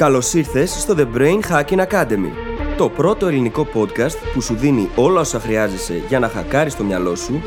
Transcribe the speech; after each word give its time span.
Καλώς 0.00 0.34
ήρθες 0.34 0.70
στο 0.70 0.94
The 0.98 1.16
Brain 1.16 1.40
Hacking 1.50 1.86
Academy, 1.86 2.30
το 2.76 2.88
πρώτο 2.88 3.26
ελληνικό 3.26 3.68
podcast 3.74 4.16
που 4.34 4.40
σου 4.40 4.54
δίνει 4.54 4.88
όλα 4.96 5.20
όσα 5.20 5.40
χρειάζεσαι 5.40 6.02
για 6.08 6.18
να 6.18 6.28
χακάρεις 6.28 6.76
το 6.76 6.84
μυαλό 6.84 7.14
σου 7.14 7.42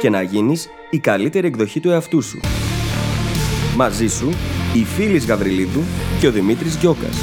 και 0.00 0.10
να 0.10 0.22
γίνεις 0.22 0.68
η 0.90 0.98
καλύτερη 0.98 1.46
εκδοχή 1.46 1.80
του 1.80 1.90
εαυτού 1.90 2.22
σου. 2.22 2.40
Μαζί 3.76 4.06
σου, 4.06 4.30
η 4.74 4.84
Φίλης 4.84 5.26
Γαβριλίδου 5.26 5.80
και 6.20 6.26
ο 6.26 6.30
Δημήτρης 6.30 6.76
Γιώκας. 6.76 7.16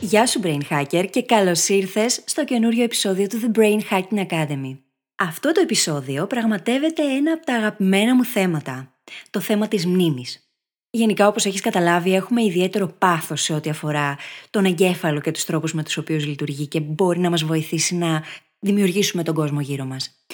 Γεια 0.00 0.26
σου 0.26 0.40
Brain 0.42 0.60
Hacker 0.70 1.06
και 1.10 1.22
καλώς 1.22 1.68
ήρθες 1.68 2.22
στο 2.24 2.44
καινούριο 2.44 2.82
επεισόδιο 2.82 3.26
του 3.26 3.38
The 3.42 3.58
Brain 3.58 3.94
Hacking 3.94 4.26
Academy. 4.26 4.78
Αυτό 5.16 5.52
το 5.52 5.60
επεισόδιο 5.60 6.26
πραγματεύεται 6.26 7.02
ένα 7.02 7.32
από 7.32 7.46
τα 7.46 7.54
αγαπημένα 7.54 8.14
μου 8.14 8.24
θέματα, 8.24 8.95
το 9.30 9.40
θέμα 9.40 9.68
της 9.68 9.86
μνήμης. 9.86 10.40
Γενικά, 10.90 11.28
όπως 11.28 11.44
έχεις 11.44 11.60
καταλάβει, 11.60 12.14
έχουμε 12.14 12.44
ιδιαίτερο 12.44 12.88
πάθος 12.88 13.42
σε 13.42 13.52
ό,τι 13.52 13.70
αφορά 13.70 14.16
τον 14.50 14.64
εγκέφαλο 14.64 15.20
και 15.20 15.30
τους 15.30 15.44
τρόπους 15.44 15.74
με 15.74 15.82
τους 15.82 15.96
οποίους 15.96 16.26
λειτουργεί 16.26 16.66
και 16.66 16.80
μπορεί 16.80 17.18
να 17.18 17.30
μας 17.30 17.44
βοηθήσει 17.44 17.94
να 17.94 18.22
δημιουργήσουμε 18.58 19.22
τον 19.22 19.34
κόσμο 19.34 19.60
γύρω 19.60 19.84
μας. 19.84 20.24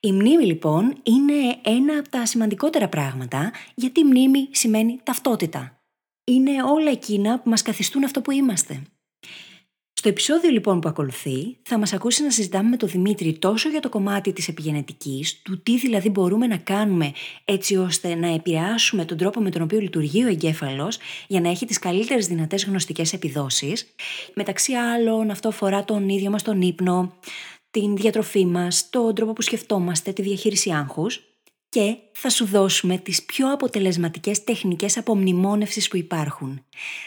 Η 0.00 0.12
μνήμη 0.12 0.44
λοιπόν 0.44 0.96
είναι 1.02 1.58
ένα 1.62 1.98
από 1.98 2.08
τα 2.08 2.26
σημαντικότερα 2.26 2.88
πράγματα 2.88 3.52
γιατί 3.74 4.00
η 4.00 4.04
μνήμη 4.04 4.48
σημαίνει 4.50 5.00
ταυτότητα. 5.02 5.78
Είναι 6.24 6.62
όλα 6.62 6.90
εκείνα 6.90 7.40
που 7.40 7.48
μας 7.48 7.62
καθιστούν 7.62 8.04
αυτό 8.04 8.20
που 8.20 8.30
είμαστε. 8.30 8.82
Στο 10.04 10.12
επεισόδιο 10.12 10.50
λοιπόν 10.50 10.80
που 10.80 10.88
ακολουθεί 10.88 11.56
θα 11.62 11.78
μας 11.78 11.92
ακούσει 11.92 12.22
να 12.22 12.30
συζητάμε 12.30 12.68
με 12.68 12.76
τον 12.76 12.88
Δημήτρη 12.88 13.38
τόσο 13.38 13.68
για 13.68 13.80
το 13.80 13.88
κομμάτι 13.88 14.32
της 14.32 14.48
επιγενετικής, 14.48 15.42
του 15.42 15.62
τι 15.62 15.78
δηλαδή 15.78 16.08
μπορούμε 16.08 16.46
να 16.46 16.56
κάνουμε 16.56 17.12
έτσι 17.44 17.76
ώστε 17.76 18.14
να 18.14 18.34
επηρεάσουμε 18.34 19.04
τον 19.04 19.16
τρόπο 19.16 19.40
με 19.40 19.50
τον 19.50 19.62
οποίο 19.62 19.80
λειτουργεί 19.80 20.24
ο 20.24 20.28
εγκέφαλος 20.28 20.98
για 21.26 21.40
να 21.40 21.48
έχει 21.48 21.66
τις 21.66 21.78
καλύτερες 21.78 22.26
δυνατές 22.26 22.64
γνωστικές 22.64 23.12
επιδόσεις. 23.12 23.94
Μεταξύ 24.34 24.72
άλλων 24.72 25.30
αυτό 25.30 25.48
αφορά 25.48 25.84
τον 25.84 26.08
ίδιο 26.08 26.30
μας 26.30 26.42
τον 26.42 26.60
ύπνο, 26.60 27.14
την 27.70 27.96
διατροφή 27.96 28.46
μας, 28.46 28.90
τον 28.90 29.14
τρόπο 29.14 29.32
που 29.32 29.42
σκεφτόμαστε, 29.42 30.12
τη 30.12 30.22
διαχείριση 30.22 30.70
άγχους 30.70 31.33
και 31.74 31.96
θα 32.12 32.30
σου 32.30 32.44
δώσουμε 32.44 32.98
τις 32.98 33.22
πιο 33.24 33.52
αποτελεσματικές 33.52 34.44
τεχνικές 34.44 34.96
απομνημόνευσης 34.96 35.88
που 35.88 35.96
υπάρχουν. 35.96 36.64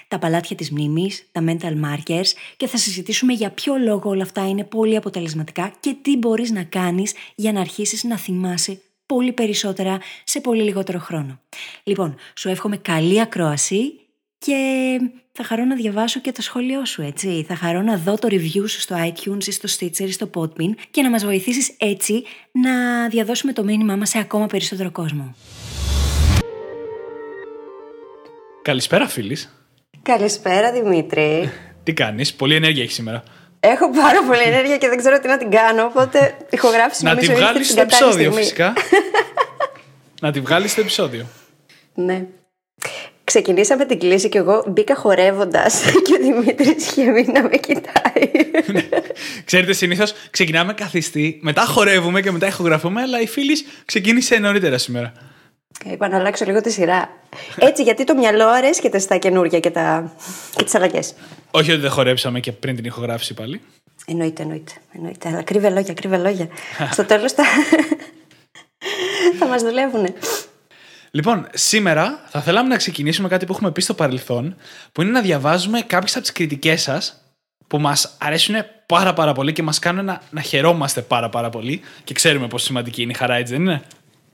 Τα 0.08 0.20
παλάτια 0.20 0.56
της 0.56 0.72
μνήμης, 0.72 1.28
τα 1.32 1.44
mental 1.48 1.73
markers 1.84 2.28
και 2.58 2.68
θα 2.68 2.78
συζητήσουμε 2.78 3.34
για 3.34 3.52
ποιο 3.52 3.76
λόγο 3.78 4.10
όλα 4.10 4.23
αυτά 4.23 4.48
είναι 4.50 4.64
πολύ 4.64 4.95
αποτελεσματικά 4.95 5.73
και 5.80 5.95
τι 6.02 6.18
μπορείς 6.18 6.52
να 6.52 6.64
κάνεις 6.64 7.14
για 7.36 7.52
να 7.52 7.60
αρχίσεις 7.60 8.04
να 8.04 8.18
θυμάσαι 8.18 8.82
πολύ 9.06 9.34
περισσότερα 9.34 10.00
σε 10.23 10.42
πολύ 10.42 10.64
λιγότερο 10.64 11.00
χρόνο. 11.00 11.40
Λοιπόν, 11.84 12.16
σου 12.36 12.50
εύχομαι 12.50 12.78
καλή 12.78 13.22
ακρόαση 13.22 14.07
και 14.38 15.00
θα 15.32 15.44
χαρώ 15.44 15.66
να 15.66 15.76
διαβάσω 15.76 16.20
και 16.20 16.32
το 16.32 16.42
σχόλιο 16.42 16.86
σου, 16.86 17.02
έτσι. 17.02 17.46
Θα 17.48 17.56
χαρώ 17.56 17.82
να 17.82 17.98
δω 17.98 18.16
το 18.16 18.28
review 18.32 18.70
σου 18.70 18.80
στο 18.80 18.96
iTunes 19.00 19.46
ή 19.48 19.52
στο 19.52 19.68
Stitcher 19.80 20.08
ή 20.08 20.12
στο 20.12 20.30
Podbean 20.36 20.74
και 20.92 21.02
να 21.02 21.10
μας 21.10 21.26
βοηθήσεις 21.26 21.74
έτσι 21.78 22.24
να 22.52 23.08
διαδώσουμε 23.08 23.54
το 23.54 23.64
μήνυμά 23.64 23.96
μας 23.96 24.10
σε 24.10 24.20
ακόμα 24.20 24.46
περισσότερο 24.46 24.92
κόσμο. 24.92 25.36
Καλησπέρα, 28.62 29.08
φίλης. 29.08 29.66
Καλησπέρα, 30.02 30.72
Δημήτρη. 30.72 31.52
Τι 31.84 31.94
κάνεις, 31.94 32.34
πολύ 32.34 32.56
ενέργεια 32.56 32.84
έχεις 32.84 32.96
σήμερα. 32.96 33.24
Έχω 33.60 33.90
πάρα 33.92 34.24
πολύ 34.24 34.42
ενέργεια 34.42 34.78
και 34.78 34.88
δεν 34.88 34.98
ξέρω 34.98 35.20
τι 35.20 35.28
να 35.28 35.38
την 35.38 35.50
κάνω, 35.50 35.84
οπότε 35.84 36.38
ηχογράφηση 36.50 37.04
Να 37.04 37.10
τη 37.10 37.16
νομίζω 37.16 37.32
ήρθε 37.32 37.44
βγάλεις 37.44 37.68
την 37.68 37.78
στο 37.78 37.86
κατάλληλη 37.86 38.26
επεισόδιο, 38.26 38.32
στιγμή. 38.32 38.44
φυσικά. 38.44 38.74
να 40.24 40.32
τη 40.32 40.40
βγάλεις 40.40 40.72
στο 40.72 40.82
επεισόδιο. 40.82 41.26
Ναι. 41.94 42.26
Ξεκινήσαμε 43.28 43.86
την 43.86 44.00
κλίση 44.00 44.30
και 44.30 44.38
εγώ 44.38 44.64
μπήκα 44.67 44.95
χορεύοντας 44.95 45.81
και 46.06 46.14
ο 46.14 46.17
Δημήτρης 46.17 46.88
είχε 46.88 47.11
μείνει 47.11 47.32
να 47.32 47.43
με 47.43 47.58
κοιτάει. 47.58 48.30
Ξέρετε, 49.45 49.73
συνήθως 49.73 50.14
ξεκινάμε 50.30 50.73
καθιστή, 50.73 51.39
μετά 51.42 51.61
χορεύουμε 51.66 52.21
και 52.21 52.32
μετά 52.32 52.48
ηχογραφούμε, 52.48 53.02
αλλά 53.02 53.21
η 53.21 53.27
φίλης 53.27 53.66
ξεκίνησε 53.86 54.37
νωρίτερα 54.37 54.77
σήμερα. 54.77 55.11
Είπα 55.86 56.08
να 56.08 56.17
αλλάξω 56.17 56.45
λίγο 56.45 56.61
τη 56.61 56.71
σειρά. 56.71 57.10
Έτσι, 57.60 57.83
γιατί 57.83 58.04
το 58.04 58.16
μυαλό 58.16 58.48
αρέσκεται 58.48 58.99
στα 58.99 59.17
καινούργια 59.17 59.60
και, 59.60 59.70
τα... 59.70 60.11
και 60.55 60.64
τις 60.64 60.76
αλλαγές; 60.76 61.14
Όχι 61.52 61.71
ότι 61.71 61.82
δεν 61.82 61.92
χορέψαμε 61.92 62.39
και 62.39 62.52
πριν 62.52 62.76
την 62.76 62.86
ηχογράφηση 62.86 63.33
πάλι. 63.33 63.61
Εννοείται, 64.05 64.42
εννοείται. 64.42 64.71
εννοείται. 64.95 65.27
Αλλά 65.27 65.42
κρύβε 65.42 65.70
λόγια, 65.70 65.93
κρύβε 65.93 66.17
λόγια. 66.17 66.48
Στο 66.92 67.05
τέλος 67.05 67.32
θα, 67.32 67.43
θα 69.39 69.45
μας 69.48 69.61
δουλεύουν. 69.61 70.08
Λοιπόν, 71.12 71.48
σήμερα 71.54 72.20
θα 72.30 72.42
θέλαμε 72.42 72.70
να 72.70 72.78
ξεκινήσουμε 72.78 73.28
κάτι 73.28 73.45
που 73.45 73.54
έχουμε 73.54 73.72
πει 73.72 73.82
στο 73.82 73.94
παρελθόν, 73.94 74.56
που 74.92 75.02
είναι 75.02 75.12
να 75.12 75.22
διαβάζουμε 75.22 75.82
κάποιες 75.82 76.14
από 76.14 76.22
τις 76.22 76.32
κριτικές 76.32 76.82
σας 76.82 77.22
που 77.68 77.80
μας 77.80 78.16
αρέσουν 78.18 78.56
πάρα 78.86 79.14
πάρα 79.14 79.34
πολύ 79.34 79.54
και 79.54 79.64
μας 79.64 79.80
κάνουν 79.80 80.06
να, 80.06 80.22
να 80.30 80.42
χαιρόμαστε 80.42 81.02
πάρα 81.02 81.30
πάρα 81.30 81.50
πολύ 81.50 81.82
και 82.04 82.14
ξέρουμε 82.14 82.48
πόσο 82.48 82.66
σημαντική 82.66 83.02
είναι 83.02 83.12
η 83.12 83.16
χαρά, 83.16 83.36
έτσι 83.36 83.54
δεν 83.54 83.62
είναι; 83.62 83.82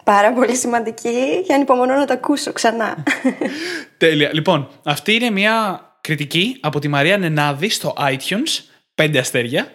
Πάρα 0.04 0.34
πολύ 0.34 0.56
σημαντική 0.56 1.44
και 1.48 1.54
ανυπομονώ 1.54 1.96
να 1.96 2.06
το 2.06 2.14
ακούσω 2.14 2.54
ξανά. 2.54 3.04
Τέλεια. 3.98 4.30
Λοιπόν, 4.34 4.70
αυτή 4.84 5.14
είναι 5.14 5.30
μια 5.30 5.80
κριτική 6.02 6.58
από 6.62 6.80
τη 6.80 6.88
Μαρία 6.88 7.18
Νενάδη 7.18 7.70
στο 7.70 7.94
iTunes, 7.98 8.64
5 8.96 9.18
αστέρια. 9.18 9.72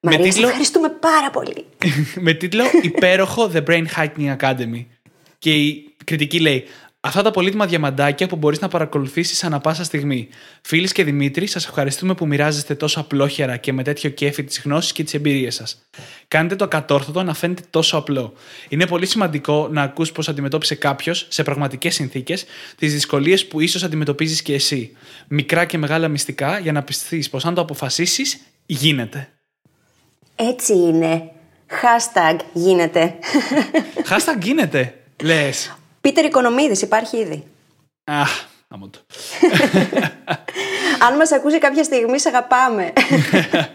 Μαρία, 0.00 0.18
με 0.18 0.24
σε 0.24 0.30
τίτλο, 0.30 0.46
ευχαριστούμε 0.46 0.88
πάρα 0.88 1.30
πολύ. 1.30 1.66
με 2.26 2.32
τίτλο 2.32 2.64
Υπέροχο 2.82 3.50
The 3.54 3.64
Brain 3.64 3.84
Hacking 3.96 4.36
Academy. 4.38 4.86
Και 5.38 5.54
η 5.54 5.93
κριτική 6.04 6.40
λέει 6.40 6.64
Αυτά 7.06 7.22
τα 7.22 7.30
πολύτιμα 7.30 7.66
διαμαντάκια 7.66 8.26
που 8.26 8.36
μπορείς 8.36 8.60
να 8.60 8.68
παρακολουθήσεις 8.68 9.44
ανά 9.44 9.60
πάσα 9.60 9.84
στιγμή. 9.84 10.28
Φίλοι 10.62 10.88
και 10.92 11.04
Δημήτρη, 11.04 11.46
σας 11.46 11.64
ευχαριστούμε 11.66 12.14
που 12.14 12.26
μοιράζεστε 12.26 12.74
τόσο 12.74 13.00
απλόχερα 13.00 13.56
και 13.56 13.72
με 13.72 13.82
τέτοιο 13.82 14.10
κέφι 14.10 14.44
τις 14.44 14.60
γνώσεις 14.64 14.92
και 14.92 15.04
τις 15.04 15.14
εμπειρίες 15.14 15.54
σας. 15.54 15.88
Κάνετε 16.28 16.56
το 16.56 16.68
κατόρθωτο 16.68 17.22
να 17.22 17.34
φαίνεται 17.34 17.62
τόσο 17.70 17.96
απλό. 17.96 18.32
Είναι 18.68 18.86
πολύ 18.86 19.06
σημαντικό 19.06 19.68
να 19.70 19.82
ακούς 19.82 20.12
πώς 20.12 20.28
αντιμετώπισε 20.28 20.74
κάποιος 20.74 21.26
σε 21.28 21.42
πραγματικές 21.42 21.94
συνθήκες 21.94 22.44
τις 22.76 22.92
δυσκολίες 22.92 23.46
που 23.46 23.60
ίσως 23.60 23.82
αντιμετωπίζεις 23.82 24.42
και 24.42 24.54
εσύ. 24.54 24.96
Μικρά 25.28 25.64
και 25.64 25.78
μεγάλα 25.78 26.08
μυστικά 26.08 26.58
για 26.58 26.72
να 26.72 26.82
πιστείς 26.82 27.30
πως 27.30 27.44
αν 27.44 27.54
το 27.54 27.60
αποφασίσεις, 27.60 28.40
γίνεται. 28.66 29.28
Έτσι 30.36 30.72
είναι. 30.72 31.30
Hashtag 31.68 32.38
γίνεται. 32.52 33.14
Hashtag 34.08 34.42
γίνεται, 34.42 34.94
λες. 35.22 35.72
Πίτερ 36.04 36.24
Οικονομίδης 36.24 36.82
υπάρχει 36.82 37.16
ήδη. 37.16 37.44
Αχ, 38.04 38.44
άμα 38.68 38.90
το. 38.90 38.98
Αν 41.08 41.16
μας 41.16 41.32
ακούσει 41.32 41.58
κάποια 41.58 41.84
στιγμή, 41.84 42.18
σε 42.18 42.28
αγαπάμε. 42.28 42.92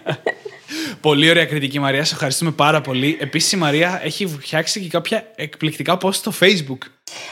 Πολύ 1.02 1.30
ωραία 1.30 1.46
κριτική, 1.46 1.80
Μαρία. 1.80 2.04
Σε 2.04 2.14
ευχαριστούμε 2.14 2.52
πάρα 2.52 2.82
πολύ. 2.82 3.18
Επίσης, 3.22 3.52
η 3.52 3.58
Μαρία 3.58 4.00
έχει 4.04 4.28
φτιάξει 4.28 4.82
και 4.82 4.88
κάποια 4.88 5.24
εκπληκτικά 5.36 5.98
post 6.02 6.14
στο 6.14 6.34
Facebook 6.40 6.78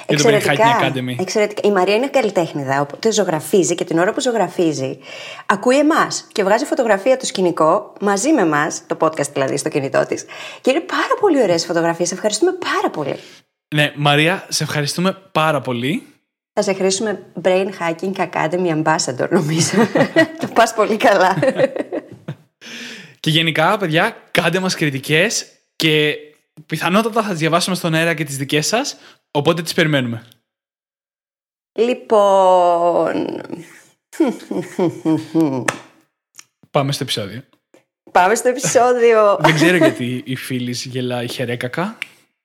για 0.07 0.17
το 0.17 0.29
Brain 0.29 0.41
Hacking 0.41 0.81
Academy. 0.81 1.15
Εξαιρετικά. 1.19 1.67
Η 1.67 1.71
Μαρία 1.71 1.95
είναι 1.95 2.07
καλλιτέχνηδα, 2.07 2.81
οπότε 2.81 3.11
ζωγραφίζει 3.11 3.75
και 3.75 3.83
την 3.83 3.99
ώρα 3.99 4.13
που 4.13 4.21
ζωγραφίζει 4.21 4.99
ακούει 5.45 5.77
εμάς 5.77 6.27
και 6.31 6.43
βγάζει 6.43 6.65
φωτογραφία 6.65 7.17
το 7.17 7.25
σκηνικό 7.25 7.93
μαζί 8.01 8.33
με 8.33 8.41
εμάς, 8.41 8.81
το 8.87 8.97
podcast 8.99 9.31
δηλαδή 9.33 9.57
στο 9.57 9.69
κινητό 9.69 10.05
της. 10.05 10.25
Και 10.61 10.71
είναι 10.71 10.79
πάρα 10.79 11.15
πολύ 11.19 11.41
ωραίες 11.41 11.65
φωτογραφίες. 11.65 12.11
Ευχαριστούμε 12.11 12.51
πάρα 12.51 12.89
πολύ. 12.89 13.15
Ναι, 13.75 13.93
Μαρία, 13.95 14.45
σε 14.49 14.63
ευχαριστούμε 14.63 15.13
πάρα 15.31 15.61
πολύ. 15.61 16.07
Θα 16.53 16.61
σε 16.61 16.73
χρήσουμε 16.73 17.25
Brain 17.41 17.69
Hacking 17.79 18.13
Academy 18.15 18.83
Ambassador, 18.83 19.29
νομίζω. 19.29 19.71
το 20.41 20.47
πας 20.53 20.73
πολύ 20.73 20.97
καλά. 20.97 21.37
Και 23.19 23.29
γενικά, 23.29 23.77
παιδιά, 23.77 24.23
κάντε 24.31 24.59
μας 24.59 24.75
κριτικές 24.75 25.45
και 25.75 26.15
πιθανότατα 26.65 27.23
θα 27.23 27.29
τις 27.29 27.39
διαβάσουμε 27.39 27.75
στον 27.75 27.93
αέρα 27.93 28.13
και 28.13 28.23
τις 28.23 28.37
δικές 28.37 28.67
σας, 28.67 28.97
οπότε 29.31 29.61
τις 29.61 29.73
περιμένουμε. 29.73 30.23
λοιπόν. 31.73 33.41
Πάμε 36.71 36.91
στο 36.91 37.03
επεισόδιο. 37.03 37.41
Πάμε 38.11 38.35
στο 38.35 38.49
επεισόδιο. 38.49 39.37
Δεν 39.39 39.53
ξέρω 39.53 39.77
γιατί 39.77 40.21
η 40.25 40.35
φίλης 40.35 40.85
γελάει 40.85 41.27
χερέκακα. 41.27 41.97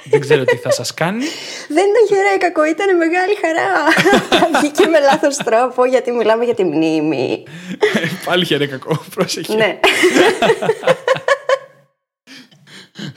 Δεν 0.04 0.20
ξέρω 0.20 0.44
τι 0.44 0.56
θα 0.56 0.70
σας 0.70 0.94
κάνει. 0.94 1.24
Δεν 1.68 1.84
ήταν 1.90 2.06
χερέκακο, 2.08 2.64
ήταν 2.64 2.96
μεγάλη 2.96 3.34
χαρά. 3.40 3.70
Βγήκε 4.60 4.86
με 4.86 5.00
λάθος 5.00 5.36
τρόπο 5.36 5.84
γιατί 5.86 6.10
μιλάμε 6.10 6.44
για 6.44 6.54
τη 6.54 6.64
μνήμη. 6.64 7.42
Πάλι 8.24 8.44
χερέκακο, 8.44 9.04
πρόσεχε. 9.14 9.54
ναι. 9.54 9.80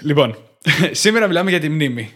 Λοιπόν, 0.01 0.37
σήμερα 0.91 1.27
μιλάμε 1.27 1.49
για 1.49 1.59
τη 1.59 1.69
μνήμη. 1.69 2.13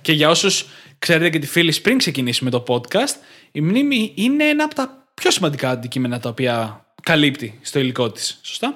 Και 0.00 0.12
για 0.12 0.28
όσους 0.28 0.66
ξέρετε 0.98 1.30
και 1.30 1.38
τη 1.38 1.46
φίλη 1.46 1.74
πριν 1.82 1.98
ξεκινήσουμε 1.98 2.50
το 2.50 2.64
podcast, 2.68 3.14
η 3.52 3.60
μνήμη 3.60 4.12
είναι 4.16 4.44
ένα 4.44 4.64
από 4.64 4.74
τα 4.74 5.08
πιο 5.14 5.30
σημαντικά 5.30 5.70
αντικείμενα 5.70 6.20
τα 6.20 6.28
οποία 6.28 6.84
καλύπτει 7.02 7.58
στο 7.62 7.78
υλικό 7.78 8.10
της. 8.10 8.40
Σωστά; 8.42 8.74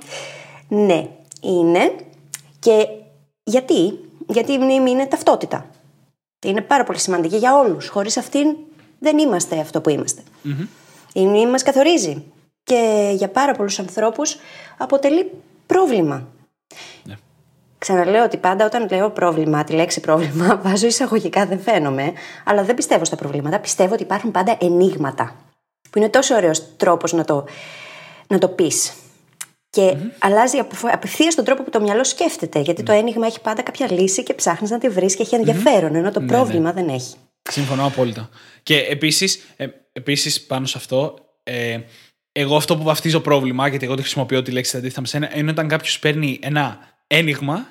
ναι, 0.69 1.09
είναι. 1.41 1.95
Και 2.59 2.87
γιατί, 3.45 3.99
γιατί 4.27 4.53
η 4.53 4.59
μνήμη 4.59 4.91
είναι 4.91 5.07
ταυτότητα. 5.07 5.67
Είναι 6.45 6.61
πάρα 6.61 6.85
πολύ 6.85 6.99
σημαντική 6.99 7.37
για 7.37 7.59
όλους. 7.59 7.89
Χωρίς 7.89 8.17
αυτήν 8.17 8.57
δεν 8.99 9.19
είμαστε 9.19 9.59
αυτό 9.61 9.81
που 9.81 9.91
ειμαστε 9.91 10.23
Η 11.13 11.27
μνήμη 11.27 11.51
μας 11.51 11.63
καθορίζει. 11.63 12.25
Και 12.63 13.13
για 13.17 13.29
πάρα 13.29 13.53
πολλούς 13.53 13.79
ανθρώπους 13.79 14.37
αποτελεί 14.79 15.31
πρόβλημα. 15.67 16.29
Ναι. 17.05 17.15
Ξαναλέω 17.79 18.25
ότι 18.25 18.37
πάντα 18.37 18.65
όταν 18.65 18.89
λέω 18.91 19.11
πρόβλημα, 19.11 19.65
τη 19.65 19.73
λέξη 19.73 20.01
πρόβλημα, 20.01 20.57
βάζω 20.65 20.87
εισαγωγικά, 20.87 21.47
δεν 21.47 21.61
φαίνομαι, 21.61 22.13
αλλά 22.45 22.63
δεν 22.63 22.75
πιστεύω 22.75 23.05
στα 23.05 23.17
προβλήματα. 23.17 23.59
Πιστεύω 23.59 23.93
ότι 23.93 24.03
υπάρχουν 24.03 24.31
πάντα 24.31 24.57
ενίγματα. 24.61 25.37
Που 25.91 25.99
είναι 25.99 26.09
τόσο 26.09 26.35
ωραίος 26.35 26.77
τρόπος 26.77 27.13
να 27.13 27.25
το, 27.25 27.45
να 28.27 28.39
το 28.39 28.49
πεις. 28.49 28.93
Και 29.75 29.97
αλλάζει 30.19 30.57
απευθείας 30.93 31.35
τον 31.35 31.45
τρόπο 31.45 31.63
που 31.63 31.71
το 31.71 31.81
μυαλό 31.81 32.05
σκέφτεται. 32.05 32.61
Γιατί 32.61 32.83
το 32.83 32.93
ένιγμα 32.93 33.27
έχει 33.27 33.41
πάντα 33.41 33.63
κάποια 33.63 33.93
λύση 33.93 34.23
και 34.23 34.35
ψάχνεις 34.35 34.71
να 34.71 34.79
τη 34.79 34.89
βρεις 34.89 35.17
και 35.17 35.23
έχει 35.23 35.35
ενδιαφέρον, 35.35 35.95
ενώ 35.95 36.11
το 36.11 36.21
Ναι, 36.21 36.27
πρόβλημα 36.27 36.73
δεν 36.73 36.89
έχει. 36.89 37.15
Συμφωνώ 37.51 37.87
απόλυτα. 37.87 38.29
Και 38.63 38.79
επίσης, 38.79 39.45
ε, 39.57 39.67
επίσης 39.93 40.43
πάνω 40.47 40.67
σε 40.67 40.79
αυτό, 40.79 41.15
ε, 41.43 41.79
εγώ 42.33 42.57
αυτό 42.57 42.77
που 42.77 42.83
βαφτίζω 42.83 43.21
πρόβλημα, 43.21 43.69
γιατί 43.69 43.85
εγώ 43.85 43.95
το 43.95 44.01
χρησιμοποιώ 44.01 44.43
τη 44.43 44.51
λέξη 44.51 44.77
αντίθετα 44.77 45.01
με 45.01 45.07
σένα, 45.07 45.37
είναι 45.37 45.51
όταν 45.51 45.69
κάποιος 45.69 45.99
παίρνει 45.99 46.39
ένα 46.43 46.79
ένιγμα 47.07 47.67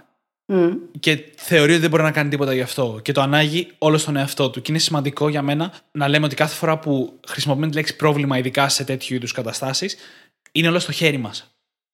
Μμ. 0.45 0.71
και 1.00 1.23
θεωρεί 1.35 1.71
ότι 1.71 1.81
δεν 1.81 1.89
μπορεί 1.89 2.03
να 2.03 2.11
κάνει 2.11 2.29
τίποτα 2.29 2.53
γι' 2.53 2.61
αυτό 2.61 3.00
και 3.01 3.11
το 3.11 3.21
ανάγει 3.21 3.67
όλο 3.77 3.97
στον 3.97 4.15
εαυτό 4.15 4.50
του. 4.50 4.61
Και 4.61 4.71
είναι 4.71 4.79
σημαντικό 4.79 5.29
για 5.29 5.41
μένα 5.41 5.73
να 5.91 6.07
λέμε 6.07 6.25
ότι 6.25 6.35
κάθε 6.35 6.55
φορά 6.55 6.79
που 6.79 7.19
χρησιμοποιούμε 7.27 7.69
τη 7.69 7.75
λέξη 7.75 7.95
πρόβλημα, 7.95 8.38
ειδικά 8.38 8.69
σε 8.69 8.83
τέτοιου 8.83 9.15
είδους 9.15 9.31
καταστάσεις, 9.31 9.95
είναι 10.51 10.67
όλο 10.67 10.79
στο 10.79 10.91
χέρι 10.91 11.17
μας. 11.17 11.52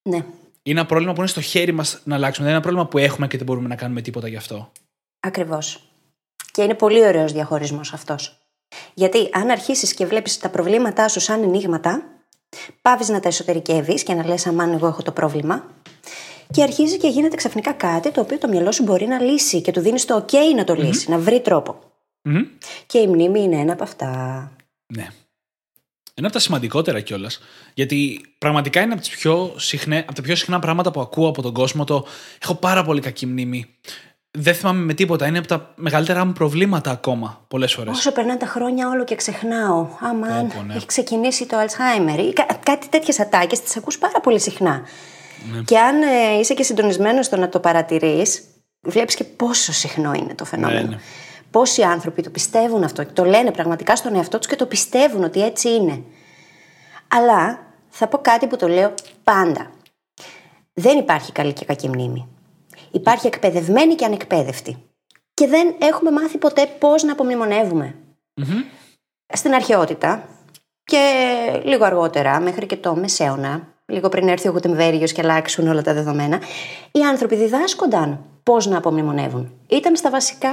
Ναι. 0.09 0.23
Είναι 0.63 0.79
ένα 0.79 0.85
πρόβλημα 0.85 1.13
που 1.13 1.19
είναι 1.19 1.29
στο 1.29 1.41
χέρι 1.41 1.71
μας 1.71 2.01
να 2.03 2.15
αλλάξουμε. 2.15 2.47
Δεν 2.47 2.56
είναι 2.56 2.65
ένα 2.65 2.73
πρόβλημα 2.73 2.88
που 2.88 2.97
έχουμε 2.97 3.27
και 3.27 3.38
δεν 3.38 3.45
μπορούμε 3.45 3.67
να 3.67 3.75
κάνουμε 3.75 4.01
τίποτα 4.01 4.27
γι' 4.27 4.35
αυτό. 4.35 4.71
Ακριβώς. 5.19 5.83
Και 6.51 6.61
είναι 6.61 6.73
πολύ 6.73 7.06
ωραίος 7.06 7.31
διαχωρισμός 7.31 7.94
αυτός. 7.94 8.38
Γιατί 8.94 9.29
αν 9.31 9.50
αρχίσεις 9.50 9.94
και 9.94 10.06
βλέπεις 10.06 10.38
τα 10.38 10.50
προβλήματά 10.50 11.07
σου 11.07 11.19
σαν 11.19 11.44
ενίγματα, 11.44 12.03
πάβεις 12.81 13.09
να 13.09 13.19
τα 13.19 13.27
εσωτερικεύεις 13.27 14.03
και 14.03 14.13
να 14.13 14.25
λες: 14.25 14.47
Αμάν, 14.47 14.71
εγώ 14.73 14.88
έχω 14.88 15.01
το 15.01 15.11
πρόβλημα. 15.11 15.63
Και 16.51 16.63
αρχίζει 16.63 16.97
και 16.97 17.07
γίνεται 17.07 17.35
ξαφνικά 17.35 17.71
κάτι 17.71 18.11
το 18.11 18.21
οποίο 18.21 18.38
το 18.38 18.47
μυαλό 18.47 18.71
σου 18.71 18.83
μπορεί 18.83 19.06
να 19.06 19.19
λύσει 19.19 19.61
και 19.61 19.71
του 19.71 19.79
δίνεις 19.79 20.06
το 20.06 20.25
OK 20.25 20.33
να 20.56 20.63
το 20.63 20.73
λυσει 20.73 21.09
να 21.09 21.17
βρει 21.17 21.41
τρόπο. 21.41 21.79
Μμμ. 22.21 22.44
Και 22.85 22.97
η 22.97 23.07
μνήμη 23.07 23.41
είναι 23.41 23.59
ένα 23.59 23.73
από 23.73 23.83
αυτά. 23.83 24.51
Ναι. 24.94 25.07
Είναι 26.19 26.27
από 26.27 26.36
τα 26.36 26.42
σημαντικότερα 26.42 27.00
κιόλας. 27.00 27.39
Γιατί 27.74 28.21
πραγματικά 28.38 28.81
είναι 28.81 28.94
από, 28.94 29.01
τις 29.01 29.10
πιο 29.10 29.54
συχνέ, 29.57 29.98
από 29.98 30.13
τα 30.13 30.21
πιο 30.21 30.36
συχνά 30.36 30.60
πράγματα 30.60 30.92
που 30.92 31.01
ακούω 31.01 31.27
από 31.27 31.42
τον 31.42 31.54
κόσμο. 31.54 31.83
Το 31.83 32.06
έχω 32.42 32.56
πάρα 32.56 32.83
πολύ 32.83 33.01
κακή 33.01 33.25
μνήμη. 33.25 33.66
Δεν 34.31 34.54
θυμάμαι 34.56 34.83
με 34.83 34.94
τίποτα. 34.94 35.27
Είναι 35.27 35.38
από 35.38 35.48
τα 35.48 35.74
μεγαλύτερα 35.75 36.25
μου 36.25 36.33
προβλήματα 36.33 36.92
ακόμα 36.92 37.45
πολλές 37.48 37.74
φορές. 37.74 37.98
Όσο 37.98 38.12
περνάνε 38.12 38.39
τα 38.39 38.45
χρόνια, 38.45 38.89
όλο 38.89 39.04
και 39.04 39.16
ξεχνάω. 39.16 39.88
Αμάν, 40.00 40.48
Πω, 40.48 40.54
πω, 40.57 40.63
ναι. 40.63 40.75
έχει 40.75 40.86
ξεκινήσει 40.86 41.45
το 41.45 41.57
Alzheimer. 41.57 42.19
Ή 42.19 42.33
κά- 42.33 42.60
κάτι 42.63 42.88
τέτοιες 42.89 43.19
ατάκες 43.19 43.62
τις 43.62 43.77
ακούς 43.77 43.98
πάρα 43.98 44.19
πολύ 44.21 44.39
συχνά. 44.39 44.81
Και 45.66 45.80
αν 45.80 46.01
ε, 46.01 46.39
είσαι 46.39 46.54
και 46.54 46.63
συντονισμένος 46.63 47.25
στο 47.25 47.38
να 47.38 47.50
το 47.50 47.60
παρατηρείς, 47.60 48.42
βλέπεις 48.81 49.16
και 49.16 49.24
πόσο 49.24 49.71
συχνό 49.74 50.13
είναι 50.13 50.36
το 50.36 50.45
φαινόμενο. 50.45 50.81
Ναι, 50.81 50.88
ναι. 50.88 51.00
Πόσοι 51.51 51.81
άνθρωποι 51.81 52.22
το 52.22 52.30
πιστεύουν 52.30 52.84
αυτό 52.84 53.04
και 53.04 53.13
το 53.13 53.25
λένε 53.25 53.51
πραγματικά 53.51 53.96
στον 53.96 54.16
εαυτό 54.16 54.38
τους 54.38 54.48
και 54.48 54.56
το 54.56 54.66
πιστεύουν 54.66 55.24
ότι 55.24 55.44
έτσι 55.44 55.69
είναι. 55.69 56.04
Αλλά 57.07 57.60
θα 57.90 58.07
πω 58.07 58.18
κάτι 58.18 58.48
που 58.48 58.56
το 58.56 58.68
λέω 58.68 58.94
πάντα. 59.24 59.72
Δεν 60.74 60.98
υπάρχει 60.98 61.31
καλή 61.31 61.54
και 61.54 61.66
κακή 61.66 61.88
μνήμη. 61.88 62.28
Υπάρχει 62.92 63.28
εκπαιδευμένη 63.28 63.96
και 63.96 64.06
ανεκπαίδευτη. 64.06 64.78
Και 65.34 65.48
δεν 65.48 65.75
έχουμε 65.80 66.12
μάθει 66.12 66.38
ποτέ 66.38 66.66
πώς 66.80 67.04
να 67.04 67.12
απομνημονεύουμε. 67.12 67.95
Στην 69.34 69.54
αρχαιότητα 69.54 70.28
και 70.84 71.02
λίγο 71.63 71.86
αργότερα, 71.86 72.40
μέχρι 72.40 72.66
και 72.66 72.78
το 72.78 72.95
Μεσαίωνα, 72.95 73.68
λίγο 73.86 74.10
πριν 74.10 74.28
έρθει 74.28 74.48
ο 74.48 74.52
Γουτεμβέριος 74.52 75.12
και 75.12 75.22
αλλάξουν 75.22 75.68
όλα 75.68 75.81
τα 75.81 75.94
δεδομένα, 75.94 76.40
οι 76.92 77.00
άνθρωποι 77.00 77.36
διδάσκονταν 77.36 78.25
πώς 78.44 78.66
να 78.66 78.78
απομνημονεύουν. 78.78 79.54
Ήταν 79.68 79.95
στα 79.95 80.10
βασικά, 80.10 80.50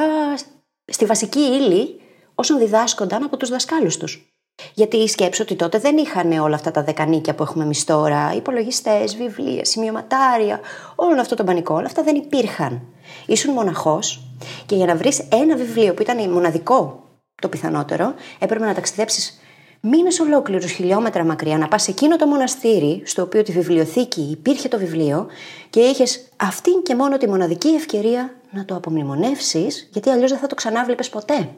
στη 0.93 1.05
βασική 1.05 1.41
ύλη 1.41 2.01
όσων 2.35 2.59
διδάσκονταν 2.59 3.23
από 3.23 3.37
τους 3.37 3.49
δασκάλους 3.49 3.97
τους. 3.97 4.31
Γιατί 4.75 5.09
σκέψω 5.09 5.43
ότι 5.43 5.57
τότε 5.57 5.79
δεν 5.79 5.97
είχαν 5.97 6.33
όλα 6.33 6.55
αυτά 6.55 6.71
τα 6.71 6.83
δεκανίκια 6.83 7.35
που 7.35 7.43
έχουμε 7.43 7.65
εμείς 7.65 7.85
τώρα, 7.85 8.33
υπολογιστές, 8.37 9.17
βιβλία, 9.17 9.65
σημειωματάρια, 9.65 10.61
όλο 10.95 11.21
αυτό 11.21 11.35
το 11.35 11.45
πανικό, 11.45 11.75
όλα 11.75 11.87
αυτά 11.87 12.03
δεν 12.03 12.15
υπήρχαν. 12.17 12.83
Ήσουν 13.27 13.53
μοναχός 13.53 14.21
και 14.67 14.77
για 14.77 14.87
να 14.87 14.97
βρεις 14.97 15.29
ένα 15.29 15.57
βιβλίο 15.57 15.95
που 15.95 16.03
ήταν 16.03 16.31
μοναδικό 16.31 17.05
το 17.43 17.49
πιθανότερο, 17.49 18.15
έπρεπε 18.39 18.65
να 18.65 18.75
ταξιδέψεις 18.75 19.41
μήνες 19.81 20.21
ολόκληρους 20.21 20.73
χιλιόμετρα 20.73 21.25
μακριά, 21.25 21.59
να 21.59 21.69
πας 21.69 21.83
σε 21.83 21.91
εκείνο 21.91 22.17
το 22.17 22.27
μοναστήρι, 22.27 23.03
στο 23.05 23.23
οποίο 23.23 23.43
τη 23.43 23.53
βιβλιοθήκη 23.53 24.21
υπήρχε 24.21 24.69
το 24.69 24.79
βιβλίο 24.79 25.27
και 25.71 25.81
είχες 25.81 26.29
αυτήν 26.37 26.83
και 26.83 26.95
μόνο 26.95 27.17
τη 27.17 27.29
μοναδική 27.29 27.69
ευκαιρία 27.69 28.35
να 28.57 28.65
το 28.65 28.75
απομνημονεύσεις, 28.75 29.89
γιατί 29.93 30.11
αλλιώς 30.11 30.31
δεν 30.31 30.39
θα 30.39 30.47
το 30.47 30.55
ξανάβλεπες 30.55 31.09
ποτέ. 31.09 31.51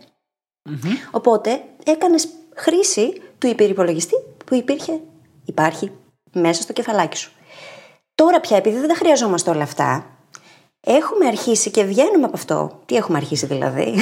Οπότε 1.11 1.63
έκανες 1.85 2.29
χρήση 2.55 3.23
του 3.39 3.47
υπερυπολογιστή 3.47 4.15
που 4.47 4.55
υπήρχε, 4.55 5.01
υπάρχει 5.45 5.93
μέσα 6.33 6.63
στο 6.63 6.73
κεφαλάκι 6.73 7.17
σου. 7.17 7.33
Τώρα 8.15 8.41
πια, 8.41 8.57
επειδή 8.57 8.79
δεν 8.79 8.89
τα 8.89 8.95
χρειαζόμαστε 8.95 9.51
όλα 9.51 9.63
αυτά, 9.63 10.07
έχουμε 10.81 11.27
αρχίσει 11.27 11.71
και 11.71 11.85
βγαίνουμε 11.85 12.25
από 12.25 12.37
αυτό. 12.37 12.81
Τι 12.87 12.97
έχουμε 12.97 13.19
αρχίσει 13.19 13.47
δηλαδή; 13.47 13.95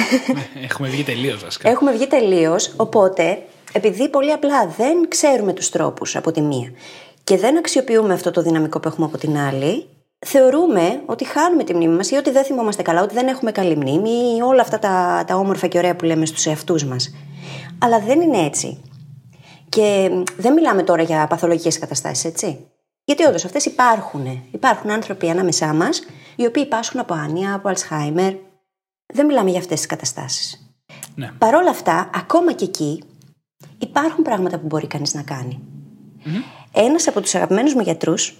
Έχουμε 0.63 0.89
βγει 0.89 1.03
τελείως 1.03 1.43
βασικά. 1.43 1.69
έχουμε 1.69 1.91
βγει 1.91 2.07
τελείως. 2.07 2.73
Οπότε, 2.77 3.43
επειδή 3.71 4.09
πολύ 4.09 4.31
απλά 4.31 4.67
δεν 4.67 5.07
ξέρουμε 5.07 5.53
τους 5.53 5.69
τρόπους 5.69 6.15
από 6.15 6.31
τη 6.31 6.41
μία 6.41 6.71
και 7.23 7.37
δεν 7.37 7.57
αξιοποιούμε 7.57 8.13
αυτό 8.13 8.31
το 8.31 8.41
δυναμικό 8.41 8.79
που 8.79 8.87
έχουμε 8.87 9.05
από 9.05 9.17
την 9.17 9.37
άλλη, 9.37 9.87
θεωρούμε 10.25 11.01
ότι 11.05 11.25
χάνουμε 11.25 11.63
τη 11.63 11.73
μνήμη 11.73 11.95
μας 11.95 12.11
ή 12.11 12.15
ότι 12.15 12.31
δεν 12.31 12.43
θυμόμαστε 12.43 12.81
καλά, 12.81 13.01
ότι 13.03 13.13
δεν 13.13 13.27
έχουμε 13.27 13.51
καλή 13.51 13.75
μνήμη 13.75 14.35
ή 14.37 14.41
όλα 14.41 14.61
αυτά 14.61 14.79
τα, 14.79 15.23
τα 15.27 15.35
όμορφα 15.35 15.67
και 15.67 15.77
ωραία 15.77 15.95
που 15.95 16.05
λέμε 16.05 16.25
στους 16.25 16.45
εαυτούς 16.45 16.85
μας. 16.85 17.13
Αλλά 17.79 17.99
δεν 17.99 18.21
είναι 18.21 18.37
έτσι. 18.37 18.81
Και 19.69 20.09
δεν 20.37 20.53
μιλάμε 20.53 20.83
τώρα 20.83 21.03
για 21.03 21.27
παθολογικές 21.27 21.79
καταστάσεις, 21.79 22.25
έτσι. 22.25 22.67
Γιατί 23.03 23.23
όντως 23.23 23.45
αυτές 23.45 23.65
υπάρχουν. 23.65 24.43
Υπάρχουν 24.51 24.89
άνθρωποι 24.91 25.29
ανάμεσά 25.29 25.73
μας, 25.73 26.03
οι 26.35 26.45
οποίοι 26.45 26.65
πάσχουν 26.65 26.99
από 26.99 27.13
άνοια, 27.13 27.53
από 27.53 27.67
Αλσχάιμερ. 27.69 28.33
Δεν 29.13 29.25
μιλάμε 29.25 29.49
για 29.49 29.59
αυτές 29.59 29.77
τις 29.77 29.87
καταστάσεις. 29.87 30.71
Ναι. 31.15 31.31
Παρ' 31.37 31.55
όλα 31.55 31.69
αυτά, 31.69 32.09
ακόμα 32.15 32.53
και 32.53 32.65
εκεί, 32.65 33.03
υπάρχουν 33.77 34.23
πράγματα 34.23 34.59
που 34.59 34.65
μπορεί 34.65 34.87
κανείς 34.87 35.13
να 35.13 35.21
κάνει. 35.21 35.59
Ένας 36.73 37.07
από 37.07 37.21
τους 37.21 37.35
αγαπημένους 37.35 37.73
μου 37.73 37.81
γιατρούς, 37.81 38.37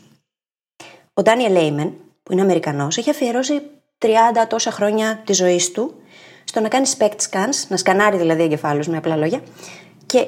ο 1.17 1.21
Ντάνιελ 1.21 1.51
Λέιμεν, 1.51 1.93
που 2.23 2.31
είναι 2.31 2.41
Αμερικανός, 2.41 2.97
έχει 2.97 3.09
αφιερώσει 3.09 3.61
30 3.97 4.07
τόσα 4.47 4.71
χρόνια 4.71 5.21
της 5.25 5.37
ζωής 5.37 5.71
του 5.71 5.95
στο 6.43 6.59
να 6.59 6.67
κάνει 6.67 6.87
SPECT 6.97 7.17
scans, 7.29 7.67
να 7.67 7.77
σκανάρει 7.77 8.17
δηλαδή 8.17 8.43
εγκεφάλους 8.43 8.87
με 8.87 8.97
απλά 8.97 9.15
λόγια, 9.15 9.41
και 10.05 10.27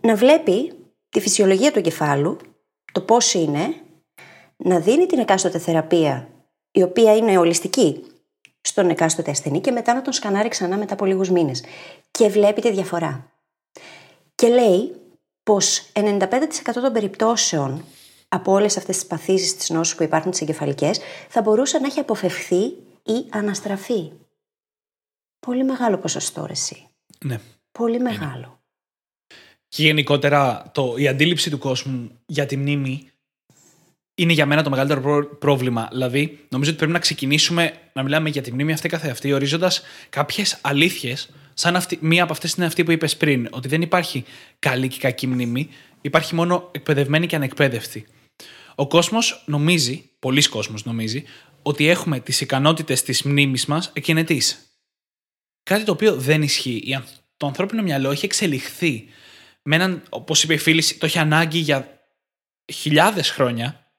να 0.00 0.14
βλέπει 0.14 0.72
τη 1.08 1.20
φυσιολογία 1.20 1.72
του 1.72 1.78
εγκεφάλου, 1.78 2.36
το 2.92 3.00
πώς 3.00 3.34
είναι, 3.34 3.74
να 4.56 4.78
δίνει 4.78 5.06
την 5.06 5.18
εκάστοτε 5.18 5.58
θεραπεία, 5.58 6.28
η 6.70 6.82
οποία 6.82 7.16
είναι 7.16 7.38
ολιστική, 7.38 8.04
στον 8.60 8.88
εκάστοτε 8.90 9.30
ασθενή 9.30 9.60
και 9.60 9.70
μετά 9.70 9.94
να 9.94 10.02
τον 10.02 10.12
σκανάρει 10.12 10.48
ξανά 10.48 10.76
μετά 10.76 10.92
από 10.92 11.04
λίγους 11.04 11.30
μήνες. 11.30 11.64
Και 12.10 12.28
βλέπει 12.28 12.60
τη 12.60 12.70
διαφορά. 12.70 13.30
Και 14.34 14.48
λέει 14.48 14.94
πως 15.42 15.90
95% 15.92 16.18
των 16.72 16.92
περιπτώσεων 16.92 17.84
από 18.28 18.52
όλες 18.52 18.76
αυτές 18.76 18.96
τις 18.96 19.06
παθήσεις 19.06 19.56
της 19.56 19.70
νόσου 19.70 19.96
που 19.96 20.02
υπάρχουν 20.02 20.30
τις 20.30 20.40
εγκεφαλικές 20.40 21.00
θα 21.28 21.42
μπορούσε 21.42 21.78
να 21.78 21.86
έχει 21.86 21.98
αποφευχθεί 21.98 22.62
ή 23.02 23.26
αναστραφεί. 23.30 24.10
Πολύ 25.46 25.64
μεγάλο 25.64 25.98
ποσοστό, 25.98 26.46
ρε, 26.46 26.52
εσύ. 26.52 26.88
ναι. 27.24 27.40
Πολύ 27.72 28.00
μεγάλο. 28.00 28.58
Και 29.68 29.82
γενικότερα 29.82 30.70
το, 30.74 30.94
η 30.96 31.08
αντίληψη 31.08 31.50
του 31.50 31.58
κόσμου 31.58 32.10
για 32.26 32.46
τη 32.46 32.56
μνήμη 32.56 33.08
είναι 34.14 34.32
για 34.32 34.46
μένα 34.46 34.62
το 34.62 34.70
μεγαλύτερο 34.70 35.00
πρό- 35.00 35.38
πρόβλημα. 35.38 35.88
Δηλαδή, 35.90 36.46
νομίζω 36.48 36.70
ότι 36.70 36.78
πρέπει 36.78 36.92
να 36.92 36.98
ξεκινήσουμε 36.98 37.72
να 37.92 38.02
μιλάμε 38.02 38.28
για 38.28 38.42
τη 38.42 38.52
μνήμη 38.52 38.72
αυτή 38.72 38.88
καθεαυτή, 38.88 39.32
ορίζοντας 39.32 39.82
κάποιες 40.08 40.58
αλήθειες, 40.60 41.30
σαν 41.54 41.76
αυτή, 41.76 41.98
μία 42.00 42.22
από 42.22 42.32
αυτές 42.32 42.52
είναι 42.52 42.66
αυτή 42.66 42.84
που 42.84 42.90
είπες 42.90 43.16
πριν, 43.16 43.48
ότι 43.50 43.68
δεν 43.68 43.82
υπάρχει 43.82 44.24
καλή 44.58 44.88
και 44.88 44.98
κακή 44.98 45.26
μνήμη, 45.26 45.68
υπάρχει 46.00 46.34
μόνο 46.34 46.68
εκπαιδευμένη 46.72 47.26
και 47.26 47.36
ανεκπαίδευτη. 47.36 48.06
Ο 48.74 48.86
κόσμος 48.86 49.42
νομίζει, 49.46 50.10
πολλοί 50.18 50.48
κόσμος 50.48 50.84
νομίζει, 50.84 51.24
ότι 51.62 51.88
έχουμε 51.88 52.20
τις 52.20 52.40
ικανότητες 52.40 53.02
της 53.02 53.22
μνήμης 53.22 53.66
μας 53.66 53.90
εκκινετή. 53.94 54.42
Κάτι 55.62 55.84
το 55.84 55.92
οποίο 55.92 56.16
δεν 56.16 56.42
ισχύει. 56.42 56.80
Η 56.84 56.94
αν- 56.94 57.04
Το 57.36 57.46
ανθρώπινο 57.46 57.82
μυαλό 57.82 58.10
έχει 58.10 58.24
εξελιχθεί 58.24 59.08
με 59.62 59.74
έναν, 59.74 60.02
όπως 60.08 60.42
είπε 60.42 60.54
η 60.54 60.58
φίλης, 60.58 60.98
το 60.98 61.06
έχει 61.06 61.18
ανάγκη 61.18 61.58
για 61.58 62.00
χιλιάδες 62.72 63.30
χρόνια 63.30 63.92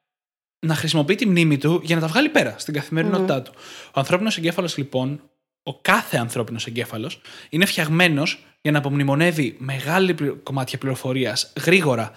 να 0.60 0.76
χρησιμοποιεί 0.76 1.16
τη 1.16 1.26
μνήμη 1.28 1.58
του 1.58 1.82
για 1.84 1.96
να 1.96 2.02
τα 2.02 2.08
βγάλει 2.08 2.30
πέρα 2.30 2.56
στην 2.58 2.74
καθημερινότητά 2.74 3.42
του. 3.42 3.52
Ο 3.88 4.00
ανθρώπινος 4.00 4.38
εγκέφαλος, 4.38 4.78
λοιπόν, 4.78 5.30
ο 5.64 5.80
κάθε 5.82 6.18
ανθρώπινος 6.18 6.68
εγκέφαλος 6.68 7.22
είναι 7.50 7.66
φτιαγμένος 7.66 8.46
για 8.62 8.72
να 8.72 8.78
απομνημονεύει 8.78 9.56
μεγάλη 9.60 10.14
πλη- 10.14 10.44
κομμάτια 10.44 10.78
πληροφορίας 10.78 11.54
γρήγορα, 11.66 12.12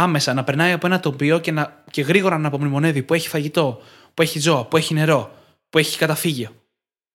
άμεσα, 0.00 0.34
να 0.34 0.44
περνάει 0.44 0.72
από 0.72 0.86
ένα 0.86 1.00
τοπίο 1.00 1.38
και, 1.38 1.52
να, 1.52 1.82
και 1.90 2.02
γρήγορα 2.02 2.38
να 2.38 2.48
απομνημονεύει 2.48 3.02
που 3.02 3.14
έχει 3.14 3.28
φαγητό, 3.28 3.82
που 4.14 4.22
έχει 4.22 4.38
ζώα, 4.38 4.64
που 4.64 4.76
έχει 4.76 4.94
νερό, 4.94 5.34
που 5.70 5.78
έχει 5.78 5.98
καταφύγιο. 5.98 6.50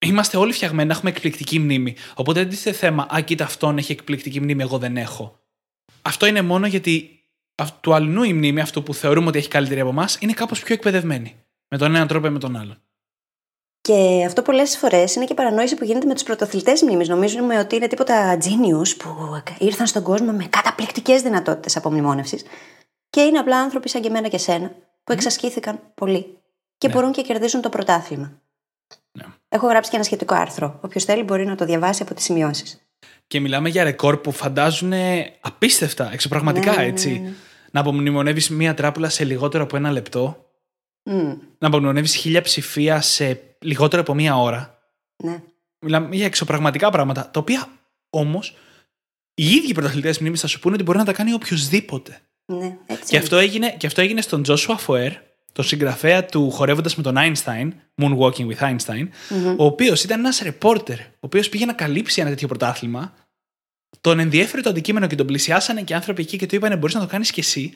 Είμαστε 0.06 0.38
όλοι 0.38 0.52
φτιαγμένοι 0.52 0.88
να 0.88 0.94
έχουμε 0.94 1.10
εκπληκτική 1.10 1.60
μνήμη. 1.60 1.96
Οπότε 2.16 2.40
δεν 2.40 2.50
τίθεται 2.50 2.78
θέμα, 2.78 3.08
Α, 3.16 3.22
κοίτα, 3.22 3.44
αυτόν 3.44 3.78
έχει 3.78 3.92
εκπληκτική 3.92 4.40
μνήμη, 4.40 4.62
εγώ 4.62 4.78
δεν 4.78 4.98
έχω. 4.98 5.40
Αυτό 6.02 6.26
είναι 6.26 6.42
μόνο 6.42 6.68
γιατί 6.68 7.24
αυ- 7.56 7.82
του 7.82 7.94
αλλού 7.94 8.24
η 8.24 8.34
μνήμη, 8.34 8.62
αυτό 8.62 8.82
που 8.82 8.94
θεωρούμε 8.94 9.28
ότι 9.28 9.38
έχει 9.38 9.48
καλύτερη 9.48 9.80
από 9.80 9.90
εμάς, 9.90 10.18
είναι 10.20 10.34
κάπως 10.34 10.60
πιο 10.64 10.74
εκπαιδευμένη. 10.74 11.36
Με 11.68 11.78
τον 11.78 11.96
έναν 11.96 12.08
τρόπο 12.08 12.28
ή 12.28 12.30
με 12.30 12.40
τον 12.40 12.56
άλλον. 12.56 12.78
Και 13.88 14.24
αυτό 14.26 14.42
πολλές 14.42 14.78
φορές 14.78 15.16
είναι 15.16 15.26
και 15.26 15.34
παρανόηση 15.34 15.76
που 15.76 15.84
γίνεται 15.84 16.06
με 16.06 16.14
τους 16.14 16.24
πρωτοθλητές 16.24 16.82
μνήμης. 16.82 17.08
Νομίζουμε 17.08 17.60
ότι 17.60 17.76
είναι 17.76 17.88
τίποτα 17.88 18.38
genius 18.42 18.96
που 18.98 19.10
ήρθαν 19.60 19.88
στον 19.88 20.04
κόσμο 20.04 20.32
με 20.32 20.46
καταπληκτικές 20.46 21.22
δυνατότητες 21.22 21.76
απομνημόνευσης. 21.78 22.44
Και 23.10 23.22
είναι 23.22 23.38
απλά 23.38 23.58
άνθρωποι 23.58 23.90
σαν 23.90 24.02
και 24.02 24.08
εμένα 24.08 24.28
και 24.28 24.38
σένα 24.38 24.72
που 25.04 25.12
εξασκήθηκαν 25.12 25.80
πολύ. 25.96 26.38
Και 26.78 26.88
Ναι. 26.88 26.94
μπορούν 26.94 27.12
και 27.12 27.22
κερδίζουν 27.22 27.62
το 27.62 27.70
πρωτάθλημα. 27.70 28.32
Ναι. 29.12 29.24
Έχω 29.50 29.68
γράψει 29.68 29.90
και 29.90 29.96
ένα 29.96 30.06
σχετικό 30.06 30.36
άρθρο. 30.36 30.80
Όποιος 30.82 31.04
θέλει 31.04 31.24
μπορεί 31.24 31.46
να 31.46 31.56
το 31.56 31.66
διαβάσει 31.66 32.02
από 32.04 32.14
τις 32.14 32.24
σημειώσεις. 32.24 32.82
Και 33.28 33.40
μιλάμε 33.40 33.70
για 33.70 33.84
ρεκόρ 33.84 34.18
που 34.18 34.32
φαντάζουν 34.32 34.94
απίστευτα, 35.42 36.10
εξωπραγματικά 36.14 36.72
Ναι, 36.72 36.78
ναι, 36.78 36.84
ναι, 36.84 36.90
έτσι. 36.90 37.10
ναι. 37.20 37.32
Να 37.72 37.80
απομνημονεύεις 37.80 38.50
μία 38.50 38.74
τράπουλα 38.74 39.10
σε 39.10 39.24
λιγότερο 39.24 39.64
από 39.64 39.76
ένα 39.76 39.92
λεπτό, 39.92 40.46
να 41.58 41.68
απομνημονεύεις 41.68 42.16
χίλια 42.16 42.42
ψηφία 42.42 43.02
σε 43.02 43.42
λιγότερο 43.60 44.02
από 44.02 44.14
μία 44.14 44.38
ώρα. 44.38 44.80
Ναι. 45.24 45.42
Μιλάμε 45.80 46.16
για 46.16 46.26
εξωπραγματικά 46.26 46.90
πράγματα, 46.90 47.30
τα 47.32 47.40
οποία 47.40 47.68
όμως 48.10 48.56
οι 49.34 49.50
ίδιοι 49.50 49.74
πρωταθλητές 49.74 50.20
μνήμης 50.20 50.42
θα 50.42 50.48
σου 50.48 50.60
πούνε 50.60 50.76
ότι 50.76 50.84
μπορεί 50.84 50.98
να 50.98 51.06
τα 51.06 51.14
κάνει 51.14 51.34
οποιοδήποτε. 51.34 52.22
ναι, 52.46 52.78
έτσι. 52.86 53.04
Και 53.06 53.18
αυτό, 53.18 53.38
έγινε, 53.38 53.76
και 53.78 53.88
αυτό 53.88 54.02
έγινε 54.02 54.22
στον 54.22 54.44
Joshua 54.48 54.76
Foer, 54.88 55.12
τον 55.52 55.66
συγγραφέα 55.66 56.26
του 56.26 56.52
Χορεύοντας 56.52 56.96
με 56.96 57.04
τον 57.04 57.16
Einstein, 57.18 57.70
Moonwalking 58.02 58.48
with 58.48 58.58
Einstein, 58.60 59.08
ο 59.58 59.66
οποίος 59.66 60.04
ήταν 60.04 60.20
ένας 60.20 60.40
ρεπόρτερ, 60.40 61.00
ο 61.00 61.20
οποίος 61.20 61.50
πήγε 61.50 61.66
να 61.66 61.74
καλύψει 61.74 62.22
ένα 62.22 62.30
τέτοιο 62.30 62.48
πρωτάθλημα. 62.48 63.14
Τον 64.02 64.20
ενδιέφερε 64.20 64.62
το 64.62 64.70
αντικείμενο 64.70 65.08
και 65.08 65.16
τον 65.16 65.26
πλησιάσανε 65.26 65.82
και 65.82 65.96
άνθρωποι 65.96 66.22
εκεί 66.22 66.38
και 66.38 66.46
του 66.46 66.56
είπανε: 66.56 66.76
Μπορείς 66.76 66.96
να 66.96 67.02
το 67.02 67.08
κάνεις 67.08 67.32
κι 67.32 67.40
εσύ. 67.40 67.74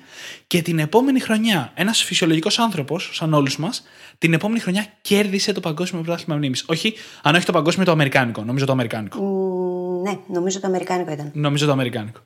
Και 0.48 0.62
την 0.62 0.80
επόμενη 0.80 1.20
χρονιά, 1.20 1.72
ένας 1.76 2.04
φυσιολογικός 2.04 2.60
άνθρωπος, 2.60 3.10
σαν 3.14 3.34
όλους 3.34 3.58
μας, 3.58 3.84
την 4.18 4.34
επόμενη 4.34 4.60
χρονιά 4.60 4.86
κέρδισε 5.02 5.52
το 5.52 5.60
Παγκόσμιο 5.60 6.02
Πρωτάθλημα 6.02 6.38
Μνήμης. 6.38 6.66
Όχι, 6.68 6.94
αν 7.24 7.36
όχι 7.36 7.46
το 7.46 7.52
Παγκόσμιο, 7.52 7.86
το 7.86 7.92
Αμερικάνικο. 7.92 8.44
Νομίζω 8.44 8.66
το 8.66 8.72
Αμερικάνικο. 8.72 9.22
Μ, 9.22 10.02
ναι, 10.02 10.20
νομίζω 10.28 10.60
το 10.60 10.68
Αμερικάνικο 10.68 11.12
ήταν. 11.12 11.32
Νομίζω 11.34 11.66
το 11.66 11.72
Αμερικάνικο. 11.72 12.20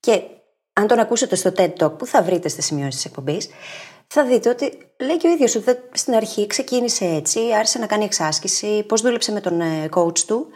Και 0.00 0.20
αν 0.72 0.86
τον 0.86 0.98
ακούσετε 0.98 1.36
στο 1.36 1.52
TED 1.56 1.72
Talk 1.78 1.98
που 1.98 2.06
θα 2.06 2.22
βρείτε 2.22 2.48
στις 2.48 2.64
σημειώσεις 2.64 2.94
της 2.94 3.04
εκπομπής, 3.04 3.48
θα 4.06 4.24
δείτε 4.24 4.48
ότι 4.48 4.72
λέει 5.00 5.16
και 5.16 5.26
ο 5.26 5.30
ίδιος 5.30 5.54
ότι 5.54 5.76
στην 5.92 6.14
αρχή 6.14 6.46
ξεκίνησε 6.46 7.04
έτσι, 7.04 7.40
άρχισε 7.58 7.78
να 7.78 7.86
κάνει 7.86 8.04
εξάσκηση, 8.04 8.84
πώς 8.88 9.00
δούλεψε 9.00 9.32
με 9.32 9.40
τον 9.40 9.60
ε, 9.60 9.88
coach 9.94 10.18
του. 10.18 10.46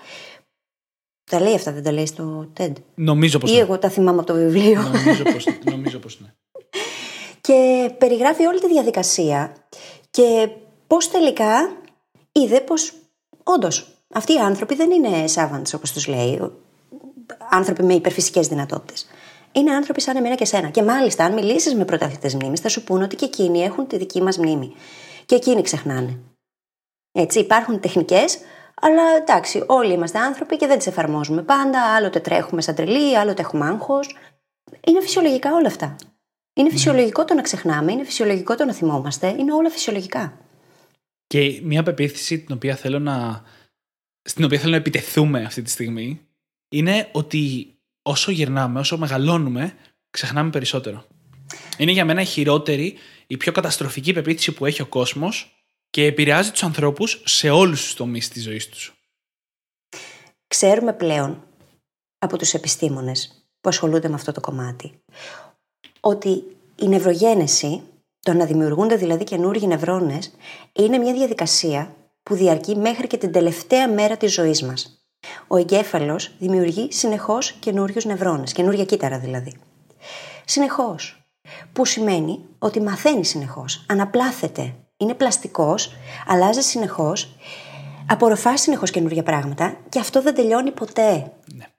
Τα 1.29 1.41
λέει 1.41 1.55
αυτά, 1.55 1.73
δεν 1.73 1.83
τα 1.83 1.93
λέει 1.93 2.07
στο 2.07 2.49
TED; 2.59 2.73
Νομίζω 2.95 3.39
πως. 3.39 3.53
Ή 3.53 3.59
εγώ 3.59 3.79
τα 3.79 3.89
θυμάμαι 3.89 4.19
από 4.19 4.27
το 4.27 4.35
βιβλίο. 4.35 4.83
Νομίζω 4.83 5.23
πως, 5.23 5.47
νομίζω 5.73 5.99
πως 5.99 6.21
ναι. 6.21 6.29
και 7.41 7.91
περιγράφει 7.99 8.47
όλη 8.47 8.61
τη 8.61 8.69
διαδικασία 8.69 9.55
και 10.11 10.49
πώς 10.87 11.11
τελικά 11.11 11.77
είδε 12.33 12.61
πως 12.61 12.93
όντως 13.43 13.87
αυτοί 14.15 14.33
οι 14.33 14.39
άνθρωποι 14.39 14.75
δεν 14.75 14.91
είναι 14.91 15.25
savants 15.35 15.75
όπως 15.75 15.93
τους 15.93 16.07
λέει, 16.07 16.41
άνθρωποι 17.51 17.83
με 17.83 17.95
υπερφυσικές 17.95 18.49
δυνατότητες. 18.49 19.07
Είναι 19.53 19.75
άνθρωποι 19.75 20.01
σαν 20.01 20.17
εμένα 20.17 20.35
και 20.35 20.45
σένα. 20.45 20.69
Και 20.69 20.83
μάλιστα, 20.83 21.25
αν 21.25 21.33
μιλήσεις 21.33 21.75
με 21.75 21.85
πρωταθλητές 21.85 22.35
μνήμης, 22.35 22.61
θα 22.61 22.69
σου 22.69 22.85
πούνε 22.85 23.05
ότι 23.05 23.17
και 23.17 23.25
εκείνοι 23.25 23.63
έχουν 23.63 23.87
τη 23.87 23.97
δική 23.97 24.23
μας 24.23 24.39
μνήμη. 24.39 24.73
Και 25.27 25.35
εκείνοι 25.35 25.63
ξεχνάνε. 25.63 26.19
Έτσι, 27.13 27.39
υπάρχουν 27.39 27.81
τεχνικές, 27.81 28.39
αλλά 28.81 29.03
εντάξει, 29.21 29.65
όλοι 29.67 29.93
είμαστε 29.93 30.19
άνθρωποι 30.19 30.57
και 30.57 30.67
δεν 30.67 30.79
τις 30.79 30.87
εφαρμόζουμε 30.87 31.43
πάντα. 31.43 31.95
Άλλοτε 31.95 32.21
τρέχουμε 32.21 32.61
σαν 32.63 32.75
τρελοί, 32.75 33.19
άλλοτε 33.19 33.43
έχουμε 33.43 33.67
άγχος. 33.67 34.17
Είναι 34.87 35.01
φυσιολογικά 35.01 35.55
όλα 35.55 35.67
αυτά. 35.67 35.97
Είναι 36.55 36.71
φυσιολογικό 36.71 37.25
το 37.25 37.35
να 37.35 37.43
ξεχνάμε, 37.43 37.93
είναι 37.93 38.05
φυσιολογικό 38.05 38.55
το 38.55 38.65
να 38.65 38.73
θυμόμαστε, 38.73 39.29
είναι 39.39 39.53
όλα 39.53 39.71
φυσιολογικά. 39.71 40.39
Και 41.27 41.61
μια 41.63 41.83
πεποίθηση 41.83 42.39
την 42.39 42.55
οποία 42.55 42.77
θέλω 42.77 42.99
να, 42.99 43.43
στην 44.23 44.45
οποία 44.45 44.59
θέλω 44.59 44.71
να 44.71 44.77
επιτεθούμε 44.77 45.43
αυτή 45.43 45.63
τη 45.63 45.71
στιγμή 45.71 46.21
είναι 46.69 47.09
ότι 47.13 47.73
όσο 48.03 48.31
γυρνάμε, 48.31 48.79
όσο 48.79 48.99
μεγαλώνουμε, 48.99 49.75
ξεχνάμε 50.11 50.51
περισσότερο. 50.51 51.07
Είναι 51.79 51.93
για 51.93 52.05
μένα 52.05 52.21
η 52.21 52.25
χειρότερη, 52.25 52.95
η 53.27 53.37
πιο 53.37 53.53
καταστροφική 53.53 54.13
πεποίθηση 54.13 54.53
που 54.53 54.67
έχει 54.67 54.83
ο 54.83 54.87
κόσμος 54.87 55.58
και 55.91 56.05
επηρεάζει 56.05 56.51
τους 56.51 56.63
ανθρώπους 56.63 57.23
σε 57.25 57.51
όλους 57.51 57.83
τους 57.83 57.95
τομείς 57.95 58.29
της 58.29 58.43
ζωής 58.43 58.69
τους. 58.69 58.93
Ξέρουμε 60.47 60.93
πλέον 60.93 61.47
από 62.19 62.39
τους 62.39 62.55
επιστήμονες 62.55 63.49
που 63.61 63.69
ασχολούνται 63.69 64.09
με 64.09 64.15
αυτό 64.15 64.33
το 64.33 64.41
κομμάτι 64.41 65.01
ότι 66.01 66.57
η 66.77 66.89
νευρογένεση, 66.89 67.83
το 68.21 68.33
να 68.33 68.45
δημιουργούνται 68.45 68.97
δηλαδή 68.97 69.25
καινούργιοι 69.25 69.67
νευρώνες, 69.69 70.35
είναι 70.73 70.99
μια 70.99 71.13
διαδικασία 71.13 71.97
που 72.23 72.35
διαρκεί 72.35 72.77
μέχρι 72.77 73.07
και 73.07 73.17
την 73.17 73.33
τελευταία 73.33 73.89
μέρα 73.89 74.17
της 74.17 74.33
ζωής 74.33 74.63
μας. 74.63 75.03
Ο 75.47 75.57
εγκέφαλος 75.57 76.31
δημιουργεί 76.39 76.93
συνεχώς 76.93 77.53
καινούριους 77.53 78.05
νευρώνες, 78.05 78.53
καινούργια 78.53 78.85
κύτταρα 78.85 79.19
δηλαδή. 79.19 79.57
Συνεχώς. 80.45 81.23
Που 81.73 81.85
σημαίνει 81.85 82.45
ότι 82.59 82.81
μαθαίνει 82.81 83.25
συνεχώς, 83.25 83.85
αναπλάθεται, 83.89 84.75
είναι 84.99 85.15
πλαστικός, 85.15 85.93
αλλάζει 86.27 86.61
συνεχώς, 86.61 87.37
απορροφάς 88.09 88.61
συνεχώς 88.61 88.91
καινούργια 88.91 89.23
πράγματα 89.23 89.77
και 89.89 89.99
αυτό 89.99 90.23
δεν 90.23 90.35
τελειώνει 90.35 90.71
ποτέ. 90.71 91.33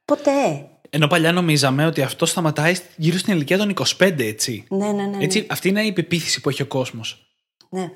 Ποτέ. 0.06 0.70
Ενώ 0.90 1.08
παλιά 1.08 1.32
νομίζαμε 1.32 1.86
ότι 1.86 2.02
αυτό 2.02 2.26
σταματάει 2.26 2.76
γύρω 2.96 3.18
στην 3.18 3.34
ηλικία 3.34 3.58
των 3.58 3.74
25, 4.00 4.20
έτσι. 4.20 4.66
Ναι, 4.70 4.86
ναι, 4.86 4.92
ναι. 4.92 5.06
ναι. 5.06 5.24
έτσι 5.24 5.48
αυτή 5.50 5.68
είναι 5.68 5.82
η 5.82 5.94
πεποίθηση 5.94 6.42
που 6.42 6.50
έχει 6.50 6.62
ο 6.62 6.66
κόσμος. 6.68 7.34
Ναι. 7.70 7.92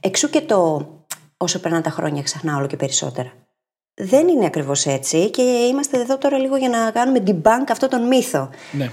Εξού 0.00 0.30
και 0.30 0.40
το 0.40 0.88
όσο 1.36 1.60
περνάνε 1.60 1.82
τα 1.82 1.90
χρόνια 1.90 2.22
ξεχνά 2.22 2.56
όλο 2.56 2.66
και 2.66 2.76
περισσότερα. 2.76 3.32
Δεν 3.94 4.28
είναι 4.28 4.46
ακριβώς 4.46 4.86
έτσι 4.86 5.30
και 5.30 5.42
είμαστε 5.42 6.00
εδώ 6.00 6.18
τώρα 6.18 6.38
λίγο 6.38 6.56
για 6.56 6.68
να 6.68 6.90
κάνουμε 6.90 7.22
debunk 7.26 7.64
αυτό 7.68 7.88
τον 7.88 8.06
μύθο. 8.06 8.50
Ναι. 8.72 8.90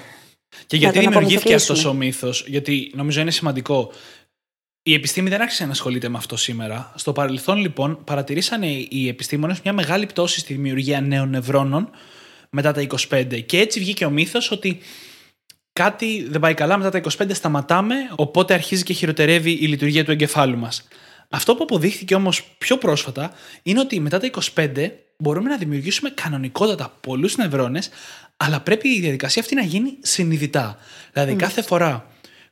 Και 0.68 0.78
γιατί 0.78 0.94
τον 0.94 1.04
δημιουργήθηκε 1.04 1.54
αυτός 1.54 1.86
απομυθοποιήσουμε. 1.86 2.04
ο 2.04 2.06
μύθος, 2.06 2.46
Γιατί 2.48 2.92
νομίζω 2.96 3.22
είναι 3.22 3.32
σημαντικό. 3.32 3.92
Η 4.88 4.94
επιστήμη 4.94 5.30
δεν 5.30 5.42
άρχισε 5.42 5.66
να 5.66 5.72
ασχολείται 5.72 6.10
με 6.10 6.18
αυτό 6.18 6.38
σήμερα. 6.38 6.92
Στο 6.96 7.14
παρελθόν, 7.14 7.58
λοιπόν, 7.58 8.04
παρατηρήσανε 8.04 8.68
οι 8.68 9.08
επιστήμονες 9.08 9.62
μια 9.62 9.74
μεγάλη 9.74 10.06
πτώση 10.06 10.40
στη 10.40 10.54
δημιουργία 10.54 11.02
νέων 11.02 11.30
νευρώνων 11.30 11.90
μετά 12.50 12.72
τα 12.72 12.88
25. 13.10 13.42
Και 13.46 13.60
έτσι 13.60 13.80
βγήκε 13.80 14.06
ο 14.06 14.10
μύθος 14.10 14.52
ότι 14.52 14.80
κάτι 15.74 16.28
δεν 16.30 16.40
πάει 16.40 16.54
καλά 16.54 16.78
μετά 16.78 16.90
τα 16.90 17.02
25, 17.18 17.30
σταματάμε, 17.34 17.96
οπότε 18.16 18.54
αρχίζει 18.54 18.84
και 18.84 18.94
χειροτερεύει 18.94 19.52
η 19.52 19.68
λειτουργία 19.68 20.06
του 20.06 20.12
εγκεφάλου 20.12 20.58
μας. 20.58 20.88
Αυτό 21.30 21.56
που 21.56 21.64
αποδείχθηκε 21.64 22.16
όμως 22.16 22.44
πιο 22.58 22.78
πρόσφατα 22.78 23.34
είναι 23.64 23.80
ότι 23.80 24.00
μετά 24.00 24.20
τα 24.20 24.30
25 24.56 24.92
μπορούμε 25.18 25.50
να 25.50 25.58
δημιουργήσουμε 25.58 26.10
κανονικότατα 26.10 26.98
πολλούς 27.00 27.36
νευρώνες, 27.36 27.90
αλλά 28.38 28.62
πρέπει 28.62 28.90
η 28.90 29.00
διαδικασία 29.00 29.42
αυτή 29.42 29.56
να 29.56 29.62
γίνει 29.62 29.98
συνειδητά. 30.02 30.78
Δηλαδή, 31.14 31.34
κάθε 31.34 31.62
φορά 31.62 32.06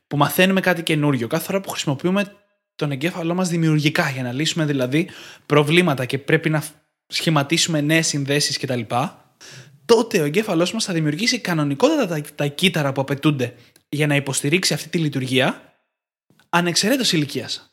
που 0.06 0.16
μαθαίνουμε 0.16 0.60
κάτι 0.60 0.82
καινούριο, 0.82 1.26
κάθε 1.26 1.44
φορά 1.44 1.60
που 1.60 1.70
χρησιμοποιούμε 1.70 2.24
τον 2.74 2.90
εγκέφαλό 2.90 3.34
μας 3.34 3.48
δημιουργικά 3.48 4.10
για 4.10 4.22
να 4.22 4.32
λύσουμε 4.32 4.64
δηλαδή 4.64 5.08
προβλήματα 5.46 6.04
και 6.04 6.18
πρέπει 6.18 6.50
να 6.50 6.62
σχηματίσουμε 7.06 7.80
νέες 7.80 8.06
συνδέσεις 8.06 8.58
κτλ. 8.58 8.80
Τότε 9.84 10.20
ο 10.20 10.24
εγκέφαλός 10.24 10.72
μας 10.72 10.84
θα 10.84 10.92
δημιουργήσει 10.92 11.38
κανονικότατα 11.38 12.06
τα, 12.06 12.20
τα 12.34 12.46
κύτταρα 12.46 12.92
που 12.92 13.00
απαιτούνται 13.00 13.54
για 13.88 14.06
να 14.06 14.14
υποστηρίξει 14.14 14.74
αυτή 14.74 14.88
τη 14.88 14.98
λειτουργία 14.98 15.60
ανεξαιρέτως 16.48 17.12
ηλικίας. 17.12 17.70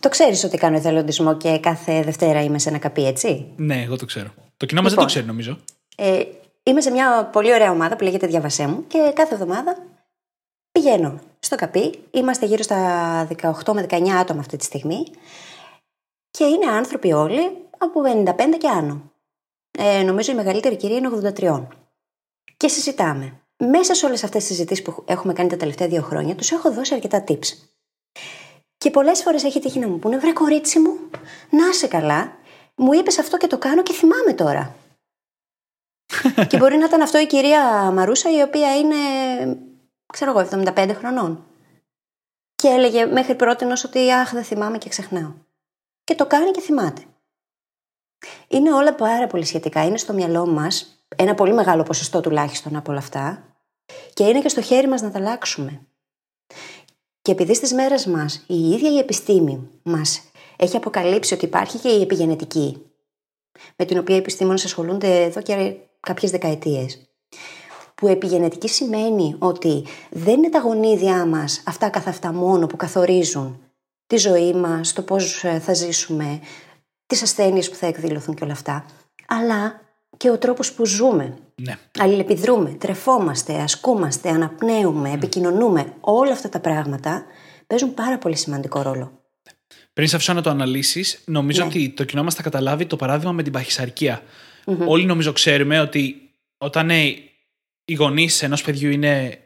Το 0.00 0.08
ξέρεις 0.08 0.44
ότι 0.44 0.56
κάνω 0.56 0.76
εθελοντισμό 0.76 1.36
και 1.36 1.58
κάθε 1.58 2.02
Δευτέρα 2.02 2.42
είμαι 2.42 2.58
σε 2.58 2.68
ένα 2.68 2.78
καπί, 2.78 3.06
έτσι; 3.06 3.46
Ναι, 3.56 3.82
εγώ 3.82 3.96
το 3.96 4.04
ξέρω. 4.04 4.34
Το 4.56 4.66
κοινό 4.66 4.82
μας 4.82 4.94
δεν 4.94 4.98
το 4.98 5.06
Λοιπόν. 5.06 5.06
ξέρει, 5.06 5.26
νομίζω. 5.26 5.58
Ε, 5.96 6.22
είμαι 6.62 6.80
σε 6.80 6.90
μια 6.90 7.28
πολύ 7.32 7.52
ωραία 7.52 7.70
ομάδα 7.70 7.96
που 7.96 8.04
λέγεται 8.04 8.26
Διαβασέ 8.26 8.66
μου 8.66 8.86
και 8.86 9.12
κάθε 9.14 9.34
εβδομάδα 9.34 9.76
πηγαίνω 10.82 11.20
στο 11.38 11.56
καπί. 11.56 12.04
Είμαστε 12.10 12.46
γύρω 12.46 12.62
στα 12.62 13.28
18 13.42 13.72
με 13.72 13.86
19 13.88 14.08
άτομα 14.08 14.40
αυτή 14.40 14.56
τη 14.56 14.64
στιγμή 14.64 15.04
και 16.30 16.44
είναι 16.44 16.66
άνθρωποι 16.66 17.12
όλοι 17.12 17.40
από 17.78 18.00
55 18.24 18.34
και 18.58 18.68
άνω. 18.68 19.12
Ε, 19.78 20.02
νομίζω 20.02 20.32
η 20.32 20.34
μεγαλύτερη 20.34 20.76
κυρία 20.76 20.96
είναι 20.96 21.32
83. 21.36 21.66
Και 22.56 22.68
συζητάμε. 22.68 23.40
Μέσα 23.56 23.94
σε 23.94 24.06
όλες 24.06 24.24
αυτές 24.24 24.44
τις 24.44 24.56
συζητήσεις 24.56 24.84
που 24.84 25.04
έχουμε 25.06 25.32
κάνει 25.32 25.48
τα 25.48 25.56
τελευταία 25.56 25.88
δύο 25.88 26.02
χρόνια, 26.02 26.34
τους 26.34 26.50
έχω 26.50 26.72
δώσει 26.72 26.94
αρκετά 26.94 27.24
tips. 27.28 27.46
Και 28.78 28.90
πολλές 28.90 29.22
φορές 29.22 29.44
έχει 29.44 29.60
τύχει 29.60 29.78
να 29.78 29.88
μου 29.88 29.98
πούνε: 29.98 30.18
Βρε 30.18 30.32
κορίτσι 30.32 30.78
μου, 30.78 30.98
να 31.50 31.72
σε 31.72 31.86
καλά. 31.86 32.36
Μου 32.74 32.92
είπες 32.92 33.18
αυτό 33.18 33.36
και 33.36 33.46
το 33.46 33.58
κάνω 33.58 33.82
και 33.82 33.92
θυμάμαι 33.92 34.32
τώρα. 34.32 34.74
και 36.48 36.56
μπορεί 36.56 36.76
να 36.76 36.84
ήταν 36.84 37.02
αυτό 37.02 37.18
η 37.18 37.26
κυρία 37.26 37.90
Μαρούσα, 37.90 38.30
η 38.30 38.42
οποία 38.42 38.76
είναι, 38.76 38.96
ξέρω 40.06 40.30
εγώ, 40.30 40.48
75 40.50 40.94
χρονών. 40.94 41.46
Και 42.54 42.68
έλεγε 42.68 43.06
μέχρι 43.06 43.34
πρώτη 43.34 43.64
ότι 43.84 44.12
αχ, 44.12 44.32
δεν 44.32 44.44
θυμάμαι 44.44 44.78
και 44.78 44.88
ξεχνάω. 44.88 45.32
Και 46.04 46.14
το 46.14 46.26
κάνει 46.26 46.50
και 46.50 46.60
θυμάται. 46.60 47.02
Είναι 48.48 48.72
όλα 48.72 48.94
πάρα 48.94 49.26
πολύ 49.26 49.44
σχετικά. 49.44 49.84
Είναι 49.84 49.98
στο 49.98 50.12
μυαλό 50.12 50.46
μας 50.46 51.04
ένα 51.16 51.34
πολύ 51.34 51.52
μεγάλο 51.54 51.82
ποσοστό 51.82 52.20
τουλάχιστον 52.20 52.76
από 52.76 52.90
όλα 52.90 53.00
αυτά. 53.00 53.44
Και 54.14 54.24
είναι 54.24 54.40
και 54.40 54.48
στο 54.48 54.62
χέρι 54.62 54.88
μας 54.88 55.02
να 55.02 55.10
τα 55.10 55.18
αλλάξουμε. 55.18 55.86
Και 57.22 57.32
επειδή 57.32 57.54
στις 57.54 57.72
μέρες 57.72 58.06
μας 58.06 58.44
η 58.46 58.70
ίδια 58.70 58.90
η 58.90 58.98
επιστήμη 58.98 59.70
μας 59.82 60.22
έχει 60.56 60.76
αποκαλύψει 60.76 61.34
ότι 61.34 61.44
υπάρχει 61.44 61.78
και 61.78 61.88
η 61.88 62.00
επιγενετική, 62.00 62.82
με 63.76 63.84
την 63.84 63.98
οποία 63.98 64.14
οι 64.14 64.18
επιστήμονες 64.18 64.64
ασχολούνται 64.64 65.22
εδώ 65.22 65.42
και 65.42 65.76
κάποιες 66.00 66.30
δεκαετίες. 66.30 67.06
Που 68.02 68.08
επιγενετική 68.08 68.68
σημαίνει 68.68 69.36
ότι 69.38 69.84
δεν 70.10 70.34
είναι 70.34 70.48
τα 70.48 70.58
γονίδια 70.58 71.26
μας 71.26 71.62
αυτά 71.66 71.88
καθ' 71.88 72.08
αυτά 72.08 72.32
μόνο 72.32 72.66
που 72.66 72.76
καθορίζουν 72.76 73.60
τη 74.06 74.16
ζωή 74.16 74.52
μας, 74.52 74.92
το 74.92 75.02
πώς 75.02 75.44
ε, 75.44 75.58
θα 75.58 75.74
ζήσουμε, 75.74 76.40
τις 77.06 77.22
ασθένειες 77.22 77.68
που 77.70 77.74
θα 77.74 77.86
εκδηλωθούν 77.86 78.34
και 78.34 78.44
όλα 78.44 78.52
αυτά, 78.52 78.84
αλλά 79.26 79.80
και 80.16 80.30
ο 80.30 80.38
τρόπος 80.38 80.72
που 80.72 80.86
ζούμε. 80.86 81.34
Ναι. 81.54 81.78
Αλληλεπιδρούμε, 81.98 82.70
τρεφόμαστε, 82.70 83.54
ασκούμαστε, 83.54 84.28
αναπνέουμε, 84.28 85.10
επικοινωνούμε. 85.12 85.92
Όλα 86.00 86.32
αυτά 86.32 86.48
τα 86.48 86.60
πράγματα 86.60 87.24
παίζουν 87.66 87.94
πάρα 87.94 88.18
πολύ 88.18 88.36
σημαντικό 88.36 88.82
ρόλο. 88.82 89.12
Πριν 89.92 90.08
σε 90.08 90.16
αφήσω 90.16 90.32
να 90.32 90.42
το 90.42 90.50
αναλύσεις, 90.50 91.22
νομίζω 91.24 91.60
Ναι. 91.60 91.66
ότι 91.66 91.90
το 91.90 92.04
κοινό 92.04 92.22
μας 92.22 92.34
θα 92.34 92.42
καταλάβει 92.42 92.86
το 92.86 92.96
παράδειγμα 92.96 93.32
με 93.32 93.42
την 93.42 93.52
παχυσαρκία. 93.52 94.22
Όλοι 94.86 95.04
νομίζω 95.04 95.32
ξέρουμε 95.32 95.80
ότι 95.80 96.30
όταν 96.58 96.90
ε, 96.90 97.14
οι 97.84 97.94
γονείς 97.94 98.42
ενός 98.42 98.62
παιδιού 98.62 98.90
είναι 98.90 99.38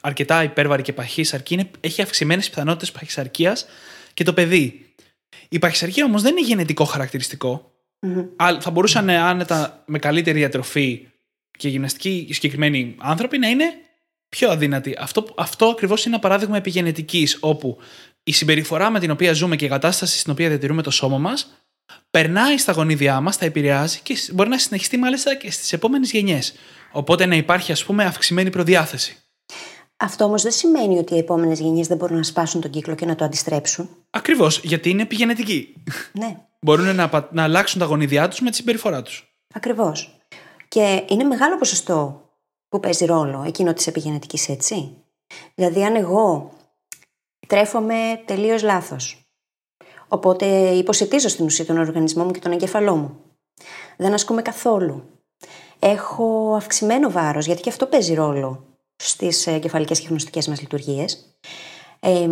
αρκετά 0.00 0.42
υπέρβαροι 0.42 0.82
και 0.82 0.92
παχύσαρκοι, 0.92 1.54
είναι, 1.54 1.70
έχει 1.80 2.02
αυξημένες 2.02 2.48
πιθανότητες 2.48 2.92
παχυσαρκίας 2.92 3.66
και 4.14 4.24
το 4.24 4.32
παιδί. 4.32 4.94
Η 5.48 5.58
παχυσαρκία 5.58 6.04
όμως 6.04 6.22
δεν 6.22 6.36
είναι 6.36 6.46
γενετικό 6.46 6.84
χαρακτηριστικό. 6.84 7.70
Α, 8.36 8.60
Θα 8.60 8.70
μπορούσαν 8.70 9.08
ε, 9.08 9.18
άνετα 9.18 9.82
με 9.86 9.98
καλύτερη 9.98 10.38
διατροφή 10.38 11.06
και 11.58 11.68
γυμναστικοί 11.68 12.28
συγκεκριμένοι 12.30 12.94
άνθρωποι 12.98 13.38
να 13.38 13.48
είναι 13.48 13.64
πιο 14.28 14.50
αδύνατοι. 14.50 14.96
Αυτό, 14.98 15.26
αυτό 15.36 15.66
ακριβώς 15.66 16.04
είναι 16.04 16.14
ένα 16.14 16.22
παράδειγμα 16.22 16.56
επιγενετικής, 16.56 17.38
όπου 17.40 17.78
η 18.22 18.32
συμπεριφορά 18.32 18.90
με 18.90 19.00
την 19.00 19.10
οποία 19.10 19.32
ζούμε 19.32 19.56
και 19.56 19.64
η 19.64 19.68
κατάσταση 19.68 20.18
στην 20.18 20.32
οποία 20.32 20.48
διατηρούμε 20.48 20.82
το 20.82 20.90
σώμα 20.90 21.18
μας 21.18 21.50
περνάει 22.10 22.58
στα 22.58 22.72
γονίδια 22.72 23.20
μας, 23.20 23.38
τα 23.38 23.44
επηρεάζει 23.44 24.00
και 24.02 24.16
μπορεί 24.32 24.48
να 24.48 24.58
συνεχιστεί 24.58 24.96
μάλιστα 24.96 25.34
και 25.34 25.50
στις 25.50 25.72
επόμενες 25.72 26.10
γενιές. 26.10 26.54
Οπότε 26.96 27.26
να 27.26 27.34
υπάρχει, 27.36 27.72
ας 27.72 27.84
πούμε, 27.84 28.04
αυξημένη 28.04 28.50
προδιάθεση. 28.50 29.16
Αυτό 29.96 30.24
όμως 30.24 30.42
δεν 30.42 30.52
σημαίνει 30.52 30.98
ότι 30.98 31.14
οι 31.14 31.18
επόμενες 31.18 31.60
γενιές 31.60 31.86
δεν 31.86 31.96
μπορούν 31.96 32.16
να 32.16 32.22
σπάσουν 32.22 32.60
τον 32.60 32.70
κύκλο 32.70 32.94
και 32.94 33.06
να 33.06 33.14
το 33.14 33.24
αντιστρέψουν. 33.24 33.88
Ακριβώς, 34.10 34.60
γιατί 34.62 34.90
είναι 34.90 35.02
επιγενετική. 35.02 35.82
Ναι, 36.12 36.36
Μπορούν 36.60 36.94
να, 36.94 37.08
πα- 37.08 37.28
να 37.32 37.42
αλλάξουν 37.42 37.80
τα 37.80 37.86
γονίδια 37.86 38.28
τους 38.28 38.40
με 38.40 38.50
τη 38.50 38.56
συμπεριφορά 38.56 39.02
τους. 39.02 39.36
ακριβώς. 39.54 40.18
Και 40.68 41.04
είναι 41.08 41.24
μεγάλο 41.24 41.58
ποσοστό 41.58 42.30
που 42.68 42.80
παίζει 42.80 43.04
ρόλο 43.04 43.42
εκείνο 43.46 43.72
της 43.72 43.86
επιγενετικής, 43.86 44.48
έτσι. 44.48 44.96
Δηλαδή, 45.54 45.84
αν 45.84 45.94
εγώ 45.96 46.52
τρέφομαι 47.46 48.22
τελείως 48.24 48.62
λάθος, 48.62 49.20
οπότε 50.08 50.46
υποσυτίζω 50.70 51.28
στην 51.28 51.44
ουσία 51.44 51.64
τον 51.64 51.78
οργανισμό 51.78 52.24
μου 52.24 52.30
και 52.30 52.40
τον 52.40 52.52
εγκέφαλό 52.52 52.96
μου. 52.96 53.20
Δεν 53.96 54.12
ασκούμε 54.12 54.42
καθόλου. 54.42 55.10
Έχω 55.78 56.54
αυξημένο 56.56 57.10
βάρος, 57.10 57.46
γιατί 57.46 57.60
και 57.62 57.68
αυτό 57.68 57.86
παίζει 57.86 58.14
ρόλο 58.14 58.64
στις 58.96 59.46
εγκεφαλικέ 59.46 59.94
και 59.94 60.06
γνωστικές 60.08 60.48
μας 60.48 60.60
λειτουργίες. 60.60 61.38
Ε, 62.00 62.28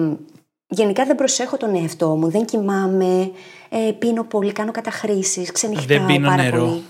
γενικά 0.67 1.05
δεν 1.05 1.17
προσέχω 1.17 1.57
τον 1.57 1.75
εαυτό 1.75 2.09
μου, 2.09 2.31
δεν 2.31 2.45
κοιμάμαι, 2.45 3.31
ε, 3.69 3.93
πίνω 3.99 4.25
πολύ, 4.25 4.53
κάνω 4.53 4.71
καταχρήσεις, 4.71 5.53
ξενυχτάω 5.53 5.87
Δεν 5.99 6.07
πίνω 6.07 6.29
πάρα 6.29 6.43
νερό. 6.43 6.59
πολύ. 6.65 6.83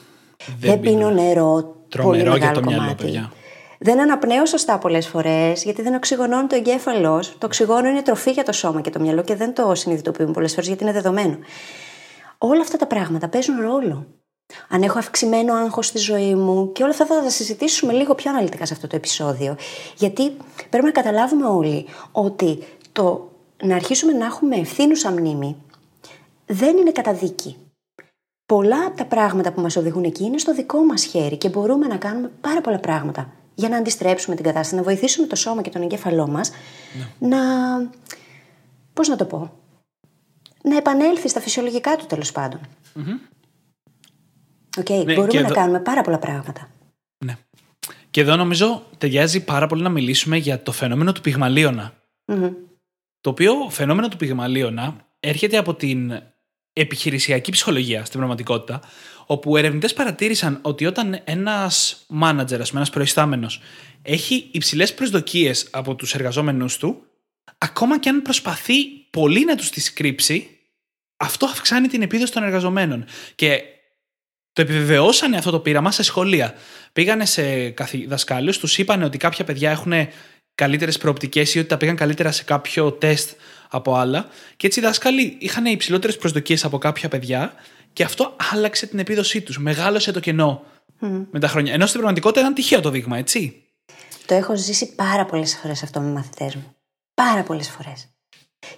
Δεν 0.47 0.71
Δεν, 0.71 0.81
πίνω 0.81 1.09
πίνω. 1.09 1.11
νερό. 1.23 1.77
Τρομερό 1.89 2.11
πολύ 2.25 2.39
για 2.39 2.49
μεγάλο 2.49 2.61
το 2.61 2.67
μυαλό, 2.67 2.83
κομμάτι. 2.83 3.05
παιδιά. 3.05 3.33
Δεν 3.79 4.01
αναπνέω 4.01 4.47
σωστά 4.47 4.79
πολλές 4.79 5.07
φορές, 5.07 5.63
γιατί 5.65 5.83
δεν 5.83 5.95
οξυγονώνει 5.95 6.47
το 6.47 6.55
εγκέφαλος. 6.57 7.29
Το 7.39 7.47
οξυγόνο 7.47 7.89
είναι 7.89 8.03
τροφή 8.03 8.31
για 8.31 8.43
το 8.45 8.53
σώμα 8.53 8.81
και 8.81 8.91
το 8.91 9.01
μυαλό 9.01 9.23
και 9.23 9.35
δεν 9.35 9.55
το 9.55 9.75
συνειδητοποιούμε 9.75 10.33
πολλές 10.33 10.51
φορές 10.53 10.67
γιατί 10.67 10.83
είναι 10.83 10.93
δεδομένο. 10.93 11.39
Όλα 12.39 12.61
αυτά 12.61 12.77
τα 12.77 12.87
πράγματα 12.87 13.29
παίζουν 13.29 13.61
ρόλο. 13.61 14.07
Αν 14.69 14.83
έχω 14.83 14.99
αυξημένο 14.99 15.55
άγχος 15.55 15.87
στη 15.87 15.99
ζωή 15.99 16.35
μου 16.35 16.73
και 16.73 16.83
όλα 16.83 16.93
αυτά 16.93 17.07
θα 17.07 17.23
τα 17.23 17.31
συζητήσουμε 17.31 17.93
λίγο 17.93 18.15
πιο 18.15 18.31
αναλυτικά 18.31 18.67
σε 18.67 18.75
αυτό 18.75 18.87
το 18.87 18.97
επεισόδιο. 18.97 19.57
Γιατί 19.97 20.37
πρέπει 20.71 20.85
να 20.85 20.91
καταλάβουμε 20.91 21.47
όλοι 21.47 21.87
ότι 22.13 22.59
το 22.93 23.31
να 23.63 23.75
αρχίσουμε 23.75 24.13
να 24.13 24.25
έχουμε 24.25 24.57
φθίνουσα 24.57 25.11
μνήμη 25.11 25.57
δεν 26.47 26.77
είναι 26.77 26.93
καταδίκη. 26.93 27.57
Πολλά 28.47 28.87
από 28.87 28.97
τα 28.97 29.05
πράγματα 29.05 29.53
που 29.53 29.61
μας 29.61 29.77
οδηγούν 29.77 30.05
εκεί 30.05 30.25
είναι 30.25 30.39
στο 30.39 30.55
δικό 30.55 30.85
μας 30.85 31.05
χέρι 31.05 31.37
και 31.37 31.49
μπορούμε 31.49 31.87
να 31.87 31.97
κάνουμε 31.97 32.31
πάρα 32.41 32.61
πολλά 32.61 32.79
πράγματα 32.79 33.33
για 33.55 33.69
να 33.69 33.77
αντιστρέψουμε 33.77 34.35
την 34.37 34.45
κατάσταση, 34.45 34.75
να 34.75 34.83
βοηθήσουμε 34.83 35.27
το 35.27 35.37
σώμα 35.37 35.63
και 35.63 35.71
τον 35.71 35.83
εγκέφαλό 35.83 36.27
μας 36.27 36.51
να... 37.19 37.39
πώς 38.93 39.09
να 39.09 39.17
το 39.17 39.25
πω... 39.25 39.53
να 40.63 40.77
επανέλθει 40.77 41.29
στα 41.29 41.41
φυσιολογικά 41.41 41.97
του 41.97 42.07
τέλος 42.07 42.33
πάντων. 42.33 42.61
Οκ, 44.77 44.89
Ναι, 44.89 44.97
μπορούμε 45.03 45.27
και 45.27 45.41
να 45.41 45.45
εδώ- 45.45 45.55
κάνουμε 45.55 45.81
πάρα 45.81 46.01
πολλά 46.03 46.19
πράγματα. 46.19 46.71
Ναι. 47.25 47.37
Και 48.11 48.21
εδώ 48.21 48.37
νομίζω 48.37 48.87
ταιριάζει 48.99 49.45
πάρα 49.45 49.67
πολύ 49.67 49.83
να 49.83 49.89
μιλήσουμε 49.89 50.37
για 50.37 50.63
το 50.63 50.73
φαινόμενο 50.73 51.13
του 51.13 51.21
πυγμαλίωνα. 51.21 51.95
Μμμ. 52.25 52.51
Το 53.21 53.31
οποίο 53.31 53.55
φαινόμενο 53.71 54.09
του 54.09 54.17
πυγμαλίωνα 54.17 54.97
έρχεται 55.21 55.57
από 55.57 55.75
την 55.75 56.13
επιχειρησιακή 56.73 57.51
ψυχολογία 57.51 58.05
στην 58.05 58.19
πραγματικότητα, 58.19 58.81
όπου 59.27 59.57
ερευνητές 59.57 59.93
παρατήρησαν 59.93 60.59
ότι 60.63 60.87
όταν 60.87 61.21
ένας 61.25 62.05
μάνατζερ, 62.09 62.61
ας 62.61 62.69
πούμε, 62.69 62.81
ένας 62.81 62.93
προϊστάμενος, 62.93 63.61
έχει 64.03 64.49
υψηλές 64.53 64.95
προσδοκίες 64.95 65.69
από 65.71 65.95
τους 65.95 66.15
εργαζόμενους 66.15 66.77
του, 66.77 67.03
ακόμα 67.59 67.99
και 67.99 68.09
αν 68.09 68.23
προσπαθεί 68.23 68.87
πολύ 69.11 69.45
να 69.45 69.57
τους 69.57 69.71
τι 69.71 69.93
κρύψει, 69.93 70.59
αυτό 71.17 71.47
αυξάνει 71.47 71.89
την 71.89 72.03
επίδοση 72.03 72.33
των 72.33 72.43
εργαζομένων. 72.43 73.05
Και 73.35 73.63
το 74.55 74.63
επιβεβαιώσανε 74.63 75.37
αυτό 75.37 75.51
το 75.51 75.61
πείραμα 75.61 75.91
σε 75.91 76.03
σχολεία. 76.03 76.55
Πήγανε 76.93 77.25
σε 77.25 77.71
καθη- 77.71 78.09
δασκάλους, 78.09 78.59
τους 78.59 78.79
είπαν 78.79 79.03
ότι 79.03 79.19
κάποια 79.19 79.45
παιδιά 79.45 79.71
έχουν 79.71 79.93
καλύτερες 80.55 80.99
προοπτικές 80.99 81.55
ή 81.55 81.59
ότι 81.59 81.69
τα 81.69 81.77
πήγαν 81.77 81.97
καλύτερα 81.97 82.33
σε 82.33 82.45
κάποιο 82.45 82.93
τεστ 82.93 83.31
από 83.69 83.95
άλλα. 83.95 84.29
Και 84.57 84.67
έτσι 84.67 84.81
οι 84.81 84.83
δάσκαλοι 84.83 85.37
είχαν 85.41 85.65
υψηλότερες 85.65 86.17
προσδοκίες 86.17 86.65
από 86.65 86.79
κάποια 86.79 87.09
παιδιά 87.09 87.55
και 87.93 88.03
αυτό 88.03 88.37
άλλαξε 88.53 88.87
την 88.87 88.99
επίδοσή 88.99 89.41
τους. 89.41 89.59
Μεγάλωσε 89.59 90.13
το 90.13 90.21
κενό 90.21 90.63
με 91.31 91.39
τα 91.39 91.49
χρόνια. 91.49 91.73
Ενώ 91.73 91.87
στην 91.87 91.95
πραγματικότητα 91.95 92.41
ήταν 92.41 92.55
τυχαίο 92.55 92.81
το 92.81 92.91
δείγμα, 92.91 93.19
έτσι. 93.19 93.63
Το 94.27 94.35
έχω 94.35 94.57
ζήσει 94.57 94.95
πάρα 94.95 95.25
πολλές 95.25 95.57
φορές 95.57 95.83
αυτό 95.83 96.01
με 96.01 96.11
μαθητές 96.11 96.55
μου. 96.55 96.75
Πάρα 97.15 97.43
πολλές 97.43 97.69
φορές. 97.69 98.09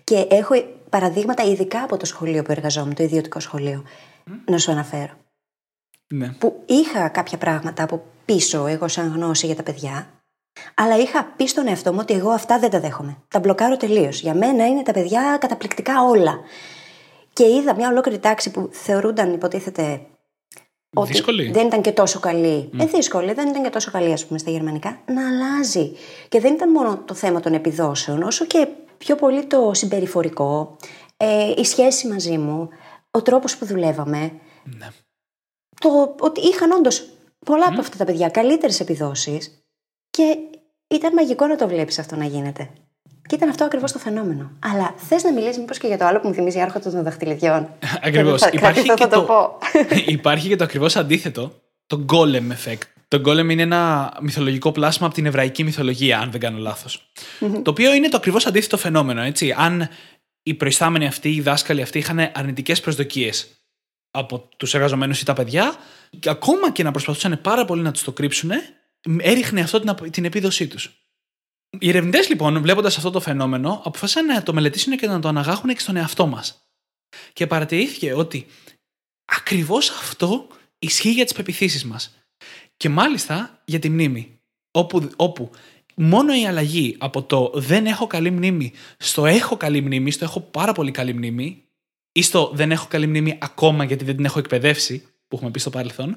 Και 0.05 0.27
έχω 0.31 0.55
παραδείγματα 0.91 1.43
ειδικά 1.43 1.83
από 1.83 1.97
το 1.97 2.07
σχολείο 2.07 2.43
που 2.43 2.53
εργαζόμουν, 2.53 2.95
το 2.95 3.03
ιδιωτικό 3.03 3.41
σχολείο, 3.41 3.85
να 4.45 4.59
σου 4.59 4.71
αναφέρω. 4.71 5.26
Ναι. 6.09 6.29
Που 6.29 6.63
είχα 6.67 7.09
κάποια 7.09 7.39
πράγματα 7.39 7.83
από 7.83 8.05
πίσω, 8.25 8.67
εγώ 8.67 8.89
σαν 8.89 9.13
γνώση 9.15 9.47
για 9.47 9.57
τα 9.57 9.63
παιδιά, 9.63 10.11
αλλά 10.75 10.97
είχα 10.97 11.25
πει 11.37 11.47
στον 11.47 11.67
εαυτό 11.67 11.93
μου 11.93 11.99
ότι 12.01 12.15
εγώ 12.15 12.31
αυτά 12.31 12.59
δεν 12.59 12.71
τα 12.71 12.81
δέχομαι. 12.81 13.17
Τα 13.29 13.39
μπλοκάρω 13.39 13.77
τελείως. 13.77 14.21
Για 14.21 14.35
μένα 14.35 14.67
είναι 14.67 14.83
τα 14.83 14.93
παιδιά 14.93 15.37
καταπληκτικά 15.41 16.03
όλα. 16.03 16.41
Και 17.33 17.45
είδα 17.45 17.75
μια 17.75 17.89
ολόκληρη 17.89 18.19
τάξη 18.19 18.51
που 18.51 18.69
θεωρούνταν, 18.73 19.33
υποτίθεται, 19.33 20.07
ότι 20.95 21.13
Δύσκολη. 21.13 21.51
δεν 21.51 21.67
ήταν 21.67 21.81
και 21.81 21.93
τόσο 21.93 22.21
καλή. 22.21 22.71
Ε, 22.79 22.87
δύσκολη, 22.87 23.33
δεν 23.33 23.49
ήταν 23.49 23.63
και 23.63 23.71
τόσο 23.71 23.91
καλή, 23.91 24.13
ας 24.13 24.27
πούμε, 24.27 24.39
στα 24.39 24.51
γερμανικά, 24.51 25.01
να 25.07 25.29
αλλάζει. 25.29 25.93
Και 26.29 26.41
δεν 26.41 26.55
ήταν 26.55 26.71
μόνο 26.71 27.03
το 27.05 27.15
θέμα 27.15 27.41
των 27.41 27.55
επιδόσεων, 27.55 28.23
όσο 28.23 28.45
και 28.45 28.69
πιο 28.99 29.15
πολύ 29.17 29.45
το 29.45 29.71
συμπεριφορικό, 29.75 30.77
ε, 31.17 31.53
η 31.57 31.65
σχέση 31.65 32.09
μαζί 32.09 32.39
μου, 32.39 32.69
ο 33.11 33.23
τρόπος 33.23 33.57
που 33.57 33.67
δουλεύαμε. 33.67 34.33
Ναι. 34.65 34.87
Το 35.81 36.15
ότι 36.19 36.41
είχαν 36.41 36.71
όντως 36.71 37.09
πολλά 37.47 37.67
από 37.67 37.81
αυτά 37.81 37.97
τα 37.97 38.05
παιδιά 38.05 38.29
καλύτερες 38.29 38.81
επιδόσεις 38.81 39.65
και 40.11 40.37
ήταν 40.87 41.13
μαγικό 41.13 41.47
να 41.47 41.57
το 41.57 41.69
βλέπεις 41.69 41.99
αυτό 41.99 42.17
να 42.17 42.25
γίνεται. 42.25 42.71
Και 43.27 43.35
ήταν 43.35 43.49
αυτό 43.49 43.65
ακριβώς 43.65 43.93
το 43.93 43.99
φαινόμενο. 43.99 44.51
Αλλά 44.59 44.95
θες 44.97 45.23
να 45.23 45.33
μιλήσεις 45.33 45.59
μήπως 45.59 45.79
και 45.79 45.87
για 45.87 45.99
το 45.99 46.05
άλλο 46.05 46.21
που 46.21 46.29
μου 46.29 46.35
θυμίζει 46.35 46.59
η 46.59 46.61
άρχοντα 46.61 46.91
των 46.91 47.03
δαχτυλιδιών; 47.03 47.69
Ακριβώς. 48.03 48.41
Θα, 48.41 48.51
Υπάρχει, 48.53 48.81
θα, 48.81 48.95
και 48.95 49.03
θα 49.03 49.09
το, 49.09 49.21
το, 49.21 49.23
πω. 49.23 49.59
υπάρχει 50.17 50.49
και 50.49 50.57
το 50.57 50.65
ακριβώς 50.65 50.97
αντίθετο, 50.97 51.53
το 51.87 52.05
golem 52.13 52.53
effect. 52.53 52.83
Το 53.09 53.23
golem 53.27 53.51
είναι 53.51 53.63
ένα 53.63 54.13
μυθολογικό 54.21 54.73
πλάσμα 54.73 55.07
από 55.07 55.15
την 55.15 55.27
εβραϊκή 55.27 55.65
μυθολογία, 55.65 56.19
αν 56.19 56.31
δεν 56.31 56.41
κάνω 56.41 56.59
λάθος. 56.59 57.11
το 57.63 57.71
οποίο 57.71 57.95
είναι 57.95 58.09
το 58.09 58.17
ακριβώς 58.17 58.47
αντίθετο 58.47 58.77
φαινόμενο. 58.77 59.21
Έτσι. 59.21 59.55
Αν 59.59 59.89
οι 60.43 60.55
προϊστάμενοι 60.55 61.07
αυτοί, 61.07 61.29
οι 61.35 61.41
δάσκαλοι 61.41 61.83
αυτοί 61.83 61.99
είχαν 61.99 62.31
αρνητικές 62.35 62.81
προσδοκίες 62.81 63.56
από 64.19 64.49
τους 64.57 64.75
εργαζομένους 64.75 65.21
ή 65.21 65.25
τα 65.25 65.33
παιδιά, 65.33 65.75
και 66.19 66.31
ακόμα 66.31 66.73
και 66.73 66.83
να 66.83 66.91
προσπαθούσαν 66.91 67.41
πάρα 67.41 67.65
πολύ 67.65 67.83
να 67.83 67.93
τους 67.93 68.03
το 68.03 68.13
κρύψουν, 68.13 68.51
έριχνε 69.19 69.61
αυτό 69.61 69.81
την, 69.81 70.11
την 70.11 70.25
επίδοσή 70.25 70.67
τους. 70.69 70.91
Οι 71.79 71.89
ερευνητές 71.89 72.29
λοιπόν, 72.29 72.61
βλέποντας 72.61 72.97
αυτό 72.97 73.11
το 73.11 73.21
φαινόμενο, 73.21 73.83
αποφάσισαν 73.85 74.27
να 74.27 74.43
το 74.43 74.53
μελετήσουν 74.53 74.97
και 74.97 75.07
να 75.07 75.21
το 75.21 75.29
αναγάχουν 75.29 75.75
και 75.75 75.81
στον 75.81 75.97
εαυτό 75.97 76.27
μας. 76.27 76.71
Και 77.33 77.47
παρατηρήθηκε 77.47 78.13
ότι 78.13 78.47
ακριβώς 79.25 79.91
αυτό 79.91 80.47
ισχύει 80.79 81.11
για 81.11 81.25
τις 81.25 81.35
πεπιθήσεις 81.35 81.85
μας. 81.85 82.17
Και 82.77 82.89
μάλιστα 82.89 83.63
για 83.65 83.79
τη 83.79 83.91
μνήμη. 83.91 84.41
Όπου, 84.71 85.11
όπου 85.17 85.51
μόνο 85.95 86.35
η 86.35 86.47
αλλαγή 86.47 86.97
από 86.99 87.23
το 87.23 87.51
δεν 87.55 87.87
έχω 87.87 88.07
καλή 88.07 88.31
μνήμη 88.31 88.73
στο 88.99 89.27
έχω 89.27 89.57
καλή 89.57 89.81
μνήμη, 89.81 90.11
στο 90.11 90.25
έχω 90.25 90.41
πάρα 90.41 90.73
πολύ 90.73 90.91
καλή 90.91 91.15
μνήμη, 91.15 91.66
ή 92.17 92.23
στο 92.23 92.51
δεν 92.55 92.71
έχω 92.71 92.87
καλή 92.89 93.07
μνήμη 93.07 93.39
ακόμα 93.41 93.85
γιατί 93.85 94.05
δεν 94.05 94.17
την 94.17 94.25
έχω 94.25 94.39
εκπαιδεύσει, 94.39 95.03
που 95.29 95.37
έχουμε 95.37 95.51
πει 95.51 95.59
στο 95.59 95.71
παρελθον 95.71 96.17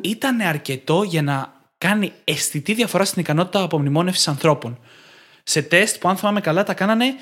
ήταν 0.00 0.40
αρκετό 0.40 1.02
για 1.02 1.22
να 1.22 1.52
κάνει 1.78 2.12
αισθητή 2.24 2.74
διαφορά 2.74 3.04
στην 3.04 3.20
ικανότητα 3.22 3.62
απομνημόνευσης 3.62 4.28
ανθρώπων. 4.28 4.78
Σε 5.42 5.62
τεστ 5.62 5.98
που, 5.98 6.08
αν 6.08 6.16
θυμάμαι 6.16 6.40
καλά, 6.40 6.62
τα 6.62 6.74
κάνανε 6.74 7.14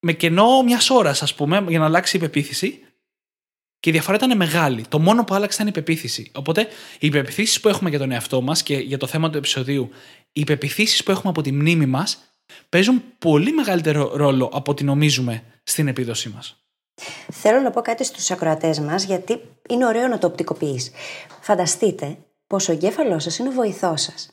με 0.00 0.12
κενό 0.12 0.62
μιας 0.62 0.90
ώρας, 0.90 1.22
ας 1.22 1.34
πούμε, 1.34 1.64
για 1.68 1.78
να 1.78 1.84
αλλάξει 1.84 2.16
η 2.16 2.20
πεποίθηση. 2.20 2.82
Και 3.80 3.88
η 3.88 3.92
διαφορά 3.92 4.16
ήταν 4.16 4.36
μεγάλη. 4.36 4.84
Το 4.88 4.98
μόνο 4.98 5.24
που 5.24 5.34
άλλαξε 5.34 5.56
ήταν 5.56 5.68
η 5.68 5.72
πεποίθηση. 5.72 6.30
Οπότε, 6.34 6.68
οι 6.98 7.08
πεπιθήσει 7.08 7.60
που 7.60 7.68
έχουμε 7.68 7.90
για 7.90 7.98
τον 7.98 8.10
εαυτό 8.10 8.40
μας 8.40 8.62
και 8.62 8.76
για 8.76 8.98
το 8.98 9.06
θέμα 9.06 9.30
του 9.30 9.36
επεισοδίου, 9.36 9.90
οι 10.32 10.44
πεπιθήσει 10.44 11.02
που 11.02 11.10
έχουμε 11.10 11.30
από 11.30 11.42
τη 11.42 11.52
μνήμη 11.52 11.86
μας, 11.86 12.18
παίζουν 12.68 13.02
πολύ 13.18 13.52
μεγαλύτερο 13.52 14.16
ρόλο 14.16 14.50
από 14.52 14.70
ό,τι 14.70 14.84
νομίζουμε 14.84 15.42
στην 15.62 15.88
επίδοσή 15.88 16.28
μας. 16.28 16.62
Θέλω 17.32 17.60
να 17.60 17.70
πω 17.70 17.80
κάτι 17.80 18.04
στους 18.04 18.30
ακροατές 18.30 18.80
μας, 18.80 19.04
γιατί 19.04 19.40
είναι 19.68 19.86
ωραίο 19.86 20.08
να 20.08 20.18
το 20.18 20.26
οπτικοποιείς. 20.26 20.90
Φανταστείτε 21.40 22.16
πω 22.46 22.56
ο 22.68 22.72
εγκέφαλός 22.72 23.22
σας 23.22 23.38
είναι 23.38 23.48
ο 23.48 23.52
βοηθός 23.52 24.02
σας. 24.02 24.30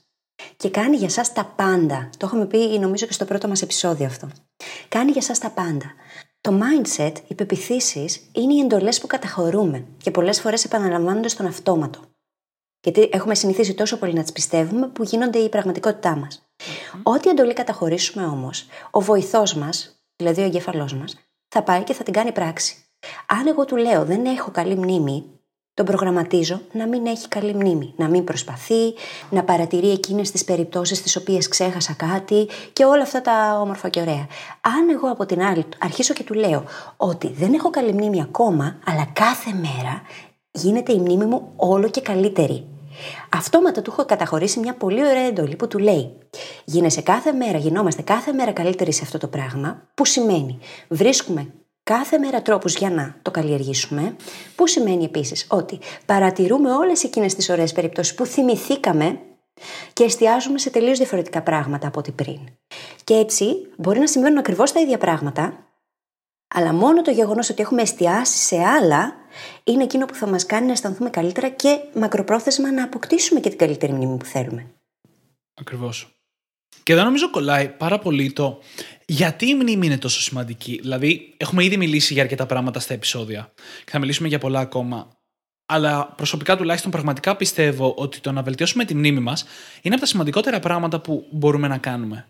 Και 0.57 0.69
κάνει 0.69 0.95
για 0.95 1.09
σας 1.09 1.33
τα 1.33 1.53
πάντα. 1.55 2.09
Το 2.17 2.25
έχουμε 2.25 2.45
πει 2.45 2.79
νομίζω 2.79 3.05
και 3.05 3.13
στο 3.13 3.25
πρώτο 3.25 3.47
μας 3.47 3.61
επεισόδιο 3.61 4.05
αυτό. 4.05 4.29
Κάνει 4.89 5.11
για 5.11 5.21
σας 5.21 5.39
τα 5.39 5.49
πάντα. 5.49 5.93
Το 6.41 6.59
mindset, 6.61 7.11
οι 7.27 7.33
πεπιθήσεις, 7.33 8.21
είναι 8.31 8.53
οι 8.53 8.59
εντολές 8.59 8.99
που 8.99 9.07
καταχωρούμε 9.07 9.85
και 9.97 10.11
πολλές 10.11 10.41
φορές 10.41 10.65
επαναλαμβάνονται 10.65 11.27
στον 11.27 11.45
αυτόματο. 11.45 11.99
Γιατί 12.81 13.09
έχουμε 13.11 13.35
συνηθίσει 13.35 13.73
τόσο 13.73 13.97
πολύ 13.97 14.13
να 14.13 14.21
τις 14.21 14.31
πιστεύουμε 14.31 14.87
που 14.87 15.03
γίνονται 15.03 15.39
η 15.39 15.49
πραγματικότητά 15.49 16.15
μας. 16.15 16.49
Ό,τι 17.03 17.29
εντολή 17.29 17.53
καταχωρήσουμε 17.53 18.25
όμως, 18.25 18.65
ο 18.91 19.01
βοηθός 19.01 19.53
μας, 19.53 20.03
δηλαδή 20.15 20.41
ο 20.41 20.45
εγκέφαλός 20.45 20.93
μας, 20.93 21.17
θα 21.55 21.63
πάει 21.63 21.83
και 21.83 21.93
θα 21.93 22.03
την 22.03 22.13
κάνει 22.13 22.31
πράξη. 22.31 22.75
Αν 23.25 23.47
εγώ 23.47 23.65
του 23.65 23.75
λέω 23.75 24.05
δεν 24.05 24.25
έχω 24.25 24.51
καλή 24.51 24.75
μνήμη, 24.75 25.23
τον 25.73 25.85
προγραμματίζω 25.85 26.61
να 26.71 26.87
μην 26.87 27.05
έχει 27.05 27.27
καλή 27.27 27.53
μνήμη, 27.53 27.93
να 27.97 28.07
μην 28.07 28.23
προσπαθεί, 28.23 28.93
να 29.29 29.43
παρατηρεί 29.43 29.91
εκείνες 29.91 30.31
τις 30.31 30.43
περιπτώσεις 30.45 30.97
στι 30.97 31.17
οποίες 31.17 31.47
ξέχασα 31.47 31.93
κάτι 31.93 32.47
και 32.73 32.85
όλα 32.85 33.01
αυτά 33.01 33.21
τα 33.21 33.59
όμορφα 33.61 33.89
και 33.89 34.01
ωραία. 34.01 34.27
Αν 34.61 34.89
εγώ 34.89 35.11
από 35.11 35.25
την 35.25 35.41
άλλη 35.41 35.65
αρχίσω 35.79 36.13
και 36.13 36.23
του 36.23 36.33
λέω 36.33 36.63
ότι 36.97 37.27
δεν 37.27 37.53
έχω 37.53 37.69
καλή 37.69 37.93
μνήμη 37.93 38.21
ακόμα, 38.21 38.79
αλλά 38.85 39.05
κάθε 39.13 39.51
μέρα 39.53 40.01
γίνεται 40.51 40.93
η 40.93 40.99
μνήμη 40.99 41.25
μου 41.25 41.53
όλο 41.55 41.89
και 41.89 42.01
καλύτερη. 42.01 42.74
Αυτόματα 43.29 43.81
του 43.81 43.91
έχω 43.91 44.05
καταχωρήσει 44.05 44.59
μια 44.59 44.73
πολύ 44.73 45.07
ωραία 45.07 45.25
εντολή 45.27 45.55
που 45.55 45.67
του 45.67 45.77
λέει: 45.77 46.17
Γίνεσαι 46.65 47.01
κάθε 47.01 47.31
μέρα, 47.31 47.57
γινόμαστε 47.57 48.01
κάθε 48.01 48.33
μέρα 48.33 48.51
καλύτεροι 48.51 48.91
σε 48.93 49.01
αυτό 49.03 49.17
το 49.17 49.27
πράγμα, 49.27 49.87
που 49.93 50.05
σημαίνει 50.05 50.59
βρίσκουμε 50.87 51.53
κάθε 51.83 52.17
μέρα 52.17 52.41
τρόπους 52.41 52.75
για 52.75 52.89
να 52.89 53.15
το 53.21 53.31
καλλιεργήσουμε, 53.31 54.15
που 54.55 54.67
σημαίνει 54.67 55.03
επίσης 55.03 55.45
ότι 55.49 55.79
παρατηρούμε 56.05 56.71
όλες 56.71 57.03
εκείνες 57.03 57.35
τις 57.35 57.49
ωραίες 57.49 57.71
περιπτώσεις 57.71 58.15
που 58.15 58.25
θυμηθήκαμε 58.25 59.19
και 59.93 60.03
εστιάζουμε 60.03 60.57
σε 60.57 60.69
τελείως 60.69 60.97
διαφορετικά 60.97 61.41
πράγματα 61.41 61.87
από 61.87 61.99
ό,τι 61.99 62.11
πριν. 62.11 62.39
Και 63.03 63.13
έτσι 63.13 63.45
μπορεί 63.77 63.99
να 63.99 64.07
συμβαίνουν 64.07 64.37
ακριβώς 64.37 64.71
τα 64.71 64.79
ίδια 64.79 64.97
πράγματα, 64.97 65.65
αλλά 66.55 66.73
μόνο 66.73 67.01
το 67.01 67.11
γεγονός 67.11 67.49
ότι 67.49 67.61
έχουμε 67.61 67.81
εστιάσει 67.81 68.37
σε 68.37 68.63
άλλα 68.63 69.13
είναι 69.63 69.83
εκείνο 69.83 70.05
που 70.05 70.15
θα 70.15 70.27
μας 70.27 70.45
κάνει 70.45 70.65
να 70.65 70.71
αισθανθούμε 70.71 71.09
καλύτερα 71.09 71.49
και 71.49 71.79
μακροπρόθεσμα 71.93 72.71
να 72.71 72.83
αποκτήσουμε 72.83 73.39
και 73.39 73.49
την 73.49 73.57
καλύτερη 73.57 73.91
μνήμη 73.93 74.17
που 74.17 74.25
θέλουμε. 74.25 74.71
Ακριβώς. 75.53 76.09
Και 76.83 76.93
εδώ 76.93 77.03
νομίζω 77.03 77.29
κολλάει 77.29 77.69
πάρα 77.69 77.99
πολύ 77.99 78.33
το 78.33 78.61
γιατί 79.05 79.49
η 79.49 79.55
μνήμη 79.55 79.85
είναι 79.85 79.97
τόσο 79.97 80.21
σημαντική. 80.21 80.79
Δηλαδή, 80.81 81.33
έχουμε 81.37 81.63
ήδη 81.63 81.77
μιλήσει 81.77 82.13
για 82.13 82.21
αρκετά 82.21 82.45
πράγματα 82.45 82.79
στα 82.79 82.93
επεισόδια 82.93 83.53
και 83.85 83.91
θα 83.91 83.99
μιλήσουμε 83.99 84.27
για 84.27 84.39
πολλά 84.39 84.59
ακόμα. 84.59 85.17
Αλλά 85.65 86.07
προσωπικά 86.07 86.57
τουλάχιστον 86.57 86.91
πραγματικά 86.91 87.35
πιστεύω 87.35 87.93
ότι 87.97 88.19
το 88.19 88.31
να 88.31 88.41
βελτιώσουμε 88.43 88.85
τη 88.85 88.95
μνήμη 88.95 89.19
μας 89.19 89.45
είναι 89.81 89.93
από 89.93 90.03
τα 90.03 90.09
σημαντικότερα 90.09 90.59
πράγματα 90.59 91.01
που 91.01 91.27
μπορούμε 91.31 91.67
να 91.67 91.77
κάνουμε. 91.77 92.27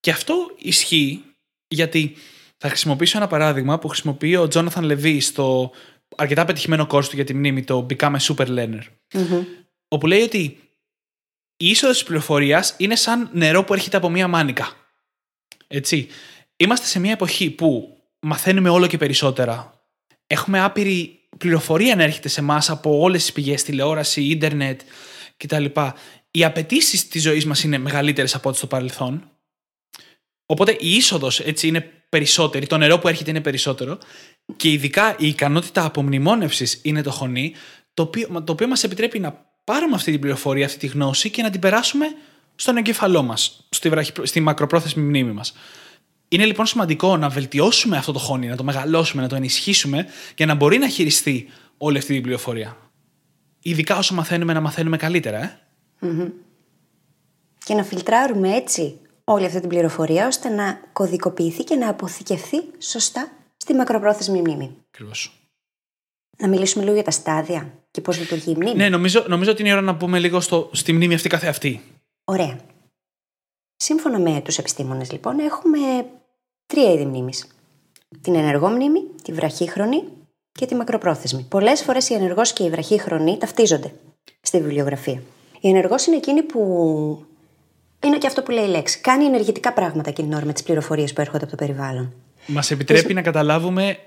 Και 0.00 0.10
αυτό 0.10 0.34
ισχύει 0.58 1.24
γιατί 1.68 2.16
θα 2.62 2.68
χρησιμοποιήσω 2.68 3.16
ένα 3.16 3.26
παράδειγμα 3.26 3.78
που 3.78 3.88
χρησιμοποιεί 3.88 4.36
ο 4.36 4.48
Τζόναθαν 4.48 4.84
Λεβί 4.84 5.20
στο 5.20 5.70
αρκετά 6.16 6.44
πετυχημένο 6.44 6.86
κόρς 6.86 7.08
του 7.08 7.16
για 7.16 7.24
τη 7.24 7.34
μνήμη, 7.34 7.64
το 7.64 7.86
Become 7.90 8.16
a 8.16 8.18
Super 8.18 8.46
Learner. 8.46 8.82
Όπου 9.88 10.06
λέει 10.06 10.20
ότι 10.20 10.58
η 11.56 11.66
είσοδος 11.68 11.96
της 11.96 12.04
πληροφορίας 12.04 12.74
είναι 12.76 12.96
σαν 12.96 13.30
νερό 13.32 13.64
που 13.64 13.72
έρχεται 13.72 13.96
από 13.96 14.10
μία 14.10 14.28
μάνικα. 14.28 14.72
Έτσι. 15.66 16.08
Είμαστε 16.56 16.86
σε 16.86 16.98
μια 16.98 17.12
εποχή 17.12 17.50
που 17.50 17.96
μαθαίνουμε 18.20 18.68
όλο 18.68 18.86
και 18.86 18.98
περισσότερα. 18.98 19.84
Έχουμε 20.26 20.60
άπειρη 20.60 21.20
πληροφορία 21.38 21.96
να 21.96 22.02
έρχεται 22.02 22.28
σε 22.28 22.40
εμάς 22.40 22.70
από 22.70 23.00
όλες 23.00 23.22
τις 23.22 23.32
πηγές, 23.32 23.62
τηλεόραση, 23.62 24.22
ίντερνετ 24.22 24.80
κτλ. 25.36 25.64
Οι 26.30 26.44
απαιτήσεις 26.44 27.08
της 27.08 27.22
ζωής 27.22 27.46
μας 27.46 27.62
είναι 27.62 27.78
μεγαλύτερες 27.78 28.34
από 28.34 28.48
ό,τι 28.48 28.58
στο 28.58 28.66
παρελθόν. 28.66 29.30
Οπότε 30.50 30.76
η 30.80 30.94
είσοδος 30.94 31.40
έτσι 31.40 31.66
είναι 31.66 31.80
περισσότερη, 32.08 32.66
το 32.66 32.76
νερό 32.76 32.98
που 32.98 33.08
έρχεται 33.08 33.30
είναι 33.30 33.40
περισσότερο 33.40 33.98
και 34.56 34.70
ειδικά 34.70 35.16
η 35.18 35.26
ικανότητα 35.26 35.84
απομνημόνευσης 35.84 36.80
είναι 36.82 37.02
το 37.02 37.10
χωνί, 37.10 37.54
το 37.94 38.02
οποίο, 38.02 38.42
το 38.44 38.52
οποίο 38.52 38.68
μας 38.68 38.84
επιτρέπει 38.84 39.18
να 39.18 39.46
πάρουμε 39.64 39.94
αυτή 39.94 40.10
την 40.10 40.20
πληροφορία, 40.20 40.66
αυτή 40.66 40.78
τη 40.78 40.86
γνώση 40.86 41.30
και 41.30 41.42
να 41.42 41.50
την 41.50 41.60
περάσουμε 41.60 42.06
στον 42.54 42.76
εγκέφαλό 42.76 43.22
μας, 43.22 43.66
στη, 43.70 43.90
στη 44.22 44.40
μακροπρόθεσμη 44.40 45.02
μνήμη 45.02 45.32
μας. 45.32 45.52
Είναι 46.28 46.44
λοιπόν 46.44 46.66
σημαντικό 46.66 47.16
να 47.16 47.28
βελτιώσουμε 47.28 47.96
αυτό 47.96 48.12
το 48.12 48.18
χώνι, 48.18 48.46
να 48.46 48.56
το 48.56 48.64
μεγαλώσουμε, 48.64 49.22
να 49.22 49.28
το 49.28 49.36
ενισχύσουμε 49.36 50.06
για 50.36 50.46
να 50.46 50.54
μπορεί 50.54 50.78
να 50.78 50.88
χειριστεί 50.88 51.48
όλη 51.78 51.98
αυτή 51.98 52.12
την 52.12 52.22
πληροφορία. 52.22 52.76
Ειδικά 53.62 53.96
όσο 53.96 54.14
μαθαίνουμε 54.14 54.52
να 54.52 54.60
μαθαίνουμε 54.60 54.96
καλύτερα, 54.96 55.42
ε. 55.42 55.58
mm 56.02 56.30
Και 57.64 57.74
να 57.74 57.82
φιλτράρουμε 57.82 58.54
έτσι 58.54 58.99
όλη 59.32 59.44
αυτή 59.44 59.60
την 59.60 59.68
πληροφορία 59.68 60.26
ώστε 60.26 60.48
να 60.48 60.80
κωδικοποιηθεί 60.92 61.64
και 61.64 61.74
να 61.74 61.88
αποθηκευθεί 61.88 62.56
σωστά 62.78 63.32
στη 63.56 63.74
μακροπρόθεσμη 63.74 64.40
μνήμη. 64.40 64.76
Ακριβώς. 64.88 65.34
Να 66.38 66.48
μιλήσουμε 66.48 66.82
λίγο 66.82 66.94
για 66.94 67.04
τα 67.04 67.10
στάδια 67.10 67.72
και 67.90 68.00
πώς 68.00 68.18
λειτουργεί 68.18 68.50
η 68.50 68.54
μνήμη. 68.54 68.76
Ναι, 68.76 68.88
νομίζω, 68.88 69.24
νομίζω 69.28 69.50
ότι 69.50 69.60
είναι 69.60 69.70
η 69.70 69.72
ώρα 69.72 69.80
να 69.80 69.96
πούμε 69.96 70.18
λίγο 70.18 70.40
στο, 70.40 70.70
στη 70.72 70.92
μνήμη 70.92 71.14
αυτή 71.14 71.28
καθεαυτή. 71.28 71.80
Ωραία. 72.24 72.58
Σύμφωνα 73.76 74.18
με 74.18 74.40
τους 74.44 74.58
επιστήμονες 74.58 75.12
λοιπόν 75.12 75.38
έχουμε 75.38 75.78
τρία 76.66 76.92
είδη 76.92 77.04
μνήμης. 77.04 77.46
Την 78.20 78.34
ενεργό 78.34 78.68
μνήμη, 78.68 79.00
τη 79.22 79.32
βραχύχρονη 79.32 80.04
και 80.52 80.66
τη 80.66 80.74
μακροπρόθεσμη. 80.74 81.46
Πολλές 81.48 81.82
φορές 81.82 82.08
η 82.08 82.14
ενεργός 82.14 82.52
και 82.52 82.64
η 82.64 82.70
βραχύχρονη 82.70 83.38
ταυτίζονται 83.38 83.92
στη 84.40 84.60
βιβλιογραφία. 84.60 85.22
Η 85.60 85.68
ενεργός 85.68 86.06
είναι 86.06 86.16
εκείνη 86.16 86.42
που 86.42 87.24
είναι 88.06 88.18
και 88.18 88.26
αυτό 88.26 88.42
που 88.42 88.50
λέει 88.50 88.64
η 88.64 88.68
λέξη. 88.68 89.00
Κάνει 89.00 89.24
ενεργητικά 89.24 89.72
πράγματα 89.72 90.08
εκείνη 90.08 90.28
την 90.28 90.36
ώρα 90.36 90.46
με 90.46 90.52
τις 90.52 90.62
πληροφορίες 90.62 91.12
που 91.12 91.20
έρχονται 91.20 91.44
από 91.44 91.56
το 91.56 91.64
περιβάλλον. 91.64 92.14
Μας 92.46 92.70
επιτρέπει 92.70 93.14
να 93.14 93.22
καταλάβουμε 93.22 93.98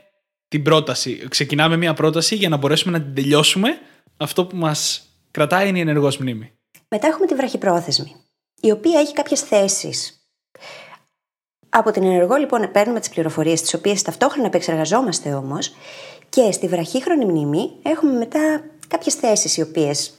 την 0.47 0.63
πρόταση. 0.63 1.27
Ξεκινάμε 1.27 1.77
μια 1.77 1.93
πρόταση 1.93 2.35
για 2.35 2.49
να 2.49 2.57
μπορέσουμε 2.57 2.97
να 2.97 3.03
την 3.03 3.13
τελειώσουμε. 3.15 3.69
Αυτό 4.17 4.45
που 4.45 4.55
μας 4.55 5.07
κρατάει 5.31 5.69
είναι 5.69 5.77
η 5.77 5.81
ενεργός 5.81 6.17
μνήμη. 6.17 6.51
Μετά 6.87 7.07
έχουμε 7.07 7.25
τη 7.25 7.35
βραχυπρόθεσμη, 7.35 8.15
η 8.61 8.71
οποία 8.71 8.99
έχει 8.99 9.13
κάποιες 9.13 9.41
θέσεις. 9.41 10.27
Από 11.69 11.91
την 11.91 12.03
ενεργό 12.03 12.35
λοιπόν 12.35 12.71
παίρνουμε 12.71 12.99
τις 12.99 13.09
πληροφορίες, 13.09 13.61
τις 13.61 13.73
οποίες 13.73 14.01
ταυτόχρονα 14.01 14.47
επεξεργαζόμαστε 14.47 15.33
όμως, 15.33 15.71
και 16.29 16.51
στη 16.51 16.67
βραχύχρονη 16.67 17.25
μνήμη 17.25 17.69
έχουμε 17.83 18.11
μετά 18.11 18.63
κάποιες 18.87 19.13
θέσεις 19.13 19.57
οι 19.57 19.61
οποίες 19.61 20.13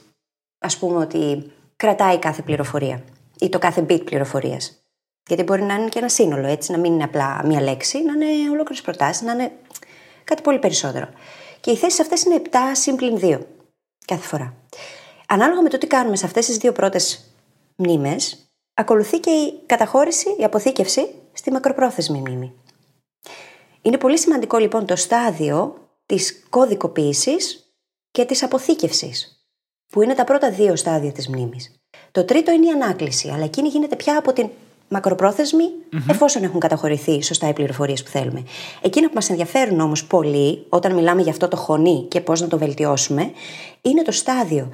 ας 0.59 0.77
πούμε 0.77 0.97
ότι 0.97 1.51
κρατάει 1.75 2.19
κάθε 2.19 2.41
πληροφορία 2.41 3.03
ή 3.39 3.49
το 3.49 3.59
κάθε 3.59 3.85
bit 3.89 4.05
πληροφορίας. 4.05 4.79
Γιατί 5.27 5.43
μπορεί 5.43 5.61
να 5.61 5.73
είναι 5.73 5.89
και 5.89 5.99
ένα 5.99 6.09
σύνολο, 6.09 6.47
έτσι, 6.47 6.71
να 6.71 6.77
μην 6.77 6.93
είναι 6.93 7.03
απλά 7.03 7.41
μία 7.45 7.61
λέξη, 7.61 8.03
να 8.03 8.13
είναι 8.13 8.49
ολόκληρες 8.49 8.81
προτάσεις, 8.81 9.21
να 9.21 9.31
είναι 9.31 9.51
κάτι 10.23 10.41
πολύ 10.41 10.59
περισσότερο. 10.59 11.09
Και 11.59 11.71
οι 11.71 11.75
θέσεις 11.75 11.99
αυτές 11.99 12.23
είναι 12.23 12.35
7 12.35 12.57
συμπλην 12.71 13.19
2 13.19 13.39
κάθε 14.05 14.27
φορά. 14.27 14.53
Ανάλογα 15.27 15.61
με 15.61 15.69
το 15.69 15.77
τι 15.77 15.87
κάνουμε 15.87 16.15
σε 16.15 16.25
αυτές 16.25 16.45
τις 16.45 16.57
δύο 16.57 16.71
πρώτες 16.71 17.33
μνήμες, 17.75 18.49
ακολουθεί 18.73 19.19
και 19.19 19.29
η 19.29 19.61
καταχώρηση, 19.65 20.35
η 20.39 20.43
αποθήκευση 20.43 21.15
στη 21.33 21.51
μακροπρόθεσμη 21.51 22.19
μνήμη. 22.19 22.53
Είναι 23.81 23.97
πολύ 23.97 24.19
σημαντικό 24.19 24.57
λοιπόν 24.57 24.85
το 24.85 24.95
στάδιο 24.95 25.87
της 26.05 26.45
κωδικοποίησης 26.49 27.73
και 28.11 28.25
της 28.25 28.43
αποθήκευσης, 28.43 29.45
που 29.87 30.01
είναι 30.01 30.13
τα 30.13 30.23
πρώτα 30.23 30.51
δύο 30.51 30.75
στάδια 30.75 31.11
της 31.11 31.27
μνήμης. 31.27 31.75
Το 32.15 32.25
τρίτο 32.25 32.51
είναι 32.51 32.65
η 32.65 32.69
ανάκληση, 32.69 33.29
αλλά 33.29 33.43
εκείνη 33.43 33.67
γίνεται 33.67 33.95
πια 33.95 34.17
από 34.17 34.33
την 34.33 34.49
μακροπρόθεσμη, 34.87 35.63
εφόσον 36.09 36.43
έχουν 36.43 36.59
καταχωρηθεί 36.59 37.23
σωστά 37.23 37.47
οι 37.47 37.53
πληροφορίες 37.53 38.03
που 38.03 38.09
θέλουμε. 38.09 38.43
Εκείνα 38.81 39.07
που 39.07 39.13
μας 39.13 39.29
ενδιαφέρουν 39.29 39.79
όμως 39.79 40.05
πολύ, 40.05 40.65
όταν 40.69 40.93
μιλάμε 40.93 41.21
για 41.21 41.31
αυτό 41.31 41.47
το 41.47 41.57
χωνί 41.57 42.05
και 42.07 42.21
πώς 42.21 42.41
να 42.41 42.47
το 42.47 42.57
βελτιώσουμε, 42.57 43.31
είναι 43.81 44.01
το 44.01 44.11
στάδιο 44.11 44.69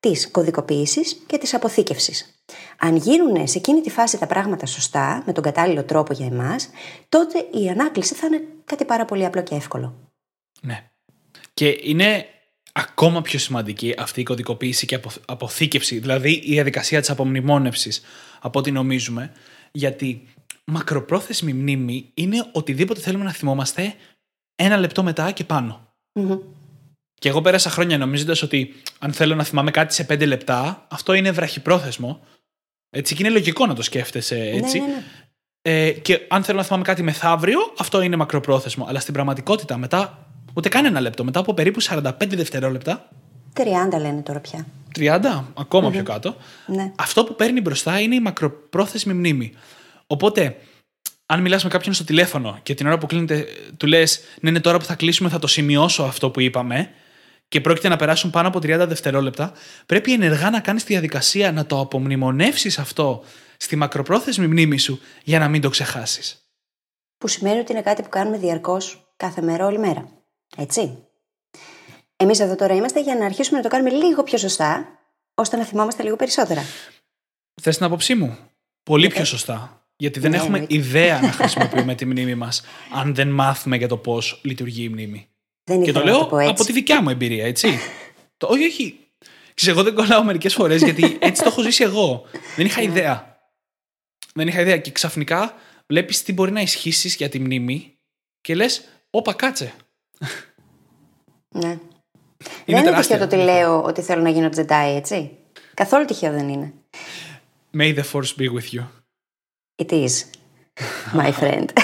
της 0.00 0.30
κωδικοποίησης 0.30 1.22
και 1.26 1.38
της 1.38 1.54
αποθήκευσης. 1.54 2.42
Αν 2.78 2.96
γίνουν 2.96 3.48
σε 3.48 3.58
εκείνη 3.58 3.80
τη 3.80 3.90
φάση 3.90 4.18
τα 4.18 4.26
πράγματα 4.26 4.66
σωστά, 4.66 5.22
με 5.26 5.32
τον 5.32 5.42
κατάλληλο 5.42 5.84
τρόπο 5.84 6.12
για 6.12 6.26
εμάς, 6.26 6.70
τότε 7.08 7.38
η 7.38 7.68
ανάκληση 7.68 8.14
θα 8.14 8.26
είναι 8.26 8.42
κάτι 8.64 8.84
πάρα 8.84 9.04
πολύ 9.04 9.24
απλό 9.24 9.42
και 9.42 9.54
εύκολο. 9.54 9.94
Ναι. 10.60 10.90
Και 11.54 11.78
είναι 11.82 12.26
ακόμα 12.76 13.22
πιο 13.22 13.38
σημαντική 13.38 13.94
αυτή 13.98 14.20
η 14.20 14.22
κωδικοποίηση 14.22 14.86
και 14.86 15.00
αποθήκευση, 15.26 15.98
δηλαδή 15.98 16.30
η 16.44 16.52
διαδικασία 16.52 17.00
της 17.00 17.10
απομνημόνευσης 17.10 18.02
από 18.40 18.58
ό,τι 18.58 18.70
νομίζουμε, 18.70 19.32
γιατί 19.72 20.28
μακροπρόθεσμη 20.64 21.52
μνήμη 21.52 22.10
είναι 22.14 22.46
οτιδήποτε 22.52 23.00
θέλουμε 23.00 23.24
να 23.24 23.32
θυμόμαστε 23.32 23.94
ένα 24.56 24.76
λεπτό 24.76 25.02
μετά 25.02 25.30
και 25.30 25.44
πάνω. 25.44 25.88
Και 27.14 27.28
εγώ 27.28 27.40
πέρασα 27.40 27.70
χρόνια 27.70 27.98
νομίζοντας 27.98 28.42
ότι 28.42 28.74
αν 28.98 29.12
θέλω 29.12 29.34
να 29.34 29.44
θυμάμαι 29.44 29.70
κάτι 29.70 29.94
σε 29.94 30.04
πέντε 30.04 30.26
λεπτά, 30.26 30.86
αυτό 30.90 31.12
είναι 31.12 31.30
βραχυπρόθεσμο. 31.30 32.20
Έτσι, 32.90 33.14
και 33.14 33.22
είναι 33.22 33.32
λογικό 33.32 33.66
να 33.66 33.74
το 33.74 33.82
σκέφτεσαι 33.82 34.34
Ναι, 34.34 34.50
έτσι. 34.50 34.82
Ε, 35.62 35.90
και 35.90 36.26
αν 36.28 36.44
θέλω 36.44 36.58
να 36.58 36.64
θυμάμαι 36.64 36.84
κάτι 36.84 37.02
μεθαύριο, 37.02 37.58
αυτό 37.78 38.00
είναι 38.00 38.16
μακροπρόθεσμο. 38.16 38.86
Αλλά 38.88 39.00
στην 39.00 39.14
πραγματικότητα, 39.14 39.76
μετά 39.76 40.25
ούτε 40.56 40.68
καν 40.68 40.84
ένα 40.84 41.00
λεπτό, 41.00 41.24
μετά 41.24 41.40
από 41.40 41.54
περίπου 41.54 41.82
45 41.82 42.10
δευτερόλεπτα, 42.28 43.08
30 43.56 43.62
λένε 44.00 44.22
τώρα 44.22 44.40
πια. 44.40 44.66
30, 44.98 45.44
ακομα 45.54 45.90
πιο 45.90 46.02
κάτω, 46.02 46.36
Ναι. 46.66 46.92
αυτό 46.96 47.24
που 47.24 47.34
παίρνει 47.34 47.60
μπροστά 47.60 48.00
είναι 48.00 48.14
η 48.14 48.20
μακροπρόθεσμη 48.20 49.12
μνήμη. 49.12 49.52
Οπότε, 50.06 50.56
αν 51.26 51.40
μιλάς 51.40 51.64
με 51.64 51.70
κάποιον 51.70 51.94
στο 51.94 52.04
τηλέφωνο 52.04 52.58
και 52.62 52.74
την 52.74 52.86
ώρα 52.86 52.98
που 52.98 53.06
κλείνεται 53.06 53.46
του 53.76 53.86
λες 53.86 54.20
ναι, 54.40 54.50
ναι, 54.50 54.60
τώρα 54.60 54.78
που 54.78 54.84
θα 54.84 54.94
κλείσουμε 54.94 55.28
θα 55.28 55.38
το 55.38 55.46
σημειώσω 55.46 56.02
αυτό 56.02 56.30
που 56.30 56.40
είπαμε 56.40 56.90
και 57.48 57.60
πρόκειται 57.60 57.88
να 57.88 57.96
περάσουν 57.96 58.30
πάνω 58.30 58.48
από 58.48 58.58
30 58.58 58.84
δευτερόλεπτα, 58.88 59.52
πρέπει 59.86 60.12
ενεργά 60.12 60.50
να 60.50 60.60
κάνεις 60.60 60.84
τη 60.84 60.92
διαδικασία 60.92 61.52
να 61.52 61.66
το 61.66 61.80
απομνημονεύσεις 61.80 62.78
αυτό 62.78 63.24
στη 63.56 63.76
μακροπρόθεσμη 63.76 64.46
μνήμη 64.46 64.78
σου 64.78 65.00
για 65.24 65.38
να 65.38 65.48
μην 65.48 65.60
το 65.60 65.68
ξεχάσεις. 65.68 66.40
Που 67.18 67.28
σημαίνει 67.28 67.58
ότι 67.58 67.72
είναι 67.72 67.82
κάτι 67.82 68.02
που 68.02 68.08
κάνουμε 68.08 68.38
διαρκώς 68.38 69.12
κάθε 69.16 69.42
μέρα, 69.42 69.66
όλη 69.66 69.78
μέρα. 69.78 70.15
Έτσι. 70.56 71.04
Εμείς 72.16 72.40
εδώ 72.40 72.54
τώρα 72.54 72.74
είμαστε 72.74 73.00
για 73.00 73.14
να 73.16 73.24
αρχίσουμε 73.24 73.56
να 73.56 73.62
το 73.62 73.68
κάνουμε 73.68 73.90
λίγο 73.90 74.22
πιο 74.22 74.38
σωστά, 74.38 74.88
ώστε 75.34 75.56
να 75.56 75.64
θυμόμαστε 75.64 76.02
λίγο 76.02 76.16
περισσότερα. 76.16 76.62
Θες 77.62 77.76
την 77.76 77.86
άποψή 77.86 78.14
μου; 78.14 78.38
Πολύ 78.82 79.08
πιο 79.08 79.24
σωστά. 79.24 79.80
Γιατί 79.96 80.20
δεν 80.20 80.30
Ναι, 80.30 80.36
έχουμε 80.36 80.58
εννοείται. 80.58 80.74
ιδέα 80.74 81.20
να 81.20 81.32
χρησιμοποιούμε 81.38 81.94
τη 81.94 82.04
μνήμη 82.06 82.34
μας 82.34 82.62
αν 82.94 83.14
δεν 83.14 83.28
μάθουμε 83.28 83.76
για 83.76 83.88
το 83.88 83.96
πώς 83.96 84.40
λειτουργεί 84.44 84.82
η 84.84 84.88
μνήμη. 84.88 85.28
Δεν 85.64 85.82
Και 85.82 85.92
το 85.92 85.98
ήθελα 86.00 86.04
να 86.04 86.10
λέω 86.10 86.18
το 86.20 86.26
πω 86.26 86.38
έτσι. 86.38 86.50
από 86.50 86.64
τη 86.64 86.72
δικιά 86.72 87.02
μου 87.02 87.08
εμπειρία, 87.10 87.44
έτσι. 87.46 87.78
το, 88.36 88.46
όχι, 88.50 88.64
όχι. 88.66 89.00
Ξέρεις, 89.54 89.74
εγώ 89.78 89.84
δεν 89.84 89.94
κολλάω 89.94 90.24
μερικές 90.24 90.54
φορές 90.54 90.82
γιατί 90.82 91.16
έτσι 91.20 91.42
το 91.42 91.48
έχω 91.48 91.62
ζήσει 91.62 91.82
εγώ. 91.82 92.24
Δεν 92.56 92.66
είχα 92.66 92.82
ιδέα. 92.82 93.38
Δεν 94.34 94.48
είχα 94.48 94.60
ιδέα. 94.60 94.76
Και 94.78 94.90
ξαφνικά 94.90 95.54
βλέπεις 95.86 96.22
τι 96.22 96.32
μπορεί 96.32 96.50
να 96.52 96.60
ισχύσει 96.60 97.08
για 97.08 97.28
τη 97.28 97.38
μνήμη 97.38 97.98
και 98.40 98.54
λες, 98.54 98.84
Όπα, 99.10 99.32
κάτσε. 99.34 99.74
Ναι. 101.48 101.68
Είναι 101.68 101.78
δεν 102.64 102.76
είναι 102.76 102.82
τεράστια. 102.82 103.18
τυχαίο 103.18 103.28
το 103.28 103.36
ότι 103.36 103.44
λέω 103.44 103.82
ότι 103.82 104.02
θέλω 104.02 104.22
να 104.22 104.28
γίνω 104.28 104.48
Jedi, 104.56 104.94
έτσι. 104.96 105.36
Καθόλου 105.74 106.04
τυχαίο 106.04 106.32
δεν 106.32 106.48
είναι. 106.48 106.72
May 107.78 107.94
the 107.94 108.02
force 108.12 108.34
be 108.38 108.48
with 108.54 108.74
you. 108.74 108.84
It 109.82 109.92
is, 109.92 110.24
my 111.14 111.32
friend. 111.32 111.64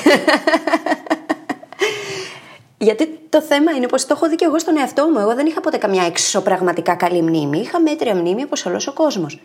Γιατί 2.78 3.18
το 3.28 3.42
θέμα 3.42 3.72
είναι 3.72 3.88
πως 3.88 4.06
το 4.06 4.14
έχω 4.14 4.28
δει 4.28 4.36
και 4.36 4.44
εγώ 4.44 4.58
στον 4.58 4.76
εαυτό 4.76 5.08
μου. 5.08 5.18
Εγώ 5.18 5.34
δεν 5.34 5.46
είχα 5.46 5.60
ποτέ 5.60 5.76
καμιά 5.76 6.04
εξωπραγματικά 6.04 6.94
καλή 6.94 7.22
μνήμη. 7.22 7.58
Είχα 7.58 7.80
μέτρια 7.80 8.14
μνήμη 8.14 8.42
όπως 8.42 8.66
όλος 8.66 8.86
ο 8.86 8.92
κόσμος. 8.92 9.40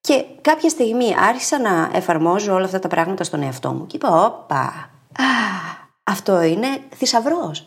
Και 0.00 0.24
κάποια 0.40 0.68
στιγμή 0.68 1.14
άρχισα 1.18 1.58
να 1.58 1.90
εφαρμόζω 1.92 2.54
όλα 2.54 2.64
αυτά 2.64 2.78
τα 2.78 2.88
πράγματα 2.88 3.24
στον 3.24 3.42
εαυτό 3.42 3.72
μου 3.72 3.86
και 3.86 3.96
είπα: 3.96 4.24
Όπα, 4.24 4.90
α, 5.12 5.24
αυτό 6.02 6.42
είναι 6.42 6.66
θησαυρός. 6.96 7.66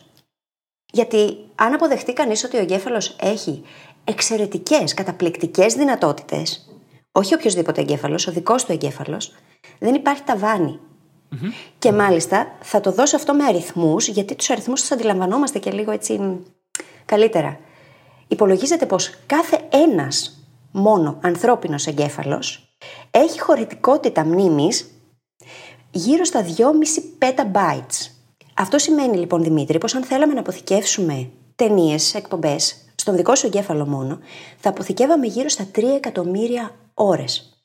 Γιατί 0.92 1.38
αν 1.54 1.74
αποδεχτεί 1.74 2.12
κανείς 2.12 2.44
ότι 2.44 2.56
ο 2.56 2.60
εγκέφαλος 2.60 3.16
έχει 3.20 3.62
εξαιρετικές, 4.04 4.94
καταπληκτικές 4.94 5.74
δυνατότητες, 5.74 6.70
όχι 7.12 7.34
οποιοδήποτε 7.34 7.80
εγκέφαλος, 7.80 8.26
ο 8.26 8.32
δικός 8.32 8.64
του 8.64 8.72
εγκέφαλος, 8.72 9.34
δεν 9.78 9.94
υπάρχει 9.94 10.22
ταβάνι. 10.22 10.78
Και 11.78 11.92
μάλιστα 11.92 12.56
θα 12.60 12.80
το 12.80 12.92
δώσω 12.92 13.16
αυτό 13.16 13.34
με 13.34 13.44
αριθμούς, 13.44 14.08
γιατί 14.08 14.34
τους 14.34 14.50
αριθμούς 14.50 14.80
τους 14.80 14.90
αντιλαμβανόμαστε 14.90 15.58
και 15.58 15.70
λίγο 15.70 15.90
έτσι 15.90 16.18
μ, 16.18 16.36
καλύτερα. 17.04 17.58
Υπολογίζεται 18.28 18.86
πως 18.86 19.14
κάθε 19.26 19.60
ένας 19.70 20.44
μόνο 20.72 21.18
ανθρώπινος 21.22 21.86
εγκέφαλος 21.86 22.74
έχει 23.10 23.40
χωρητικότητα 23.40 24.24
μνήμης 24.24 24.90
γύρω 25.90 26.24
στα 26.24 26.42
2,5 26.42 27.02
petabytes. 27.18 28.19
Αυτό 28.60 28.78
σημαίνει 28.78 29.16
λοιπόν, 29.16 29.42
Δημήτρη, 29.42 29.78
πως 29.78 29.94
αν 29.94 30.04
θέλαμε 30.04 30.32
να 30.32 30.40
αποθηκεύσουμε 30.40 31.30
ταινίες, 31.56 32.14
εκπομπές, 32.14 32.76
στον 32.94 33.16
δικό 33.16 33.34
σου 33.34 33.46
εγκέφαλο 33.46 33.86
μόνο, 33.86 34.18
θα 34.58 34.68
αποθηκεύαμε 34.68 35.26
γύρω 35.26 35.48
στα 35.48 35.66
3 35.74 35.82
εκατομμύρια 35.96 36.70
ώρες. 36.94 37.62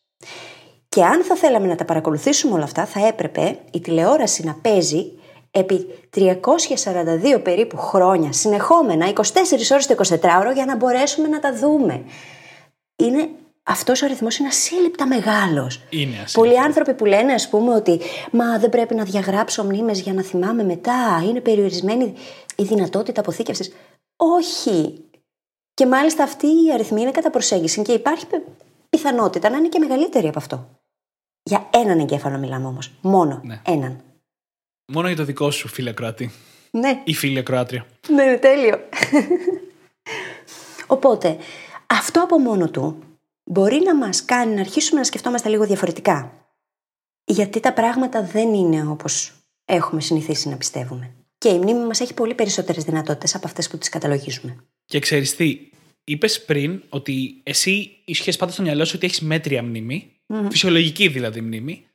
Και 0.90 1.04
αν 1.04 1.24
θα 1.24 1.36
θέλαμε 1.36 1.68
να 1.68 1.76
τα 1.76 1.86
παρακολουθήσουμε 1.86 2.54
όλα 2.54 2.64
αυτά, 2.64 2.86
θα 2.86 3.08
έπρεπε 3.08 3.60
η 3.72 3.80
τηλεόραση 3.80 4.44
να 4.44 4.54
παίζει 4.54 5.12
επί 5.52 5.88
342 6.16 7.42
περίπου 7.44 7.78
χρόνια, 7.78 8.32
συνεχόμενα, 8.32 9.14
24 9.14 9.22
ώρες 9.72 9.88
το 9.88 9.96
24ωρο, 9.98 10.54
για 10.54 10.66
να 10.66 10.76
μπορέσουμε 10.76 11.28
να 11.28 11.40
τα 11.40 11.54
δούμε. 11.54 12.04
Είναι, 12.96 13.30
αυτός 13.68 14.02
ο 14.02 14.06
αριθμός 14.06 14.38
είναι 14.38 14.48
ασύλληπτα 14.48 15.08
μεγάλος. 15.08 15.82
Είναι 15.90 16.12
ασύλληπτα. 16.12 16.32
Πολλοί 16.40 16.60
άνθρωποι 16.60 16.94
που 16.94 17.06
λένε, 17.06 17.34
ας 17.34 17.50
πούμε, 17.50 17.74
ότι 17.74 18.00
«Μα 18.32 18.60
δεν 18.60 18.70
πρέπει 18.70 18.96
να 18.96 19.04
διαγράψω 19.04 19.64
μνήμες 19.64 20.00
για 20.02 20.14
να 20.14 20.22
θυμάμαι 20.22 20.64
μετά, 20.64 21.22
είναι 21.28 21.42
περιορισμένη 21.42 22.14
η 22.56 22.64
δυνατότητα 22.64 23.20
αποθήκευσης». 23.22 23.72
Όχι. 24.18 25.04
Και 25.74 25.86
μάλιστα 25.86 26.24
αυτή 26.24 26.48
η 26.48 26.72
αριθμή 26.74 27.02
είναι 27.02 27.12
κατά 27.12 27.30
προσέγγιση 27.30 27.82
και 27.82 27.92
υπάρχει 27.92 28.26
πι- 28.28 28.42
πιθανότητα 28.90 29.50
να 29.50 29.58
είναι 29.58 29.68
και 29.70 29.80
μεγαλύτερη 29.80 30.28
από 30.28 30.40
αυτό. 30.40 30.70
Για 31.44 31.70
έναν 31.74 32.00
εγκέφαλο 32.00 32.38
μιλάμε 32.38 32.68
όμως. 32.68 32.92
Μόνο 33.02 33.42
Ναι. 33.44 33.62
έναν. 33.68 34.02
Μόνο 34.92 35.08
για 35.08 35.18
το 35.18 35.24
δικό 35.24 35.52
σου, 35.52 35.68
φίλε 35.68 35.92
Κροατή. 35.94 36.32
Ναι, 36.72 37.02
Ή 37.04 37.14
φίλε 37.14 37.42
Κροάτρια. 37.42 37.86
ναι, 38.10 38.24
είναι 38.24 38.38
τέλειο. 38.38 38.80
Οπότε, 40.88 41.38
αυτό 41.88 42.22
από 42.24 42.40
μόνο 42.40 42.70
του 42.70 43.04
μπορεί 43.46 43.82
να 43.84 43.96
μας 43.96 44.26
κάνει 44.26 44.54
να 44.54 44.62
αρχίσουμε 44.62 45.00
να 45.00 45.06
σκεφτόμαστε 45.06 45.50
λίγο 45.50 45.66
διαφορετικά. 45.66 46.32
Γιατί 47.26 47.60
τα 47.60 47.74
πράγματα 47.74 48.24
δεν 48.24 48.54
είναι 48.54 48.88
όπως 48.88 49.34
έχουμε 49.66 50.02
συνηθίσει 50.02 50.50
να 50.50 50.58
πιστεύουμε. 50.58 51.16
Και 51.38 51.50
η 51.50 51.58
μνήμη 51.58 51.86
μας 51.86 52.00
έχει 52.00 52.14
πολύ 52.14 52.34
περισσότερες 52.34 52.84
δυνατότητες 52.84 53.36
από 53.36 53.48
αυτές 53.48 53.68
που 53.68 53.78
τις 53.78 53.90
καταλογίζουμε. 53.90 54.58
Και 54.86 55.00
ξέρεις 55.00 55.36
τι, 55.36 55.70
είπες 56.04 56.46
πριν 56.46 56.84
ότι 56.90 57.42
εσύ 57.44 57.98
είχες 58.06 58.38
πάντα 58.38 58.52
στο 58.52 58.62
μυαλό 58.62 58.86
σου 58.86 58.94
ότι 58.96 59.06
έχεις 59.06 59.22
μέτρια 59.22 59.64
μνήμη, 59.64 60.12
φυσιολογική 60.50 61.08
δηλαδή 61.08 61.42
μνήμη, 61.42 61.86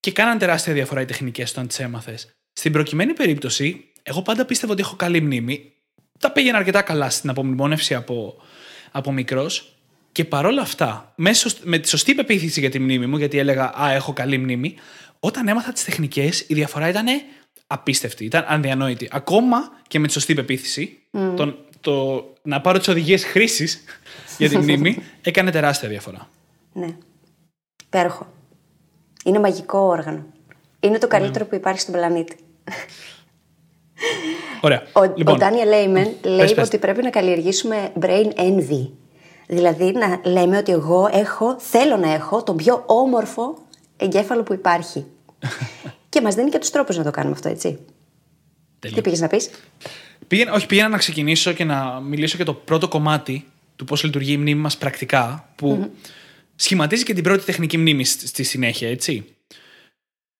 και 0.00 0.12
κάναν 0.12 0.38
τεράστια 0.38 0.72
διαφορά 0.72 1.00
οι 1.00 1.04
τεχνικές 1.04 1.50
όταν 1.50 1.66
τις 1.66 1.78
έμαθες. 1.78 2.28
Στην 2.52 2.72
προκειμένη 2.72 3.12
περίπτωση, 3.12 3.84
εγώ 4.02 4.22
πάντα 4.22 4.44
πίστευα 4.44 4.72
ότι 4.72 4.82
έχω 4.82 4.96
καλή 4.96 5.20
μνήμη. 5.20 5.72
Τα 6.18 6.32
πήγαινα 6.32 6.58
αρκετά 6.58 6.82
καλά 6.82 7.10
στην 7.10 7.30
απομνημόνευση 7.30 7.94
από, 7.94 8.36
από 8.90 9.12
μικρός. 9.12 9.73
Και 10.14 10.24
παρόλα 10.24 10.62
αυτά, 10.62 11.12
μέσω, 11.16 11.50
με 11.62 11.78
τη 11.78 11.88
σωστή 11.88 12.14
πεποίθηση 12.14 12.60
για 12.60 12.70
τη 12.70 12.78
μνήμη 12.78 13.06
μου, 13.06 13.16
γιατί 13.16 13.38
έλεγα 13.38 13.72
Α, 13.82 13.90
έχω 13.92 14.12
καλή 14.12 14.38
μνήμη, 14.38 14.74
όταν 15.20 15.48
έμαθα 15.48 15.72
τις 15.72 15.84
τεχνικές, 15.84 16.40
η 16.40 16.54
διαφορά 16.54 16.88
ήταν 16.88 17.06
απίστευτη, 17.66 18.24
ήταν 18.24 18.44
αδιανόητη. 18.48 19.08
Ακόμα 19.12 19.72
και 19.88 19.98
με 19.98 20.06
τη 20.06 20.12
σωστή 20.12 20.34
πεποίθηση, 20.34 20.98
τον, 21.36 21.58
το, 21.80 22.24
να 22.42 22.60
πάρω 22.60 22.78
τις 22.78 22.88
οδηγίες 22.88 23.24
χρήσης 23.24 23.84
για 24.38 24.48
τη 24.48 24.56
μνήμη, 24.56 25.02
έκανε 25.22 25.50
τεράστια 25.50 25.88
διαφορά. 25.88 26.28
Ναι. 26.72 26.96
Υπέροχο. 27.86 28.32
Είναι 29.24 29.38
μαγικό 29.38 29.78
όργανο. 29.78 30.26
Είναι 30.80 30.98
το 30.98 31.06
καλύτερο 31.06 31.44
που 31.44 31.54
υπάρχει 31.54 31.80
στον 31.80 31.94
πλανήτη. 31.94 32.36
Ωραία. 34.60 34.82
Ο, 34.92 35.02
λοιπόν, 35.16 35.34
ο 35.34 35.38
Daniel 35.40 35.74
Layman 35.74 36.10
λέει 36.22 36.54
πες. 36.54 36.66
ότι 36.66 36.78
πρέπει 36.78 37.02
να 37.02 37.10
καλλιεργήσουμε 37.10 37.92
brain 38.00 38.28
envy. 38.36 38.90
Δηλαδή 39.46 39.92
να 39.92 40.20
λέμε 40.24 40.58
ότι 40.58 40.72
εγώ 40.72 41.08
έχω, 41.12 41.56
θέλω 41.58 41.96
να 41.96 42.12
έχω 42.12 42.42
τον 42.42 42.56
πιο 42.56 42.82
όμορφο 42.86 43.58
εγκέφαλο 43.96 44.42
που 44.42 44.52
υπάρχει. 44.52 45.04
και 46.08 46.20
μας 46.20 46.34
δίνει 46.34 46.50
και 46.50 46.58
τους 46.58 46.70
τρόπους 46.70 46.96
να 46.96 47.04
το 47.04 47.10
κάνουμε 47.10 47.34
αυτό, 47.34 47.48
έτσι. 47.48 47.78
τέλειο. 48.78 48.96
Τι 48.96 49.02
πήγες 49.02 49.20
να 49.20 49.26
πεις; 49.26 49.50
Πήγαινα, 50.26 50.52
όχι, 50.52 50.66
πήγαινα 50.66 50.88
να 50.88 50.98
ξεκινήσω 50.98 51.52
και 51.52 51.64
να 51.64 52.00
μιλήσω 52.00 52.36
για 52.36 52.44
το 52.44 52.54
πρώτο 52.54 52.88
κομμάτι 52.88 53.46
του 53.76 53.84
πώς 53.84 54.02
λειτουργεί 54.04 54.32
η 54.32 54.36
μνήμη 54.36 54.60
μας 54.60 54.76
πρακτικά, 54.78 55.52
που 55.56 55.90
σχηματίζει 56.56 57.04
και 57.04 57.14
την 57.14 57.22
πρώτη 57.22 57.44
τεχνική 57.44 57.78
μνήμη 57.78 58.04
στη 58.04 58.26
στη 58.26 58.42
συνέχεια, 58.42 58.88
έτσι. 58.88 59.24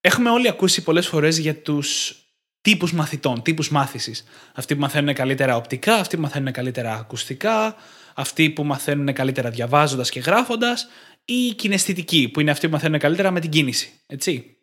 Έχουμε 0.00 0.30
όλοι 0.30 0.48
ακούσει 0.48 0.82
πολλές 0.82 1.06
φορές 1.06 1.38
για 1.38 1.54
τους 1.54 2.18
τύπους 2.60 2.92
μαθητών, 2.92 3.42
τύπους 3.42 3.70
μάθησης. 3.70 4.24
Αυτοί 4.54 4.74
που 4.74 4.80
μαθαίνουν 4.80 5.14
καλύτερα 5.14 5.56
οπτικά, 5.56 5.94
αυτοί 5.94 6.16
που 6.16 6.22
μαθαίνουν 6.22 6.52
καλύτερα 6.52 6.94
ακουστικά, 6.94 7.76
αυτοί 8.14 8.50
που 8.50 8.64
μαθαίνουν 8.64 9.12
καλύτερα 9.12 9.50
διαβάζοντας 9.50 10.11
και 10.11 10.20
γράφοντας, 10.20 10.88
ή 11.24 11.35
οι 11.35 11.55
κιναισθητικοί, 11.55 12.29
που 12.29 12.40
είναι 12.40 12.50
αυτοί 12.50 12.66
που 12.66 12.72
μαθαίνουν 12.72 12.98
καλύτερα 12.98 13.31
με 13.31 13.40
την 13.40 13.50
κίνηση. 13.50 13.92
Έτσι. 14.07 14.57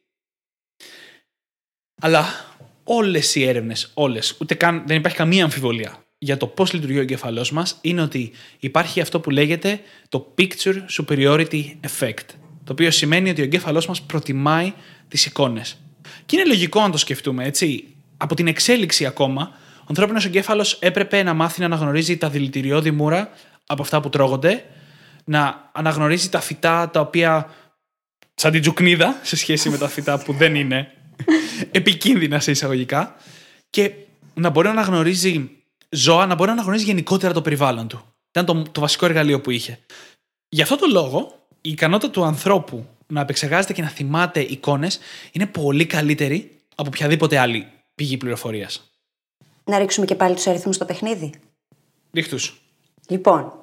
Αλλά 2.02 2.26
όλες 2.84 3.36
οι 3.36 3.44
έρευνες, 3.44 3.92
όλες, 3.94 4.38
ούτε 4.42 4.54
καν 4.54 4.84
δεν 4.88 4.98
υπάρχει 4.98 5.18
καμία 5.18 5.44
αμφιβολία 5.44 6.06
για 6.24 6.38
το 6.38 6.48
πώς 6.48 6.74
λειτουργεί 6.74 6.98
ο 6.98 7.02
εγκέφαλό 7.02 7.50
μας, 7.52 7.78
είναι 7.82 8.02
ότι 8.02 8.32
υπάρχει 8.60 9.02
αυτό 9.02 9.20
που 9.20 9.30
λέγεται 9.30 9.82
το 10.10 10.34
picture 10.38 10.76
superiority 10.98 11.64
effect. 11.88 12.26
Το 12.64 12.72
οποίο 12.72 12.92
σημαίνει 12.92 13.30
ότι 13.30 13.42
ο 13.42 13.44
εγκέφαλός 13.44 13.88
μας 13.88 14.02
προτιμάει 14.02 14.74
τις 15.08 15.26
εικόνες. 15.26 15.78
Και 16.26 16.36
είναι 16.36 16.46
λογικό 16.46 16.82
να 16.82 16.90
το 16.90 16.98
σκεφτούμε, 16.98 17.46
έτσι. 17.46 17.88
Από 18.18 18.36
την 18.36 18.48
εξέλιξη 18.48 19.06
ακόμα, 19.06 19.42
ο 19.42 19.61
ανθρώπινος 19.94 20.26
εγκέφαλος 20.26 20.78
έπρεπε 20.82 21.24
να 21.24 21.34
μάθει 21.34 21.60
να 21.60 21.66
αναγνωρίζει 21.66 22.18
τα 22.18 22.30
δηλητηριώδη 22.30 22.92
μούρα 22.92 23.30
από 23.66 23.82
αυτά 23.82 24.02
που 24.02 24.10
τρώγονται, 24.10 24.66
να 25.24 25.70
αναγνωρίζει 25.72 26.30
τα 26.30 26.40
φυτά 26.40 26.90
τα 26.90 27.00
οποία. 27.00 27.50
σαν 28.34 28.52
την 28.52 28.62
τζουκνίδα 28.62 29.20
σε 29.22 29.36
σχέση 29.36 29.70
με 29.70 29.78
τα 29.78 29.88
φυτά 29.88 30.20
που 30.20 30.34
δεν 30.34 30.56
είναι 30.56 30.92
επικίνδυνα 31.72 32.40
σε 32.40 32.52
εισαγωγικά 32.52 33.16
και 33.70 33.92
να 34.34 34.50
μπορεί 34.50 34.68
να 34.68 34.74
αναγνωρίζει 34.74 35.50
ζώα, 35.90 36.26
να 36.26 36.36
μπορεί 36.36 36.48
να 36.48 36.54
αναγνωρίζει 36.54 36.86
γενικότερα 36.86 37.34
το 37.34 37.42
περιβάλλον 37.42 37.88
του. 37.88 38.06
Ήταν 38.30 38.46
το, 38.46 38.72
το 38.72 38.80
βασικό 38.80 39.06
εργαλείο 39.06 39.42
που 39.42 39.52
είχε. 39.52 39.80
Γι' 40.50 40.62
αυτό 40.62 40.78
το 40.78 40.88
λόγο, 40.92 41.48
η 41.62 41.70
ικανότητα 41.70 42.12
του 42.12 42.24
ανθρώπου 42.24 42.88
να 43.08 43.22
επεξεργάζεται 43.22 43.74
και 43.74 43.82
να 43.82 43.88
θυμάται 43.88 44.40
εικόνες 44.40 45.00
είναι 45.32 45.46
πολύ 45.46 45.86
καλύτερη 45.86 46.58
από 46.76 46.90
οποιαδήποτε 46.94 47.38
άλλη 47.38 47.68
πηγή 47.96 48.18
πληροφορίας. 48.18 48.91
Να 49.64 49.78
ρίξουμε 49.78 50.06
και 50.06 50.16
πάλι 50.16 50.36
τους 50.36 50.48
αριθμούς 50.48 50.76
στο 50.76 50.86
παιχνίδι. 50.86 51.34
Ρίχτου. 52.14 52.38
Λοιπόν, 53.08 53.54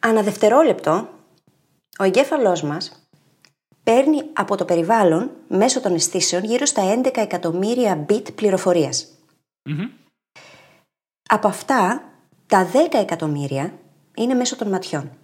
ανά 0.00 0.22
δευτερόλεπτο, 0.22 1.08
ο 1.98 2.04
εγκέφαλός 2.04 2.62
μας 2.62 3.08
παίρνει 3.82 4.22
από 4.32 4.56
το 4.56 4.64
περιβάλλον 4.64 5.30
μέσω 5.48 5.80
των 5.80 5.94
αισθήσεων 5.94 6.44
γύρω 6.44 6.66
στα 6.66 7.00
11 7.04 7.16
εκατομμύρια 7.16 8.06
bit 8.08 8.34
πληροφορίας. 8.34 9.08
Από 11.28 11.48
αυτά, 11.48 12.12
τα 12.46 12.70
10 12.72 12.98
εκατομμύρια 12.98 13.78
είναι 14.16 14.34
μέσω 14.34 14.56
των 14.56 14.68
ματιών. 14.68 15.18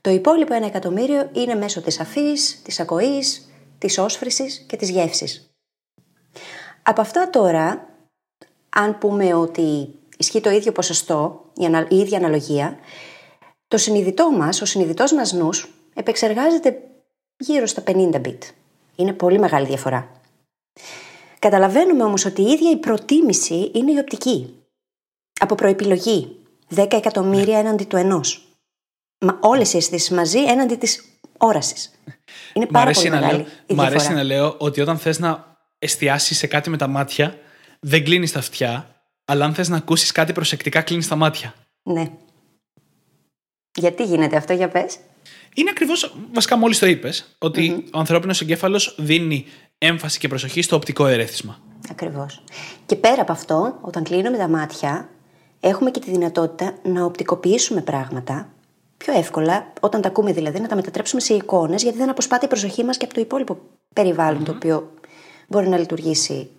Το 0.00 0.10
υπόλοιπο 0.10 0.54
1 0.54 0.62
εκατομμύριο 0.62 1.30
είναι 1.32 1.54
μέσω 1.54 1.80
της 1.80 2.00
αφής, 2.00 2.62
της 2.62 2.80
ακοής, 2.80 3.50
της 3.78 3.98
όσφρησης 3.98 4.58
και 4.68 4.76
της 4.76 4.90
γεύσης. 4.90 5.50
Από 6.82 7.00
αυτά 7.00 7.30
τώρα, 7.30 7.88
αν 8.70 8.98
πούμε 8.98 9.34
ότι 9.34 9.88
ισχύει 10.16 10.40
το 10.40 10.50
ίδιο 10.50 10.72
ποσοστό, 10.72 11.44
η, 11.56 11.64
ανα- 11.64 11.86
η 11.90 11.96
ίδια 11.98 12.18
αναλογία, 12.18 12.78
το 13.68 13.76
συνειδητό 13.76 14.30
μας, 14.30 14.60
ο 14.60 14.64
συνειδητός 14.64 15.12
μας 15.12 15.32
νους, 15.32 15.68
επεξεργάζεται 15.94 16.78
γύρω 17.36 17.66
στα 17.66 17.82
50 17.86 18.20
bit. 18.24 18.38
Είναι 18.96 19.12
πολύ 19.12 19.38
μεγάλη 19.38 19.66
διαφορά. 19.66 20.10
Καταλαβαίνουμε 21.38 22.02
όμως 22.04 22.24
ότι 22.24 22.42
η 22.42 22.50
ίδια 22.50 22.70
η 22.70 22.76
προτίμηση 22.76 23.70
είναι 23.74 23.92
η 23.92 23.98
οπτική. 23.98 24.54
Από 25.40 25.54
προεπιλογή. 25.54 26.36
10 26.74 26.86
εκατομμύρια 26.92 27.58
έναντι 27.58 27.84
του 27.84 27.96
ενός. 27.96 28.48
Μα 29.18 29.38
όλες 29.42 29.72
οι 29.72 29.76
αισθήσεις 29.76 30.10
μαζί 30.10 30.38
έναντι 30.44 30.74
της 30.76 31.04
όρασης. 31.38 31.90
Είναι 32.52 32.64
Μ' 32.68 32.72
πάρα 32.72 32.84
αρέσει, 32.84 33.00
πολύ 33.00 33.14
να 33.14 33.20
μεγάλη 33.20 33.38
λέω, 33.42 33.52
η 33.66 33.74
μ' 33.74 33.80
αρέσει 33.80 33.96
διαφορά. 33.96 34.16
να 34.16 34.22
λέω 34.22 34.54
ότι 34.58 34.80
όταν 34.80 34.98
θες 34.98 35.18
να 35.18 35.56
εστιάσεις 35.78 36.38
σε 36.38 36.46
κάτι 36.46 36.70
με 36.70 36.76
τα 36.76 36.86
μάτια, 36.86 37.38
δεν 37.80 38.04
κλείνεις 38.04 38.32
τα 38.32 38.38
αυτιά, 38.38 39.02
αλλά 39.24 39.44
αν 39.44 39.54
θες 39.54 39.68
να 39.68 39.76
ακούσεις 39.76 40.12
κάτι 40.12 40.32
προσεκτικά, 40.32 40.82
κλείνεις 40.82 41.08
τα 41.08 41.16
μάτια. 41.16 41.54
Ναι. 41.82 42.10
Γιατί 43.78 44.04
γίνεται 44.04 44.36
αυτό, 44.36 44.52
για 44.52 44.68
πες. 44.68 44.98
Είναι 45.54 45.70
ακριβώς, 45.70 46.14
βασικά 46.32 46.56
μόλις 46.56 46.78
το 46.78 46.86
είπες, 46.86 47.36
ότι 47.38 47.84
ο 47.92 47.98
ανθρώπινος 47.98 48.40
εγκέφαλος 48.40 48.94
δίνει 48.98 49.46
έμφαση 49.78 50.18
και 50.18 50.28
προσοχή 50.28 50.62
στο 50.62 50.76
οπτικό 50.76 51.06
ερέθισμα. 51.06 51.60
Ακριβώς. 51.90 52.42
Και 52.86 52.96
πέρα 52.96 53.22
από 53.22 53.32
αυτό, 53.32 53.78
όταν 53.80 54.02
κλείνουμε 54.02 54.36
τα 54.36 54.48
μάτια, 54.48 55.08
έχουμε 55.60 55.90
και 55.90 56.00
τη 56.00 56.10
δυνατότητα 56.10 56.74
να 56.82 57.04
οπτικοποιήσουμε 57.04 57.80
πράγματα 57.80 58.52
πιο 58.96 59.18
εύκολα, 59.18 59.72
όταν 59.80 60.00
τα 60.00 60.08
ακούμε 60.08 60.32
δηλαδή, 60.32 60.60
να 60.60 60.68
τα 60.68 60.74
μετατρέψουμε 60.74 61.20
σε 61.20 61.34
εικόνες, 61.34 61.82
γιατί 61.82 61.98
δεν 61.98 62.10
αποσπάται 62.10 62.44
η 62.44 62.48
προσοχή 62.48 62.84
μας 62.84 62.96
και 62.96 63.04
από 63.04 63.14
το 63.14 63.20
υπόλοιπο 63.20 63.58
περιβάλλον, 63.94 64.44
το 64.44 64.52
οποίο 64.52 64.92
μπορεί 65.48 65.68
να 65.68 65.78
λειτουργήσει 65.78 66.50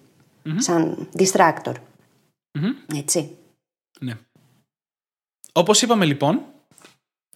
σαν 0.56 1.10
distractor. 1.18 1.74
Έτσι. 2.96 3.38
Ναι. 4.00 4.18
Όπως 5.52 5.82
είπαμε 5.82 6.06
λοιπόν, 6.06 6.46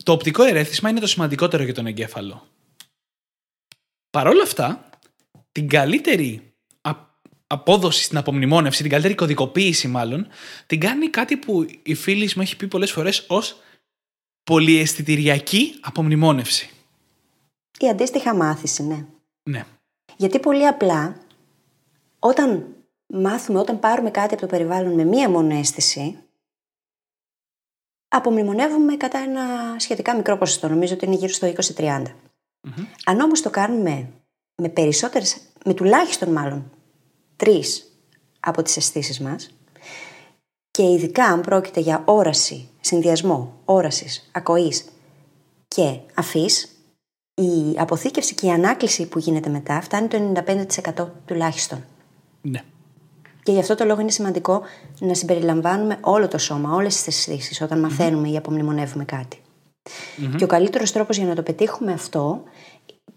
το 0.04 0.12
οπτικό 0.12 0.44
ερέθισμα 0.44 0.90
είναι 0.90 1.00
το 1.00 1.08
σημαντικότερο 1.08 1.64
για 1.64 1.74
τον 1.74 1.86
εγκέφαλο. 1.86 2.48
Παρ' 4.10 4.28
όλα 4.28 4.44
αυτά, 4.44 4.90
την 5.52 5.68
καλύτερη 5.68 6.54
α- 6.82 7.06
απόδοση 7.48 8.04
στην 8.04 8.18
απομνημόνευση, 8.18 8.82
την 8.82 8.92
καλύτερη 8.92 9.16
κωδικοποίηση 9.16 9.88
μάλλον, 9.88 10.28
την 10.68 10.80
κάνει 10.80 11.10
κάτι 11.10 11.38
που 11.38 11.66
η 11.84 11.94
φίλη 11.94 12.32
μου 12.36 12.42
έχει 12.42 12.56
πει 12.56 12.68
πολλές 12.68 12.92
φορές 12.92 13.26
ως 13.28 13.62
πολυαισθητηριακή 14.44 15.80
απομνημόνευση. 15.82 16.70
Η 17.80 17.90
αντίστοιχα 17.90 18.36
μάθηση, 18.36 18.84
ναι. 18.84 19.06
Ναι. 19.50 19.66
Γιατί 20.18 20.40
πολύ 20.40 20.68
απλά, 20.68 21.18
όταν 22.20 22.75
μάθουμε, 23.08 23.60
όταν 23.60 23.80
πάρουμε 23.80 24.12
κάτι 24.12 24.34
από 24.34 24.42
το 24.42 24.48
περιβάλλον 24.48 24.94
με 24.94 25.04
μία 25.04 25.30
μόνο 25.30 25.56
αίσθηση, 25.56 26.20
απομνημονεύουμε 28.08 28.98
κατά 28.98 29.18
ένα 29.18 29.76
σχετικά 29.80 30.16
μικρό 30.16 30.38
ποσοστό. 30.38 30.68
Νομίζω 30.68 30.94
ότι 30.94 31.06
είναι 31.06 31.16
γύρω 31.16 31.34
στο 31.34 31.54
20-30. 31.78 32.04
Αν 33.06 33.20
όμως 33.20 33.42
το 33.42 33.50
κάνουμε 33.50 34.10
με 34.62 34.70
περισσότερες, 34.70 35.38
με 35.66 35.74
τουλάχιστον 35.74 36.32
μάλλον 36.32 36.72
τρεις 37.36 38.00
από 38.40 38.62
τις 38.62 38.78
αισθήσεις 38.78 39.20
μας 39.20 39.50
και 40.72 40.84
ειδικά 40.84 41.26
αν 41.26 41.42
πρόκειται 41.42 41.80
για 41.80 42.04
όραση, 42.06 42.70
συνδυασμό 42.80 43.62
όρασης, 43.66 44.30
ακοής 44.32 44.86
και 45.68 46.00
αφής, 46.14 46.70
η 47.34 47.76
αποθήκευση 47.78 48.36
και 48.36 48.46
η 48.46 48.52
ανάκληση 48.52 49.08
που 49.08 49.20
γίνεται 49.20 49.50
μετά 49.50 49.82
φτάνει 49.82 50.08
το 50.08 50.18
95% 50.96 51.08
τουλάχιστον. 51.26 51.86
Ναι. 52.42 52.64
Και 53.46 53.52
γι' 53.52 53.60
αυτό 53.60 53.76
το 53.76 53.86
λόγο 53.86 54.02
είναι 54.02 54.12
σημαντικό 54.12 54.62
να 55.00 55.14
συμπεριλαμβάνουμε 55.14 55.98
όλο 56.02 56.28
το 56.28 56.38
σώμα, 56.38 56.74
όλες 56.76 56.96
τις 56.96 57.08
αισθήσεις 57.08 57.62
όταν 57.62 57.80
μαθαίνουμε 57.80 58.30
ή 58.30 58.38
απομνημονεύουμε 58.38 59.06
κάτι. 59.06 59.42
Και 60.38 60.44
ο 60.44 60.48
καλύτερος 60.48 60.92
τρόπος 60.92 61.18
για 61.18 61.26
να 61.26 61.36
το 61.36 61.42
πετύχουμε 61.42 61.92
αυτό, 61.92 62.44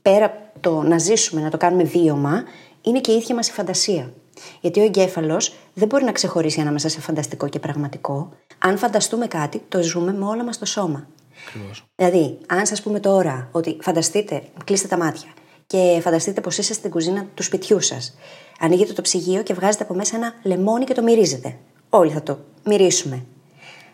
πέρα 0.03 0.25
από 0.25 0.61
το 0.61 0.83
να 0.83 0.99
ζήσουμε, 0.99 1.41
να 1.41 1.51
το 1.51 1.57
κάνουμε 1.57 1.83
βίωμα, 1.83 2.45
είναι 2.81 3.01
και 3.01 3.13
η 3.13 3.15
ίδια 3.15 3.35
μας 3.35 3.49
η 3.49 3.53
φαντασία. 3.53 4.13
Γιατί 4.61 4.81
ο 4.81 4.83
εγκέφαλος 4.83 5.55
δεν 5.75 5.89
μπορεί 5.89 6.05
να 6.05 6.13
ξεχωρίσει 6.13 6.61
ανάμεσα 6.61 6.89
σε 6.89 7.01
φανταστικό 7.01 7.49
και 7.49 7.59
πραγματικό. 7.59 8.33
Αν 8.59 8.79
φανταστούμε 8.79 9.27
κάτι, 9.27 9.63
το 9.69 9.83
ζούμε 9.83 10.13
με 10.13 10.25
όλα 10.25 10.45
μας 10.45 10.59
το 10.59 10.65
σώμα. 10.65 11.09
Ακριβώς. 11.49 11.85
Δηλαδή, 11.97 12.39
αν 12.47 12.67
σας 12.67 12.83
πούμε 12.83 13.01
τώρα 13.01 13.49
ότι 13.53 13.79
φανταστείτε, 13.81 14.43
κλείστε 14.65 14.89
τα 14.89 14.97
μάτια 14.97 15.29
και 15.67 15.99
φανταστείτε 16.03 16.41
πως 16.41 16.59
είστε 16.59 16.73
στην 16.73 16.91
κουζίνα 16.91 17.27
του 17.35 17.43
σπιτιού 17.43 17.81
σας. 17.81 18.15
Ανοίγετε 18.59 18.93
το 18.93 19.03
ψυγείο 19.03 19.43
και 19.43 19.55
βγάζετε 19.55 19.85
από 19.85 19.95
μέσα 19.95 20.17
ένα 20.17 20.35
λεμόνι 20.43 20.85
και 20.85 20.95
το 20.95 21.03
μυρίζετε. 21.03 21.57
Όλοι 21.91 22.11
θα 22.11 22.23
το 22.23 22.39
μυρίσουμε. 22.65 23.25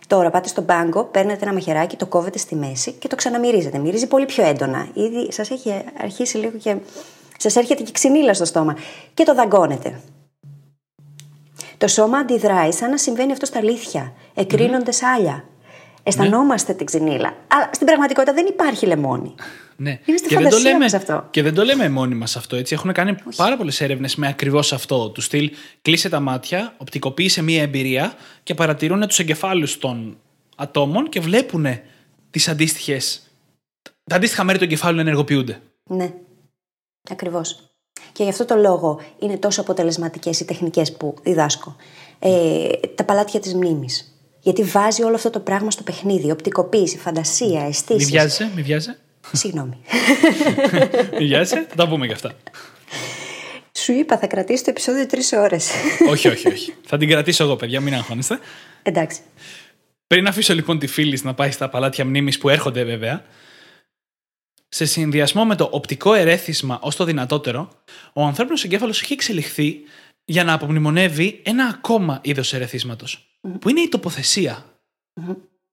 Τώρα 0.07 0.31
πάτε 0.31 0.49
στον 0.49 0.65
πάγκο, 0.65 1.05
παίρνετε 1.05 1.45
ένα 1.45 1.53
μαχαιράκι, 1.53 1.97
το 1.97 2.07
κόβετε 2.07 2.39
στη 2.39 2.55
μέση 2.55 2.93
και 2.93 3.09
το 3.09 3.17
ξαναμυρίζετε. 3.17 3.79
Μυρίζει 3.79 4.07
πολύ 4.07 4.25
πιο 4.27 4.45
έντονα. 4.45 4.89
Ήδη 4.95 5.33
σας 5.33 5.51
έχει 5.51 5.73
αρχίσει 5.99 6.37
λίγο 6.37 6.59
και. 6.59 6.77
Σας 7.39 7.57
έρχεται 7.57 7.83
και 7.83 7.93
ξυνήλα 7.93 8.35
στο 8.35 8.45
στόμα. 8.45 8.77
Και 9.15 9.25
το 9.25 9.35
δαγκώνετε. 9.35 10.01
Το 11.79 11.89
σώμα 11.89 12.19
αντιδράει 12.19 12.73
σαν 12.73 12.91
να 12.91 12.97
συμβαίνει 12.97 13.33
αυτό 13.33 13.47
στα 13.47 13.59
αλήθεια. 13.59 14.13
Εκρίνονται 14.35 14.91
σάλια. 14.91 15.45
Αισθανόμαστε 16.07 16.75
την 16.75 16.87
ξυνήλα. 16.87 17.37
Αλλά 17.49 17.71
στην 17.73 17.87
πραγματικότητα 17.87 18.33
δεν 18.33 18.47
υπάρχει 18.47 18.87
λεμόνι. 18.87 19.35
Ναι. 19.77 19.99
Είναι 20.05 20.17
στη 20.17 20.29
και, 20.29 20.35
δεν 20.35 20.45
το 20.45 20.51
φαντασία 20.51 20.71
λέμε, 20.71 20.85
μας 20.85 20.95
αυτό. 20.95 21.27
και 21.31 21.43
δεν 21.43 21.55
το 21.55 21.65
λέμε 21.65 21.89
μόνοι 21.89 22.15
μας 22.15 22.37
αυτό. 22.37 22.57
Έτσι. 22.57 22.75
Έχουν 22.75 22.93
κάνει 22.93 23.17
πάρα 23.37 23.57
πολλές 23.57 23.81
έρευνες 23.81 24.17
με 24.17 24.29
ακριβώς 24.29 24.73
αυτό. 24.73 25.11
Του 25.11 25.21
στυλ 25.21 25.51
κλείσε 25.83 26.09
τα 26.09 26.21
μάτια, 26.21 26.75
οπτικοποίησε 26.77 27.43
μία 27.43 27.63
εμπειρία 27.63 28.15
και 28.43 28.55
παρατηρούν 28.55 29.07
τους 29.07 29.19
εγκεφάλους 29.19 29.79
των 29.79 30.19
ατόμων 30.57 31.09
και 31.09 31.21
βλέπουν 31.21 31.67
τις 32.31 32.49
αντίστοιχε. 32.49 32.99
Τα 34.05 34.17
αντίστοιχα 34.17 34.45
μέρη 34.45 34.59
του 34.59 34.65
εγκεφάλου 34.65 34.95
να 34.95 35.01
ενεργοποιούνται. 35.01 35.61
Ναι. 35.85 36.13
Ακριβώς. 37.11 37.75
Και 38.13 38.23
γι' 38.23 38.29
αυτό 38.29 38.45
το 38.45 38.57
λόγο 38.57 39.01
είναι 39.19 39.37
τόσο 39.37 39.61
αποτελεσματικές 39.61 40.41
οι 40.41 40.45
τεχνικές 40.45 40.93
που 40.93 41.15
διδάσκω. 41.23 41.77
Ε, 42.19 42.69
τα 42.95 43.05
παλάτια 43.05 43.41
της 43.41 43.55
μνήμης. 43.55 44.14
Γιατί 44.45 44.63
βάζει 44.63 45.03
όλο 45.03 45.15
αυτό 45.15 45.31
το 45.31 45.41
πράγμα 45.41 45.71
στο 45.71 45.83
παιχνίδι. 45.83 46.31
Οπτικοποίηση, 46.31 46.99
φαντασία, 46.99 47.61
Μη 47.61 47.67
αισθήσεις. 47.69 48.11
βιάζεσαι, 48.11 48.51
μη 48.55 48.63
βιάζεσαι. 48.63 48.99
Συγγνώμη. 49.33 49.79
Μη 51.19 51.27
βιάζεσαι, 51.27 51.67
θα 51.69 51.75
τα 51.75 51.89
πούμε 51.89 52.07
και 52.07 52.13
αυτά. 52.13 52.33
Σου 53.73 53.93
είπα, 53.93 54.19
θα 54.19 54.27
κρατήσει 54.27 54.65
το 54.65 54.71
επεισόδιο 54.71 55.07
τρεις 55.07 55.33
ώρες. 55.33 55.71
όχι, 56.13 56.29
όχι, 56.29 56.49
όχι. 56.49 56.75
Θα 56.91 56.97
την 56.97 57.09
κρατήσω 57.09 57.45
εγώ, 57.45 57.57
παιδιά, 57.57 57.81
μην 57.81 57.95
αγχώνεστε. 57.95 58.39
Εντάξει. 58.83 59.21
Πριν 60.07 60.27
αφήσω 60.27 60.55
λοιπόν 60.55 60.79
τη 60.79 60.87
φίλη 60.87 61.21
να 61.23 61.35
πάει 61.35 61.51
στα 61.51 61.69
παλάτια 61.69 62.05
μνήμης 62.05 62.39
που 62.39 62.49
έρχονται 62.49 62.85
βέβαια, 62.85 63.25
σε 64.69 64.85
συνδυασμό 64.85 65.45
με 65.45 65.57
το 65.57 65.69
οπτικό 65.73 66.15
ερέθισμα 66.15 66.79
ως 66.83 66.97
το 66.97 67.05
δυνατότερο, 67.05 67.69
ο 68.13 68.23
ανθρώπινος 68.23 68.65
εγκέφαλος 68.65 69.03
έχει 69.03 69.13
εξελιχθεί 69.13 69.77
για 70.25 70.45
να 70.45 70.53
απομνημονεύει 70.53 71.41
ένα 71.45 71.67
ακόμα 71.67 72.21
είδος 72.23 72.53
ερεθίσματος, 73.45 73.61
που 73.61 73.69
είναι 73.69 73.81
η 73.81 73.89
τοποθεσία. 73.89 74.65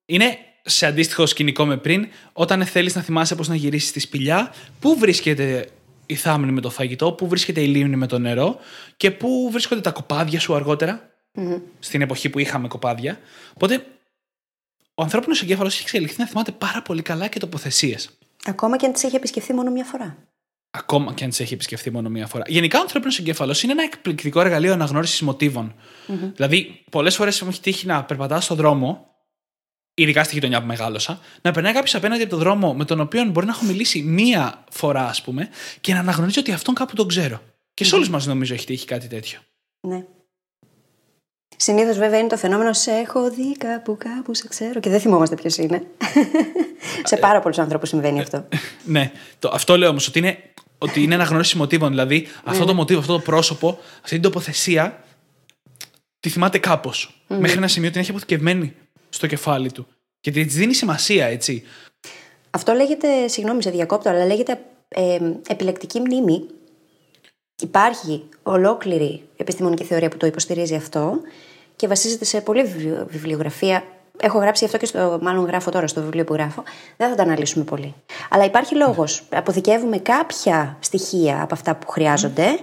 Είναι 0.06 0.38
σε 0.64 0.86
αντίστοιχο 0.86 1.26
σκηνικό 1.26 1.66
με 1.66 1.78
πριν, 1.78 2.08
όταν 2.34 2.66
θέλεις 2.66 2.96
να 2.96 3.02
θυμάσαι 3.02 3.36
πώς 3.36 3.48
να 3.48 3.56
γυρίσεις 3.56 3.92
τη 3.92 4.00
σπηλιά, 4.00 4.54
πού 4.80 4.98
βρίσκεται 4.98 5.70
η 6.06 6.16
θάμνη 6.16 6.52
με 6.52 6.62
το 6.62 6.70
φαγητό, 6.70 7.12
πού 7.12 7.28
βρίσκεται 7.28 7.62
η 7.62 7.68
λίμνη 7.68 7.96
με 7.96 8.08
το 8.08 8.20
νερό 8.20 8.60
και 8.98 9.12
πού 9.12 9.50
βρίσκονται 9.52 9.82
τα 9.82 9.92
κοπάδια 9.92 10.40
σου 10.40 10.56
αργότερα, 10.56 11.10
στην 11.80 12.02
εποχή 12.02 12.30
που 12.30 12.40
είχαμε 12.40 12.68
κοπάδια. 12.68 13.20
Οπότε 13.54 13.86
ο 14.94 15.04
ανθρώπινος 15.04 15.42
εγκέφαλος 15.42 15.74
έχει 15.74 15.82
εξελιχθεί 15.82 16.20
να 16.20 16.28
θυμάται 16.28 16.52
πάρα 16.52 16.82
πολύ 16.82 17.02
καλά 17.02 17.28
και 17.28 17.40
τοποθεσίες. 17.40 18.18
Ακόμα 18.46 18.78
και 18.78 18.86
αν 18.86 18.94
τις 18.94 19.04
έχει 19.04 19.16
επισκεφθεί 19.16 19.54
μόνο 19.54 19.72
μια 19.72 19.84
φορά. 19.84 20.18
Ακόμα 20.74 21.14
και 21.14 21.24
αν 21.24 21.30
τι 21.30 21.44
έχει 21.44 21.54
επισκεφθεί 21.54 21.92
μόνο 21.92 22.10
μία 22.10 22.28
φορά. 22.28 22.44
Γενικά, 22.48 22.78
ο 22.78 22.82
ανθρώπινος 22.82 23.20
εγκέφαλος 23.20 23.64
είναι 23.64 23.72
ένα 23.72 23.84
εκπληκτικό 23.84 24.42
εργαλείο 24.42 24.74
αναγνώρισης 24.74 25.22
μοτίβων. 25.22 25.76
Δηλαδή, 26.36 26.84
πολλές 26.92 27.16
φορές 27.16 27.42
μου 27.42 27.50
έχει 27.50 27.62
τύχει 27.62 27.86
να 27.86 28.04
περπατά 28.04 28.42
στον 28.42 28.58
δρόμο, 28.58 29.06
ειδικά 29.94 30.24
στη 30.24 30.34
γειτονιά 30.34 30.62
που 30.62 30.68
μεγάλωσα, 30.68 31.20
να 31.42 31.52
περνάει 31.52 31.74
κάποιος 31.74 31.96
απέναντι 31.96 32.22
από 32.22 32.32
τον 32.32 32.40
δρόμο 32.40 32.74
με 32.74 32.86
τον 32.86 33.00
οποίο 33.00 33.26
μπορεί 33.26 33.46
να 33.46 33.52
έχω 33.52 33.66
μιλήσει 33.66 34.02
μία 34.02 34.64
φορά, 34.70 35.08
ας 35.08 35.22
πούμε, 35.22 35.50
και 35.82 35.94
να 35.94 36.00
αναγνωρίζει 36.00 36.40
ότι 36.40 36.52
αυτόν 36.52 36.76
κάπου 36.76 36.96
τον 36.96 37.08
ξέρω. 37.08 37.42
Και 37.74 37.84
σε 37.84 37.96
όλους 37.96 38.10
μας 38.10 38.26
νομίζω 38.26 38.54
έχει 38.54 38.66
τύχει 38.66 38.86
κάτι 38.86 39.08
τέτοιο. 39.08 39.40
Ναι. 39.82 40.06
Συνήθως 41.58 41.98
βέβαια 41.98 42.20
είναι 42.20 42.28
το 42.28 42.38
φαινόμενο 42.38 42.74
σε 42.74 42.92
έχω 42.92 43.32
δει 43.32 43.58
κάπου, 43.58 43.98
κάπου 44.00 44.34
σε 44.34 44.48
ξέρω 44.48 44.80
και 44.80 44.90
δεν 44.90 45.00
θυμόμαστε 45.00 45.36
ποιος 45.36 45.58
είναι. 45.58 45.84
σε 47.04 47.18
πάρα 47.18 47.40
πολλούς 47.40 47.58
ανθρώπους 47.58 47.90
συμβαίνει 47.90 48.20
αυτό. 48.20 48.48
ναι, 48.84 49.12
το, 49.40 49.52
αυτό 49.54 49.78
λέω 49.78 49.90
όμως, 49.90 50.08
ότι 50.08 50.20
είναι, 50.20 50.38
ότι 50.78 51.04
είναι 51.04 51.14
αναγνώριση 51.14 51.58
μοτίβων. 51.58 51.90
Δηλαδή, 51.90 52.28
αυτό 52.44 52.66
το 52.66 52.74
μοτίβο, 52.74 53.00
αυτό 53.00 53.14
το 53.14 53.20
πρόσωπο, 53.20 53.80
αυτή 53.96 54.10
την 54.10 54.22
τοποθεσία, 54.22 55.04
τη 56.20 56.30
θυμάται 56.30 56.58
κάπως. 56.58 57.24
Μέχρι 57.28 57.58
ένα 57.58 57.68
σημείο 57.68 57.92
την 57.92 58.00
έχει 58.02 58.10
αποθηκευμένη 58.10 58.74
στο 59.10 59.28
κεφάλι 59.28 59.72
του. 59.72 59.88
Και 60.22 60.32
τη 60.32 60.44
δίνει 60.44 60.74
σημασία, 60.74 61.26
έτσι. 61.26 61.64
Αυτό 62.50 62.74
λέγεται, 62.74 63.28
συγγνώμη 63.28 63.64
σε 63.64 63.70
διακόπτω, 63.70 64.10
αλλά 64.10 64.26
λέγεται 64.26 64.60
ε, 64.88 65.18
επιλεκτική 65.48 66.00
μνήμη. 66.00 66.46
Υπάρχει 67.62 68.24
ολόκληρη 68.44 69.30
επιστημονική 69.38 69.84
θεωρία 69.84 70.10
που 70.10 70.18
το 70.18 70.26
υποστηρίζει 70.26 70.76
αυτό 70.76 71.20
και 71.76 71.88
βασίζεται 71.88 72.26
σε 72.26 72.42
πολλή 72.42 72.64
βιβλιο- 72.64 73.06
βιβλιογραφία. 73.10 73.84
Έχω 74.22 74.40
γράψει 74.40 74.66
αυτό 74.66 74.78
και 74.78 74.86
στο, 74.86 75.20
μάλλον 75.22 75.46
γράφω 75.46 75.72
τώρα 75.72 75.88
στο 75.88 76.02
βιβλίο 76.02 76.24
που 76.24 76.34
γράφω. 76.34 76.64
Δεν 76.98 77.10
θα 77.10 77.16
το 77.16 77.22
αναλύσουμε 77.22 77.64
πολύ. 77.64 77.94
Αλλά 78.30 78.44
υπάρχει 78.46 78.76
λόγος. 78.76 79.24
Αποθηκεύουμε 79.30 79.98
κάποια 79.98 80.78
στοιχεία 80.80 81.42
από 81.42 81.54
αυτά 81.54 81.76
που 81.76 81.88
χρειάζονται. 81.90 82.60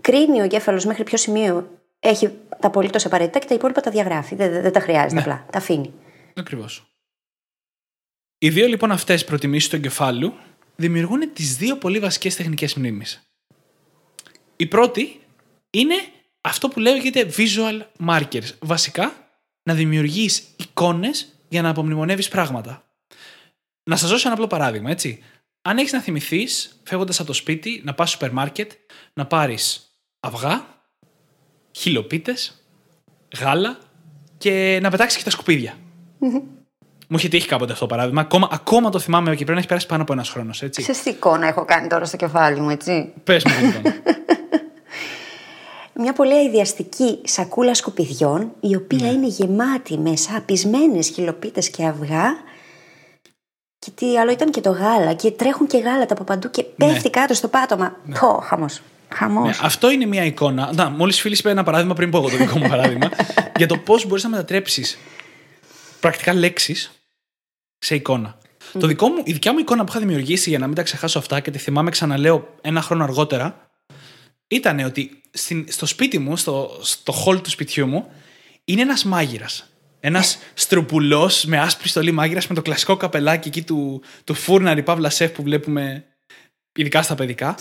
Κρίνει 0.00 0.40
ο 0.40 0.44
εγκέφαλος 0.44 0.84
μέχρι 0.84 1.02
ποιο 1.04 1.18
σημείο 1.18 1.68
έχει 2.00 2.26
τα 2.60 2.66
απολύτως 2.66 3.04
απαραίτητα 3.06 3.38
και 3.38 3.46
τα 3.46 3.54
υπόλοιπα 3.54 3.80
τα 3.80 3.90
διαγράφει. 3.90 4.34
Δεν, 4.34 4.50
δεν, 4.50 4.62
δεν 4.62 4.72
τα 4.72 4.80
χρειάζεται 4.80 5.14
Ναι. 5.14 5.20
απλά. 5.20 5.46
Τα 5.50 5.58
αφήνει. 5.58 5.92
Ακριβώς. 6.34 6.84
Οι 8.38 8.48
δύο 8.50 8.66
λοιπόν 8.66 8.90
αυτές 8.90 9.24
προτιμήσεις 9.24 9.68
του 9.68 9.76
εγκεφάλου 9.76 10.32
δημιουργούν 10.76 11.32
τις 11.32 11.56
δύο 11.56 11.76
πολύ 11.76 11.98
βασικές 11.98 12.36
τεχνικές 12.36 12.74
μνήμη. 12.74 13.04
Η 14.60 14.66
πρώτη 14.66 15.20
είναι 15.70 15.94
αυτό 16.40 16.68
που 16.68 16.80
λέγεται 16.80 17.30
visual 17.36 17.82
markers. 18.06 18.50
Βασικά, 18.58 19.30
να 19.62 19.74
δημιουργείς 19.74 20.42
εικόνες 20.56 21.28
για 21.48 21.62
να 21.62 21.68
απομνημονεύεις 21.68 22.28
πράγματα. 22.28 22.84
Να 23.90 23.96
σας 23.96 24.10
δώσω 24.10 24.26
ένα 24.26 24.34
απλό 24.34 24.46
παράδειγμα, 24.46 24.90
έτσι. 24.90 25.22
Αν 25.62 25.78
έχεις 25.78 25.92
να 25.92 26.00
θυμηθείς, 26.00 26.80
φεύγοντας 26.82 27.18
από 27.18 27.28
το 27.28 27.32
σπίτι, 27.32 27.82
να 27.84 27.94
πας 27.94 28.08
στο 28.08 28.18
σούπερ 28.18 28.34
μάρκετ, 28.34 28.72
να 29.12 29.26
πάρεις 29.26 29.94
αυγά, 30.20 30.66
χιλοπίτε, 31.72 32.34
γάλα 33.38 33.78
και 34.38 34.78
να 34.82 34.90
πετάξεις 34.90 35.18
και 35.18 35.24
τα 35.24 35.30
σκουπίδια. 35.30 35.78
Μου 37.12 37.16
είχε 37.16 37.28
τύχει 37.28 37.46
κάποτε 37.46 37.72
αυτό 37.72 37.86
το 37.86 37.94
παράδειγμα. 37.94 38.20
Ακόμα, 38.20 38.48
ακόμα 38.52 38.90
το 38.90 38.98
θυμάμαι 38.98 39.30
και 39.30 39.34
πρέπει 39.36 39.50
να 39.50 39.58
έχει 39.58 39.66
περάσει 39.66 39.86
πάνω 39.86 40.02
από 40.02 40.12
ένας 40.12 40.28
χρόνος. 40.28 40.62
Έτσι. 40.62 40.82
Σε 40.82 40.92
τι 40.92 41.10
εικόνα 41.10 41.46
έχω 41.46 41.64
κάνει 41.64 41.88
τώρα 41.88 42.04
στο 42.04 42.16
κεφάλι 42.16 42.60
μου, 42.60 42.70
έτσι; 42.70 43.12
Πες 43.24 43.44
μου 43.44 43.52
την 43.54 43.68
εικόνα. 43.68 43.94
Μια 46.02 46.12
πολύ 46.12 46.32
αειδιαστική 46.32 47.20
σακούλα 47.24 47.74
σκουπιδιών, 47.74 48.52
η 48.60 48.76
οποία 48.76 49.10
είναι 49.10 49.26
γεμάτη 49.26 49.98
με 49.98 50.16
σαπισμένες 50.16 51.08
χιλοπίτες 51.08 51.70
και 51.70 51.86
αυγά. 51.86 52.24
Και 53.78 53.90
τι 53.94 54.18
άλλο 54.18 54.30
ήταν 54.30 54.50
και 54.50 54.60
το 54.60 54.70
γάλα. 54.70 55.12
Και 55.12 55.30
τρέχουν 55.30 55.66
και 55.66 55.78
γάλατα 55.78 56.14
από 56.14 56.24
παντού 56.24 56.50
και 56.50 56.62
πέφτει 56.62 57.10
κάτω 57.10 57.34
στο 57.34 57.48
πάτωμα. 57.48 57.96
Πω, 58.20 58.40
χαμός. 58.42 58.80
Χαμός. 59.14 59.46
Ναι, 59.46 59.66
αυτό 59.66 59.90
είναι 59.90 60.06
μια 60.06 60.24
εικόνα. 60.24 60.70
Να, 60.74 60.90
μόλις 60.90 61.20
φίλης 61.20 61.38
είπε 61.38 61.50
ένα 61.50 61.62
παράδειγμα 61.62 61.94
πριν 61.94 62.10
πω 62.10 62.18
εγώ 62.18 62.28
το 62.28 62.36
δικό 62.36 62.58
μου 62.58 62.68
παράδειγμα. 62.68 63.08
για 63.56 63.66
το 63.66 63.76
πώς 63.76 64.06
μπορείς 64.06 64.22
να 64.22 64.28
μετατρέψεις 64.28 64.98
πρακτικά 66.00 66.34
λέξεις 66.34 66.99
σε 67.80 67.94
εικόνα. 67.94 68.38
Το 68.78 68.86
δικό 68.86 69.08
μου, 69.08 69.22
η 69.24 69.32
δικιά 69.32 69.52
μου 69.52 69.58
εικόνα 69.58 69.84
που 69.84 69.90
είχα 69.90 70.00
δημιουργήσει 70.00 70.48
για 70.48 70.58
να 70.58 70.66
μην 70.66 70.76
τα 70.76 70.82
ξεχάσω 70.82 71.18
αυτά 71.18 71.40
και 71.40 71.50
τη 71.50 71.58
θυμάμαι 71.58 71.90
ξαναλέω 71.90 72.54
ένα 72.60 72.82
χρόνο 72.82 73.04
αργότερα, 73.04 73.70
ήταν 74.48 74.78
ότι 74.78 75.20
στην, 75.30 75.66
στο 75.68 75.86
σπίτι 75.86 76.18
μου, 76.18 76.36
στο, 76.36 76.78
στο 76.82 77.24
hall 77.26 77.42
του 77.42 77.50
σπιτιού 77.50 77.86
μου, 77.86 78.12
είναι 78.64 78.80
ένας 78.80 79.04
μάγειρας. 79.04 79.64
Ένας 80.00 80.38
στρουπουλός 80.54 81.44
με 81.44 81.58
άσπρη 81.58 81.88
στολή 81.88 82.12
μάγειρας 82.12 82.46
με 82.46 82.54
το 82.54 82.62
κλασικό 82.62 82.96
καπελάκι 82.96 83.48
εκεί 83.48 83.62
του, 83.62 84.02
του 84.24 84.34
φούρναρη 84.34 84.82
Παύλα 84.82 85.10
Σεφ 85.10 85.30
που 85.30 85.42
βλέπουμε 85.42 86.04
ειδικά 86.72 87.02
στα 87.02 87.14
παιδικά. 87.14 87.54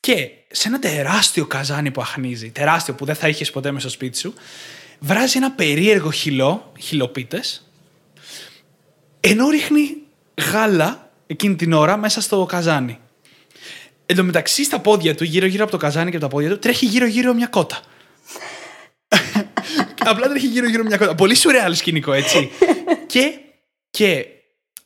Και 0.00 0.30
σε 0.50 0.68
ένα 0.68 0.78
τεράστιο 0.78 1.46
καζάνι 1.46 1.90
που 1.90 2.00
αχνίζει, 2.00 2.50
τεράστιο 2.50 2.94
που 2.94 3.04
δεν 3.04 3.14
θα 3.14 3.28
είχες 3.28 3.50
ποτέ 3.50 3.70
μέσα 3.70 3.88
στο 3.88 3.96
σπίτι 3.96 4.18
σου, 4.18 4.34
βράζει 4.98 5.36
ένα 5.36 5.50
περίεργο 5.50 6.10
χυλό, 6.10 6.72
χυλοπίτες, 6.78 7.69
ενώ 9.20 9.48
ρίχνει 9.48 9.96
γάλα 10.52 11.10
εκείνη 11.26 11.56
την 11.56 11.72
ώρα 11.72 11.96
μέσα 11.96 12.20
στο 12.20 12.46
καζάνι. 12.48 12.98
Εν 14.06 14.16
τω 14.16 14.24
μεταξύ 14.24 14.64
στα 14.64 14.80
πόδια 14.80 15.14
του, 15.14 15.24
γύρω-γύρω 15.24 15.62
από 15.62 15.72
το 15.72 15.78
καζάνι 15.78 16.10
και 16.10 16.16
από 16.16 16.24
τα 16.24 16.30
πόδια 16.30 16.50
του, 16.50 16.58
τρέχει 16.58 16.86
γύρω-γύρω 16.86 17.34
μια 17.34 17.46
κότα. 17.46 17.80
Απλά 20.10 20.28
τρέχει 20.28 20.46
γύρω-γύρω 20.46 20.84
μια 20.84 20.96
κότα. 20.96 21.14
Πολύ 21.14 21.34
σουρεάλ 21.34 21.74
σκηνικό, 21.74 22.12
έτσι. 22.12 22.50
και, 23.12 23.32
και 23.90 24.26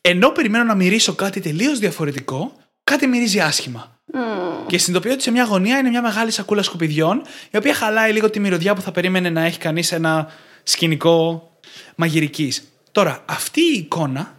ενώ 0.01 0.29
περιμένω 0.29 0.63
να 0.63 0.75
μυρίσω 0.75 1.13
κάτι 1.13 1.39
τελείως 1.39 1.79
διαφορετικό, 1.79 2.53
κάτι 2.83 3.07
μυρίζει 3.07 3.39
άσχημα. 3.39 3.99
Και 4.67 4.77
συνειδητοποιώ 4.77 5.13
ότι 5.13 5.23
σε 5.23 5.31
μια 5.31 5.43
γωνία 5.43 5.77
είναι 5.77 5.89
μια 5.89 6.01
μεγάλη 6.01 6.31
σακούλα 6.31 6.61
σκουπιδιών, 6.63 7.21
η 7.51 7.57
οποία 7.57 7.73
χαλάει 7.73 8.11
λίγο 8.11 8.29
τη 8.29 8.39
μυρωδιά 8.39 8.75
που 8.75 8.81
θα 8.81 8.91
περίμενε 8.91 9.29
να 9.29 9.45
έχει 9.45 9.57
κανείς 9.57 9.91
ένα 9.91 10.27
σκηνικό 10.63 11.49
μαγειρικής. 11.95 12.74
Τώρα, 12.95 13.23
αυτή 13.25 13.61
η 13.61 13.77
εικόνα 13.77 14.35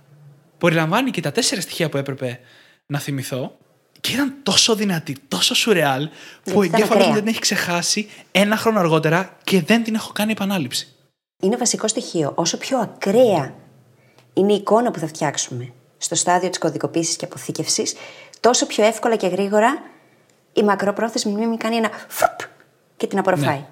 περιλαμβάνει 0.58 1.10
και 1.10 1.20
τα 1.20 1.32
τέσσερα 1.32 1.60
στοιχεία 1.60 1.88
που 1.88 1.96
έπρεπε 1.96 2.40
να 2.86 2.98
θυμηθώ 2.98 3.56
και 4.00 4.12
ήταν 4.12 4.34
τόσο 4.42 4.74
δυνατή, 4.74 5.16
τόσο 5.28 5.54
σουρεάλ, 5.54 6.08
που 6.44 6.58
ο 6.58 6.62
Γιατί 6.62 6.66
ήταν 6.66 6.80
εγκέφαλο 6.80 6.98
μου 6.98 7.02
ακραία. 7.02 7.14
δεν 7.14 7.22
την 7.22 7.32
έχει 7.32 7.40
ξεχάσει 7.40 8.08
ένα 8.32 8.56
χρόνο 8.56 8.78
αργότερα 8.78 9.36
και 9.44 9.62
δεν 9.62 9.84
την 9.84 9.94
έχω 9.94 10.12
κάνει 10.12 10.32
επανάληψη. 10.32 10.94
Είναι 11.42 11.56
βασικό 11.56 11.88
στοιχείο. 11.88 12.32
Όσο 12.34 12.56
πιο 12.56 12.78
ακραία 12.78 13.54
είναι 14.34 14.52
η 14.52 14.56
εικόνα 14.56 14.90
που 14.90 14.98
θα 14.98 15.06
φτιάξουμε 15.06 15.72
στο 15.98 16.14
στάδιο 16.14 16.48
της 16.48 16.58
κωδικοποίησης 16.58 17.16
και 17.16 17.24
αποθήκευσης, 17.24 17.94
τόσο 18.40 18.66
πιο 18.66 18.84
εύκολα 18.84 19.16
και 19.16 19.26
γρήγορα 19.26 19.82
η 20.52 20.62
μακροπρόθεσμη 20.62 21.32
μνήμη 21.32 21.56
κάνει 21.56 21.76
ένα 21.76 21.90
φρουπ 22.08 22.38
και 22.96 23.06
την 23.06 23.18
απορροφάει. 23.18 23.64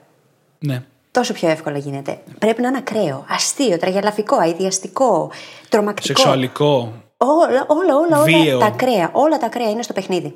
Ναι. 0.58 0.84
Τόσο 1.14 1.32
πιο 1.32 1.48
εύκολα 1.48 1.78
γίνεται. 1.78 2.18
Πρέπει 2.38 2.60
να 2.60 2.68
είναι 2.68 2.76
ακραίο, 2.76 3.24
αστείο, 3.28 3.78
τραγελαφικό, 3.78 4.36
αειδιαστικό, 4.36 5.30
τρομακτικό. 5.68 6.06
Σεξουαλικό. 6.06 6.92
Όλα, 7.16 7.66
όλα, 7.68 7.96
όλα, 7.96 8.16
όλα 8.16 8.22
Βίαιο. 8.22 8.58
τα 8.58 8.66
ακραία. 8.66 9.10
Όλα 9.12 9.38
τα 9.38 9.46
ακραία 9.46 9.70
είναι 9.70 9.82
στο 9.82 9.92
παιχνίδι. 9.92 10.34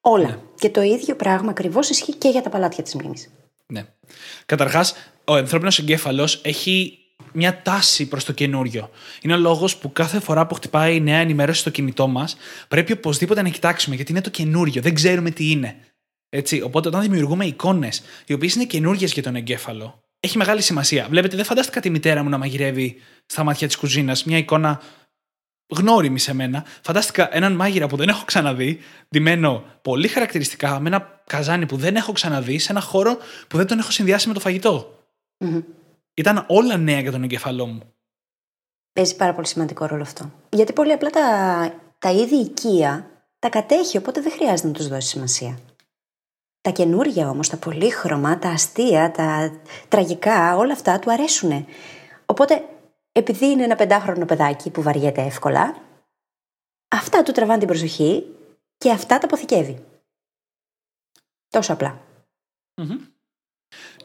Όλα. 0.00 0.38
Και 0.58 0.70
το 0.70 0.82
ίδιο 0.82 1.16
πράγμα 1.16 1.50
ακριβώς 1.50 1.88
ισχύει 1.88 2.14
και 2.14 2.28
για 2.28 2.42
τα 2.42 2.48
παλάτια 2.50 2.82
της 2.82 2.94
μνήμης. 2.94 3.30
Ναι. 3.66 3.84
Καταρχάς, 4.46 4.94
ο 5.24 5.34
ανθρώπινος 5.34 5.78
εγκέφαλος 5.78 6.40
έχει 6.44 6.98
μια 7.32 7.62
τάση 7.62 8.08
προς 8.08 8.24
το 8.24 8.32
καινούριο. 8.32 8.90
Είναι 9.22 9.34
ο 9.34 9.38
λόγος 9.38 9.76
που 9.76 9.92
κάθε 9.92 10.20
φορά 10.20 10.46
που 10.46 10.54
χτυπάει 10.54 10.96
η 10.96 11.00
νέα 11.00 11.18
ενημέρωση 11.18 11.60
στο 11.60 11.70
κινητό 11.70 12.06
μας, 12.06 12.36
πρέπει 12.68 12.92
οπωσδήποτε 12.92 13.42
να 13.42 13.48
κοιτάξουμε 13.48 13.96
γιατί 13.96 14.12
είναι 14.12 14.20
το 14.20 14.30
καινούριο. 14.30 14.82
Δεν 14.82 14.94
ξέρουμε 14.94 15.30
τι 15.30 15.50
είναι. 15.50 15.76
Έτσι, 16.28 16.60
οπότε 16.60 16.88
όταν 16.88 17.00
δημιουργούμε 17.00 17.44
εικόνες, 17.44 18.02
οι 18.26 18.32
οποίες 18.32 18.54
είναι 18.54 18.64
καινούργιες 18.64 19.12
για 19.12 19.22
τον 19.22 19.36
εγκέφαλο, 19.36 20.02
έχει 20.20 20.36
μεγάλη 20.36 20.62
σημασία. 20.62 21.06
Βλέπετε, 21.08 21.36
δεν 21.36 21.44
φαντάστηκα 21.44 21.80
τη 21.80 21.90
μητέρα 21.90 22.22
μου 22.22 22.28
να 22.28 22.38
μαγειρεύει 22.38 22.96
στα 23.26 23.44
μάτια 23.44 23.66
της 23.66 23.76
κουζίνας 23.76 24.24
μια 24.24 24.38
εικόνα 24.38 24.80
γνώριμη 25.68 26.18
σε 26.18 26.34
μένα. 26.34 26.64
Φαντάστηκα 26.82 27.36
έναν 27.36 27.52
μάγειρα 27.52 27.86
που 27.86 27.96
δεν 27.96 28.08
έχω 28.08 28.24
ξαναδεί, 28.24 28.78
ντυμένο 29.10 29.64
πολύ 29.82 30.08
χαρακτηριστικά, 30.08 30.80
με 30.80 30.88
ένα 30.88 31.22
καζάνι 31.26 31.66
που 31.66 31.76
δεν 31.76 31.96
έχω 31.96 32.12
ξαναδεί, 32.12 32.58
σε 32.58 32.72
ένα 32.72 32.80
χώρο 32.80 33.16
που 33.48 33.56
δεν 33.56 33.66
τον 33.66 33.78
έχω 33.78 33.90
συνδυάσει 33.90 34.28
με 34.28 34.34
το 34.34 34.40
φαγητο 34.40 34.98
Ήταν 36.14 36.44
όλα 36.48 36.76
νέα 36.76 37.00
για 37.00 37.10
τον 37.10 37.22
εγκεφαλό 37.22 37.66
μου. 37.66 37.82
Παίζει 38.92 39.16
πάρα 39.16 39.34
πολύ 39.34 39.46
σημαντικό 39.46 39.86
ρόλο 39.86 40.02
αυτό. 40.02 40.32
Γιατί 40.48 40.72
πολύ 40.72 40.92
απλά 40.92 41.10
τα, 41.10 41.24
τα 41.98 42.10
είδη 42.10 42.36
οικία 42.36 43.10
τα 43.38 43.48
κατέχει, 43.48 43.96
οπότε 43.96 44.20
δεν 44.20 44.32
χρειάζεται 44.32 44.68
να 44.68 44.74
τους 44.74 44.88
δώσει 44.88 45.08
σημασία. 45.08 45.58
Τα 46.68 46.74
καινούργια 46.74 47.30
όμως, 47.30 47.48
τα 47.48 47.56
πολύχρωμα, 47.56 48.38
τα 48.38 48.48
αστεία, 48.48 49.10
τα 49.10 49.60
τραγικά, 49.88 50.56
όλα 50.56 50.72
αυτά 50.72 50.98
του 50.98 51.12
αρέσουν. 51.12 51.66
Οπότε, 52.26 52.68
επειδή 53.12 53.46
είναι 53.46 53.64
ένα 53.64 53.76
πεντάχρονο 53.76 54.24
παιδάκι 54.24 54.70
που 54.70 54.82
βαριέται 54.82 55.22
εύκολα, 55.22 55.82
αυτά 56.88 57.22
του 57.22 57.32
τραβάνε 57.32 57.58
την 57.58 57.68
προσοχή 57.68 58.24
και 58.78 58.90
αυτά 58.90 59.18
τα 59.18 59.24
αποθηκεύει. 59.24 59.84
Τόσο 61.48 61.76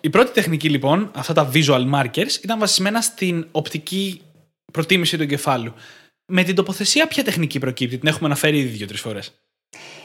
Η 0.01 0.09
πρώτη 0.09 0.31
τεχνική 0.31 0.69
λοιπόν, 0.69 1.11
αυτά 1.15 1.33
τα 1.33 1.51
visual 1.53 1.93
markers, 1.93 2.43
ήταν 2.43 2.59
βασισμένα 2.59 3.01
στην 3.01 3.47
οπτική 3.51 4.21
προτίμηση 4.71 5.17
του 5.17 5.23
εγκεφάλου. 5.23 5.73
Με 6.25 6.43
την 6.43 6.55
τοποθεσία, 6.55 7.07
ποια 7.07 7.23
τεχνική 7.23 7.59
προκύπτει, 7.59 7.97
την 7.97 8.07
έχουμε 8.07 8.25
αναφέρει 8.25 8.59
ήδη 8.59 8.69
δύο-τρεις 8.69 9.01
φορές. 9.01 9.33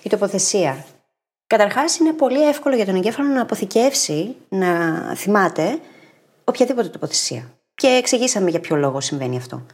Η 0.02 0.08
τοποθεσία. 0.08 0.86
Καταρχάς, 1.48 1.98
είναι 1.98 2.12
πολύ 2.12 2.48
εύκολο 2.48 2.76
για 2.76 2.84
τον 2.84 2.94
εγκέφαλο 2.94 3.28
να 3.28 3.42
αποθηκεύσει, 3.42 4.36
να 4.48 4.68
θυμάται 5.14 5.78
οποιαδήποτε 6.44 6.88
τοποθεσία. 6.88 7.50
Και 7.74 7.86
εξηγήσαμε 7.86 8.50
για 8.50 8.60
ποιο 8.60 8.76
λόγο 8.76 9.00
συμβαίνει 9.00 9.36
αυτό. 9.36 9.66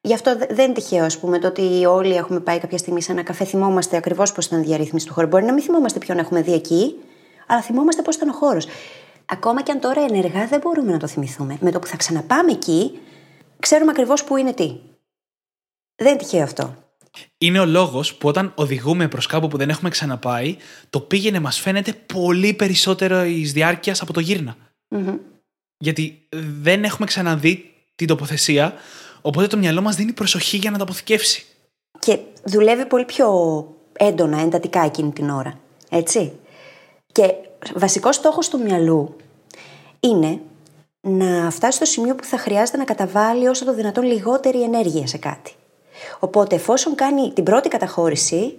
Γι' 0.00 0.14
αυτό 0.14 0.36
δεν 0.36 0.64
είναι 0.64 0.74
τυχαίο, 0.74 1.04
ας 1.04 1.18
πούμε, 1.18 1.38
το 1.38 1.46
ότι 1.46 1.84
όλοι 1.86 2.14
έχουμε 2.14 2.40
πάει 2.40 2.58
κάποια 2.58 2.78
στιγμή 2.78 3.02
σε 3.02 3.12
ένα 3.12 3.22
καφέ, 3.22 3.44
θυμόμαστε 3.44 3.96
ακριβώς 3.96 4.32
πώς 4.32 4.46
ήταν 4.46 4.60
η 4.60 4.64
διαρρύθμιση 4.64 5.06
του 5.06 5.12
χώρου. 5.12 5.26
Μπορεί 5.26 5.44
να 5.44 5.52
μην 5.52 5.62
θυμόμαστε 5.62 5.98
ποιον 5.98 6.18
έχουμε 6.18 6.42
δει 6.42 6.52
εκεί, 6.52 6.94
αλλά 7.46 7.62
θυμόμαστε 7.62 8.02
πώς 8.02 8.16
ήταν 8.16 8.28
ο 8.28 8.32
χώρος. 8.32 8.66
Ακόμα 9.26 9.62
και 9.62 9.72
αν 9.72 9.80
τώρα 9.80 10.02
ενεργά 10.02 10.46
δεν 10.46 10.60
μπορούμε 10.60 10.92
να 10.92 10.98
το 10.98 11.06
θυμηθούμε. 11.06 11.56
Με 11.60 11.70
το 11.70 11.78
που 11.78 11.86
θα 11.86 11.96
ξαναπάμε 11.96 12.52
εκεί, 12.52 12.98
ξέρουμε 13.58 13.90
ακριβώς 13.90 14.24
πού 14.24 14.36
είναι 14.36 14.52
τι. 14.52 14.76
Δεν 15.94 16.08
είναι 16.08 16.16
τυχαίο 16.16 16.42
αυτό. 16.42 16.74
Είναι 17.38 17.58
ο 17.58 17.64
λόγος 17.64 18.14
που 18.14 18.28
όταν 18.28 18.52
οδηγούμε 18.54 19.08
προς 19.08 19.26
κάπου 19.26 19.48
που 19.48 19.56
δεν 19.56 19.68
έχουμε 19.68 19.90
ξαναπάει, 19.90 20.56
το 20.90 21.00
πήγαινε 21.00 21.40
μας 21.40 21.60
φαίνεται 21.60 21.92
πολύ 21.92 22.54
περισσότερο 22.54 23.24
εις 23.24 23.52
διάρκειας 23.52 24.02
από 24.02 24.12
το 24.12 24.20
γυρνα 24.20 24.56
Γιατί 25.78 26.28
δεν 26.60 26.84
έχουμε 26.84 27.06
ξαναδεί 27.06 27.74
την 27.94 28.06
τοποθεσία, 28.06 28.74
οπότε 29.20 29.46
το 29.46 29.56
μυαλό 29.56 29.80
μας 29.80 29.96
δίνει 29.96 30.12
προσοχή 30.12 30.56
για 30.56 30.70
να 30.70 30.76
το 30.76 30.82
αποθηκεύσει. 30.82 31.44
Και 31.98 32.18
δουλεύει 32.44 32.86
πολύ 32.86 33.04
πιο 33.04 33.28
έντονα, 33.92 34.40
εντατικά 34.40 34.84
εκείνη 34.84 35.12
την 35.12 35.30
ώρα. 35.30 35.58
Έτσι. 35.90 36.32
Και 37.12 37.34
βασικός 37.74 38.14
στόχος 38.14 38.48
του 38.48 38.60
μυαλού 38.62 39.16
είναι 40.00 40.40
να 41.00 41.50
φτάσει 41.50 41.76
στο 41.76 41.84
σημείο 41.84 42.14
που 42.14 42.24
θα 42.24 42.38
χρειάζεται 42.38 42.78
να 42.78 42.84
καταβάλει 42.84 43.48
όσο 43.48 43.64
το 43.64 43.74
δυνατόν 43.74 44.04
λιγότερη 44.04 44.62
ενέργεια 44.62 45.06
σε 45.06 45.18
κάτι. 45.18 45.52
Οπότε, 46.24 46.54
εφόσον 46.54 46.94
κάνει 46.94 47.32
την 47.32 47.44
πρώτη 47.44 47.68
καταχώρηση, 47.68 48.56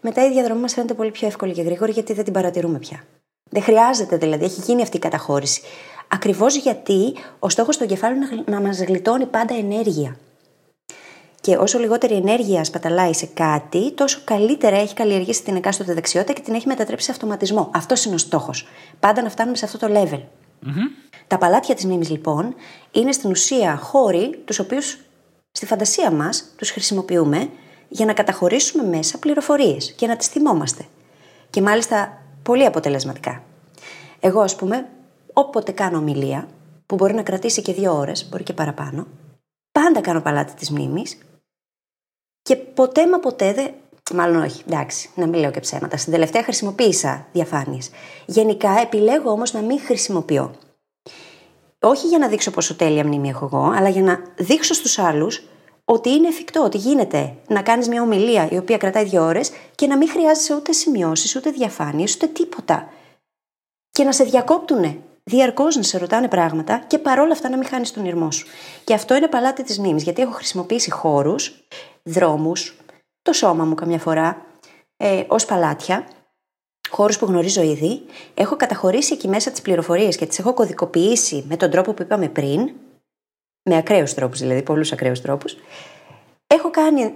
μετά 0.00 0.26
η 0.26 0.30
διαδρομή 0.30 0.60
μας 0.60 0.72
φαίνεται 0.72 0.94
πολύ 0.94 1.10
πιο 1.10 1.26
εύκολη 1.26 1.52
και 1.52 1.62
γρήγορη 1.62 1.92
γιατί 1.92 2.12
δεν 2.12 2.24
την 2.24 2.32
παρατηρούμε 2.32 2.78
πια. 2.78 3.04
Δεν 3.50 3.62
χρειάζεται 3.62 4.16
δηλαδή, 4.16 4.44
έχει 4.44 4.60
γίνει 4.60 4.82
αυτή 4.82 4.96
η 4.96 5.00
καταχώρηση. 5.00 5.62
Ακριβώς 6.08 6.56
γιατί 6.56 7.14
ο 7.38 7.48
στόχος 7.48 7.76
του 7.76 7.82
εγκεφάλου 7.82 8.16
είναι 8.16 8.44
να 8.46 8.60
μας 8.60 8.82
γλιτώνει 8.82 9.26
πάντα 9.26 9.54
ενέργεια. 9.54 10.16
Και 11.40 11.56
όσο 11.56 11.78
λιγότερη 11.78 12.14
ενέργεια 12.14 12.64
σπαταλάει 12.64 13.12
σε 13.12 13.26
κάτι, 13.26 13.92
τόσο 13.92 14.20
καλύτερα 14.24 14.76
έχει 14.76 14.94
καλλιεργήσει 14.94 15.42
την 15.42 15.56
εκάστοτε 15.56 15.94
δεξιότητα 15.94 16.32
και 16.32 16.40
την 16.40 16.54
έχει 16.54 16.66
μετατρέψει 16.66 17.04
σε 17.04 17.12
αυτοματισμό. 17.12 17.70
Αυτός 17.74 18.04
είναι 18.04 18.14
ο 18.14 18.18
στόχος. 18.18 18.68
Πάντα 19.00 19.22
να 19.22 19.30
φτάνουμε 19.30 19.56
σε 19.56 19.64
αυτό 19.64 19.78
το 19.78 19.86
level. 19.90 20.20
Τα 21.26 21.38
παλάτια 21.38 21.74
της 21.74 21.84
μνήμης, 21.84 22.10
λοιπόν, 22.10 22.54
είναι 22.92 23.12
στην 23.12 23.30
ουσία 23.30 23.76
χώροι 23.76 24.42
τους 24.44 24.58
οποίους 24.58 24.98
στη 25.52 25.66
φαντασία 25.66 26.10
μας 26.10 26.44
τους 26.56 26.70
χρησιμοποιούμε 26.70 27.50
για 27.88 28.06
να 28.06 28.12
καταχωρήσουμε 28.12 28.82
μέσα 28.82 29.18
πληροφορίες 29.18 29.92
και 29.92 30.06
να 30.06 30.16
τις 30.16 30.26
θυμόμαστε. 30.26 30.84
Και 31.50 31.62
μάλιστα 31.62 32.22
πολύ 32.42 32.64
αποτελεσματικά. 32.64 33.42
Εγώ, 34.20 34.40
ας 34.40 34.56
πούμε, 34.56 34.88
όποτε 35.32 35.72
κάνω 35.72 35.98
ομιλία, 35.98 36.48
που 36.86 36.94
μπορεί 36.94 37.14
να 37.14 37.22
κρατήσει 37.22 37.62
και 37.62 37.72
δύο 37.72 37.96
ώρες, 37.96 38.28
μπορεί 38.28 38.42
και 38.42 38.52
παραπάνω, 38.52 39.06
πάντα 39.72 40.00
κάνω 40.00 40.20
παλάτι 40.20 40.52
της 40.52 40.70
μνήμης 40.70 41.18
και 42.42 42.56
ποτέ 42.56 43.08
μα 43.08 43.18
ποτέ 43.18 43.52
δεν. 43.52 43.74
Μάλλον 44.14 44.42
όχι, 44.42 44.62
εντάξει, 44.66 45.10
να 45.14 45.26
μην 45.26 45.40
λέω 45.40 45.50
και 45.50 45.60
ψέματα. 45.60 45.96
Στην 45.96 46.12
τελευταία 46.12 46.42
χρησιμοποίησα 46.42 47.26
διαφάνειες. 47.32 47.90
Γενικά 48.26 48.80
επιλέγω 48.80 49.30
όμως 49.30 49.52
να 49.52 49.60
μην 49.60 49.80
χρησιμοποιώ 49.80 50.54
όχι 51.82 52.06
για 52.06 52.18
να 52.18 52.28
δείξω 52.28 52.50
πόσο 52.50 52.74
τέλεια 52.74 53.04
μνήμη 53.04 53.28
έχω 53.28 53.44
εγώ, 53.44 53.72
αλλά 53.76 53.88
για 53.88 54.02
να 54.02 54.22
δείξω 54.36 54.74
στους 54.74 54.98
άλλους 54.98 55.42
ότι 55.84 56.10
είναι 56.10 56.28
εφικτό, 56.28 56.62
ότι 56.62 56.78
γίνεται 56.78 57.34
να 57.48 57.62
κάνεις 57.62 57.88
μια 57.88 58.02
ομιλία 58.02 58.48
η 58.50 58.56
οποία 58.56 58.76
κρατάει 58.76 59.04
δύο 59.04 59.22
ώρες 59.24 59.50
και 59.74 59.86
να 59.86 59.96
μην 59.96 60.08
χρειάζεσαι 60.08 60.54
ούτε 60.54 60.72
σημειώσεις, 60.72 61.36
ούτε 61.36 61.50
διαφάνειες, 61.50 62.14
ούτε 62.14 62.26
τίποτα. 62.26 62.88
Και 63.90 64.04
να 64.04 64.12
σε 64.12 64.24
διακόπτουν 64.24 65.04
διαρκώς 65.24 65.76
να 65.76 65.82
σε 65.82 65.98
ρωτάνε 65.98 66.28
πράγματα 66.28 66.78
και 66.86 66.98
παρόλα 66.98 67.32
αυτά 67.32 67.48
να 67.48 67.56
μην 67.56 67.66
χάνεις 67.66 67.92
τον 67.92 68.04
ήρμό 68.04 68.30
σου. 68.30 68.46
Και 68.84 68.94
αυτό 68.94 69.14
είναι 69.14 69.28
παλάτι 69.28 69.62
της 69.62 69.78
μνήμης, 69.78 70.02
γιατί 70.02 70.22
έχω 70.22 70.32
χρησιμοποιήσει 70.32 70.90
χώρους, 70.90 71.66
δρόμους, 72.02 72.76
το 73.22 73.32
σώμα 73.32 73.64
μου 73.64 73.74
καμιά 73.74 73.98
φορά, 73.98 74.46
ε, 74.96 75.24
ως 75.28 75.44
παλάτια 75.44 76.06
χώρους 76.92 77.18
που 77.18 77.26
γνωρίζω 77.26 77.62
ήδη, 77.62 78.02
έχω 78.34 78.56
καταχωρήσει 78.56 79.12
εκεί 79.12 79.28
μέσα 79.28 79.50
τις 79.50 79.62
πληροφορίες 79.62 80.16
και 80.16 80.26
τις 80.26 80.38
έχω 80.38 80.54
κωδικοποιήσει 80.54 81.44
με 81.48 81.56
τον 81.56 81.70
τρόπο 81.70 81.92
που 81.92 82.02
είπαμε 82.02 82.28
πριν, 82.28 82.70
με 83.62 83.76
ακραίους 83.76 84.14
τρόπους 84.14 84.38
δηλαδή, 84.38 84.62
πολλούς 84.62 84.92
ακραίους 84.92 85.20
τρόπους. 85.20 85.56
Έχω 86.46 86.70
κάνει 86.70 87.14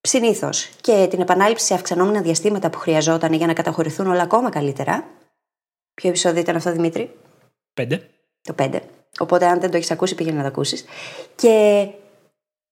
συνήθως 0.00 0.68
και 0.80 1.06
την 1.10 1.20
επανάληψη 1.20 1.66
σε 1.66 1.74
αυξανόμενα 1.74 2.22
διαστήματα 2.22 2.70
που 2.70 2.78
χρειαζόταν 2.78 3.32
για 3.32 3.46
να 3.46 3.52
καταχωρηθούν 3.52 4.06
όλα 4.06 4.22
ακόμα 4.22 4.50
καλύτερα. 4.50 5.06
Ποιο 5.94 6.08
επεισόδιο 6.08 6.40
ήταν 6.40 6.56
αυτό, 6.56 6.72
Δημήτρη; 6.72 7.16
Πέντε. 7.74 8.10
Το 8.42 8.52
πέντε. 8.52 8.82
Οπότε, 9.18 9.46
αν 9.46 9.60
δεν 9.60 9.70
το 9.70 9.76
έχεις 9.76 9.90
ακούσει, 9.90 10.14
πήγαινε 10.14 10.36
να 10.36 10.42
το 10.42 10.48
ακούσεις. 10.48 10.84
Και 11.34 11.86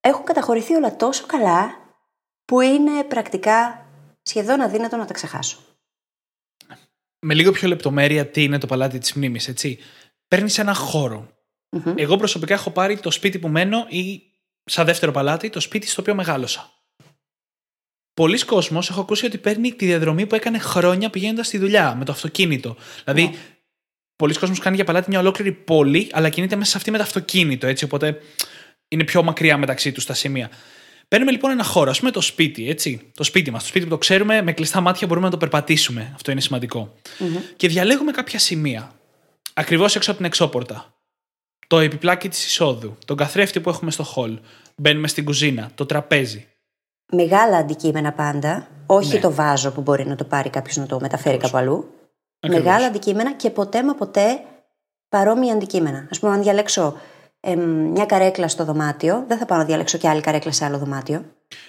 έχουν 0.01 0.24
καταχωρηθεί 0.24 0.74
όλα 0.74 0.97
τόσο 0.97 1.26
καλά 1.26 1.70
που 2.45 2.61
είναι 2.61 3.05
πρακτικά 3.09 3.87
σχεδόν 4.22 4.61
αδύνατο 4.61 4.97
να 4.97 5.05
τα 5.05 5.12
ξεχάσω 5.12 5.72
με 7.25 7.35
λίγο 7.35 7.51
πιο 7.53 7.68
λεπτομέρεια 7.68 8.27
τι 8.27 8.43
είναι 8.43 8.59
το 8.59 8.66
παλάτι 8.66 8.99
της 8.99 9.12
μνήμης, 9.12 9.49
έτσι. 9.49 9.79
Παίρνεις 10.29 10.59
ένα 10.59 10.75
Εγώ 11.95 12.16
προσωπικά 12.16 12.55
έχω 12.55 12.70
πάρει 12.70 12.99
το 12.99 13.11
σπίτι 13.11 13.39
που 13.39 13.49
μένω 13.49 13.87
ή 13.89 14.23
σαν 14.64 14.87
δεύτερο 14.87 15.12
παλάτι 15.12 15.51
το 15.51 15.61
σπίτι 15.61 15.89
στο 15.89 16.01
οποίο 16.01 16.14
μεγάλωσα. 16.14 16.70
Πολλοί 18.14 18.45
κόσμος 18.45 18.91
έχω 18.91 19.01
ακούσει 19.01 19.27
ότι 19.27 19.39
παίρνει 19.39 19.73
τη 19.73 19.87
διαδρομή 19.87 20.27
που 20.27 20.35
έκανε 20.35 20.59
χρόνια 20.59 21.11
πηγαίνοντας 21.11 21.47
στη 21.47 21.59
δουλειά 21.59 21.95
με 21.95 22.05
το 22.05 22.12
αυτοκίνητο. 22.12 22.77
Δηλαδή, 23.05 23.31
yeah. 23.33 23.37
πολλοί 24.16 24.35
κόσμος 24.35 24.59
κάνει 24.59 24.77
για 24.77 24.85
παλάτι 24.85 25.11
μια 25.11 25.18
ολόκληρη 25.18 25.53
πόλη, 25.53 26.09
αλλά 26.12 26.29
κινείται 26.29 26.57
μέσα 26.57 26.70
σε 26.70 26.77
αυτή 26.77 26.91
με 26.91 26.97
το 26.97 27.03
αυτοκίνητο, 27.03 27.66
έτσι. 27.66 27.85
Οπότε 27.85 28.20
είναι 28.89 29.05
πιο 29.05 29.23
μακριά 29.23 29.57
μεταξύ 29.57 29.93
τους 29.93 30.07
τα 30.07 30.14
σημεία. 30.14 30.51
Παίρνουμε 31.13 31.33
λοιπόν 31.33 31.51
ένα 31.51 31.65
χώρο, 31.65 31.91
ας 31.91 31.99
πούμε 31.99 32.11
το 32.11 32.21
σπίτι, 32.21 32.69
έτσι. 32.69 33.11
Το 33.15 33.25
σπίτι 33.25 33.51
μας. 33.51 33.63
Το 33.63 33.69
σπίτι 33.69 33.85
που 33.85 33.91
το 33.91 33.99
ξέρουμε, 33.99 34.43
με 34.43 34.53
κλειστά 34.53 34.81
μάτια 34.81 35.07
μπορούμε 35.07 35.27
να 35.27 35.33
το 35.33 35.39
περπατήσουμε. 35.39 36.11
Αυτό 36.15 36.31
είναι 36.31 36.41
Και 37.57 37.69
διαλέγουμε 37.69 38.11
κάποια 38.11 38.39
σημεία. 38.39 38.93
Ακριβώς 39.55 39.97
έξω 39.97 40.11
από 40.11 40.19
την 40.19 40.29
εξώπορτα. 40.29 40.95
Το 41.67 41.79
επιπλάκι 41.79 42.29
της 42.29 42.47
εισόδου. 42.47 42.97
Τον 43.05 43.17
καθρέφτη 43.17 43.61
που 43.61 43.69
έχουμε 43.69 43.91
στο 43.91 44.03
χολ. 44.03 44.39
Μπαίνουμε 44.77 45.09
στην 45.09 45.25
κουζίνα. 45.25 45.71
Το 45.75 45.87
τραπέζι. 45.87 46.47
Μεγάλα 47.13 47.57
αντικείμενα 47.57 48.13
πάντα. 48.13 48.69
Όχι 48.87 49.15
ναι. 49.15 49.21
το 49.21 49.33
βάζο 49.33 49.73
που 49.73 49.81
μπορεί 49.81 50.07
να 50.07 50.15
το 50.15 50.25
πάρει 50.25 50.51
κάποιος 50.51 50.77
να 50.77 50.87
το 50.87 51.01
μεταφέρει 51.01 51.37
κάπου 51.37 51.57
αλλού. 51.57 51.95
Μεγάλα 52.49 52.87
αντικείμενα 52.87 53.33
και 53.33 53.51
ποτέ 53.51 53.85
μα 53.85 53.95
ποτέ 53.95 54.41
παρόμοια 55.09 55.53
αντικείμενα. 55.53 55.99
Α 55.99 56.19
πούμε, 56.21 56.33
αν 56.33 56.43
διαλέξω 56.43 56.97
ε, 57.45 57.57
μια 57.57 58.05
καρέκλα 58.05 58.49
στο 58.49 58.64
δωμάτιο, 58.64 59.24
δεν 59.28 59.38
θα 59.38 59.47
πάω 59.47 59.59
να 59.59 59.64
διαλέξω 59.64 59.99
και 59.99 60.09
άλλη 60.09 60.20
καρέκλα 60.20 60.53
σε 60.53 60.64
άλλο 60.64 60.78
δωμάτιο. 60.78 61.24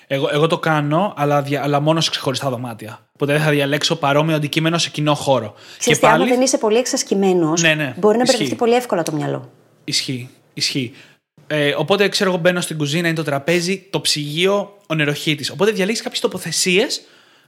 Εγώ, 0.07 0.29
εγώ 0.31 0.47
το 0.47 0.59
κάνω, 0.59 1.13
αλλά, 1.17 1.45
αλλά 1.61 1.79
μόνο 1.79 2.01
σε 2.01 2.09
ξεχωριστά 2.09 2.49
δωμάτια. 2.49 3.07
Οπότε 3.13 3.33
δεν 3.33 3.41
θα 3.41 3.49
διαλέξω 3.49 3.95
παρόμοιο 3.95 4.35
αντικείμενο 4.35 4.77
σε 4.77 4.89
κοινό 4.89 5.13
χώρο. 5.13 5.53
και 5.79 5.95
πάλι... 5.95 6.23
αν 6.23 6.29
δεν 6.29 6.41
είσαι 6.41 6.57
πολύ 6.57 6.77
εξασκημένος, 6.77 7.61
ναι, 7.61 7.73
ναι, 7.73 7.93
μπορεί 7.97 8.17
να 8.17 8.23
μπερδευτεί 8.23 8.55
πολύ 8.55 8.73
εύκολα 8.73 9.03
το 9.03 9.11
μυαλό. 9.11 9.51
Ισχύει. 9.83 10.29
Ισχύει. 10.53 10.93
Ε, 11.47 11.73
οπότε 11.77 12.07
ξέρω 12.07 12.29
εγώ 12.29 12.39
μπαίνω 12.39 12.61
στην 12.61 12.77
κουζίνα, 12.77 13.07
είναι 13.07 13.15
το 13.15 13.23
τραπέζι, 13.23 13.87
το 13.89 14.01
ψυγείο, 14.01 14.77
ο 14.87 14.95
νεροχύτη. 14.95 15.51
Οπότε 15.51 15.71
διαλέγεις 15.71 16.01
κάποιες 16.01 16.21
τοποθεσίες 16.21 17.01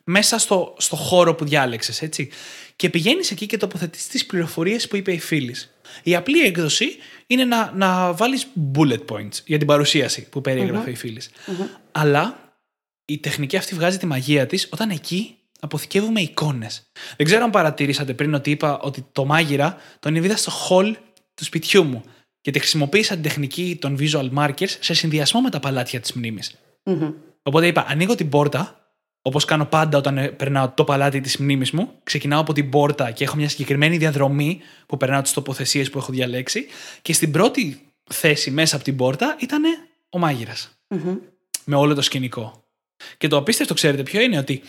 μέσα 0.04 0.38
στο, 0.38 0.74
στο 0.78 0.96
χώρο 0.96 1.36
που 1.36 1.46
διάλεξες, 1.46 2.02
έτσι. 2.02 2.30
Και 2.76 2.90
πηγαίνεις 2.90 3.32
εκεί 3.32 3.46
και 3.46 3.58
τοποθετείς 3.58 4.08
τις 4.08 4.26
πληροφορίες 4.26 4.88
που 4.88 4.96
είπε 4.96 5.12
η 5.12 5.20
φίλης. 5.20 5.76
Η 6.04 6.16
απλή 6.16 6.42
έκδοση 6.42 6.88
είναι 7.28 7.46
να, 7.46 7.72
να 7.76 8.14
βάλεις 8.14 8.48
bullet 8.76 9.06
points 9.10 9.44
για 9.46 9.58
την 9.58 9.68
παρουσίαση 9.68 10.30
που 10.30 10.42
περιεγραφε 10.42 10.92
η 10.92 10.96
φίλης. 10.96 11.30
Αλλά 11.92 12.54
η 13.06 13.18
τεχνική 13.18 13.58
αυτή 13.58 13.76
βγάζει 13.76 13.98
τη 13.98 14.06
μαγεία 14.06 14.46
της 14.46 14.68
όταν 14.72 14.90
εκεί 14.90 15.38
αποθηκεύουμε 15.60 16.22
εικόνες. 16.22 16.92
Δεν 17.18 17.26
ξέρω 17.26 17.44
αν 17.44 17.50
παρατηρήσατε 17.50 18.14
πριν 18.14 18.34
ότι 18.34 18.52
είπα 18.52 18.80
ότι 18.80 19.06
το 19.12 19.26
μάγειρα 19.26 19.78
τον 20.00 20.16
είδα 20.16 20.38
στο 20.38 20.52
hall 20.70 20.94
του 21.34 21.44
σπιτιού 21.44 21.84
μου 21.84 22.04
και 22.42 22.52
τη 22.52 22.60
χρησιμοποίησα 22.60 23.14
την 23.14 23.24
τεχνική 23.24 23.78
των 23.82 23.98
visual 24.00 24.30
markers 24.38 24.70
σε 24.80 24.94
συνδυασμό 24.94 25.42
με 25.42 25.50
τα 25.50 25.60
παλάτια 25.60 26.00
της 26.00 26.14
μνημη 26.14 26.42
Οπότε 27.44 27.68
είπα, 27.68 27.86
ανοίγω 27.88 28.16
την 28.16 28.30
πόρτα, 28.30 28.85
όπως 29.28 29.46
κάνω 29.46 29.66
πάντα 29.66 29.98
όταν 29.98 30.18
ε, 30.18 30.28
περνάω 30.28 30.70
το 30.70 30.84
παλάτι 30.84 31.22
της 31.22 31.38
μνήμης 31.38 31.72
μου. 31.72 31.92
Ξεκινάω 32.04 32.42
από 32.42 32.54
την 32.54 32.70
πόρτα 32.70 33.12
και 33.12 33.24
έχω 33.24 33.36
μια 33.36 33.50
συγκεκριμένη 33.50 33.98
διαδρομή 33.98 34.60
που 34.86 34.98
περνάω 34.98 35.22
τις 35.22 35.34
τοποθεσίες 35.34 35.90
που 35.90 35.98
έχω 35.98 36.12
διαλέξει. 36.12 36.66
Και 37.02 37.14
στην 37.14 37.32
πρώτη 37.32 37.82
θέση 38.04 38.52
μέσα 38.52 38.76
από 38.76 38.84
την 38.84 38.96
πόρτα 38.96 39.38
ήταν 39.40 39.64
ο 40.10 40.18
μαγειρα 40.18 40.54
Με 41.64 41.76
όλο 41.76 41.94
το 41.94 42.02
σκηνικό. 42.02 42.64
Και 43.18 43.28
το 43.28 43.38
απίστευτο, 43.38 43.74
ξέρετε 43.74 44.04
ποιο 44.04 44.22
είναι, 44.22 44.38
ότι 44.38 44.62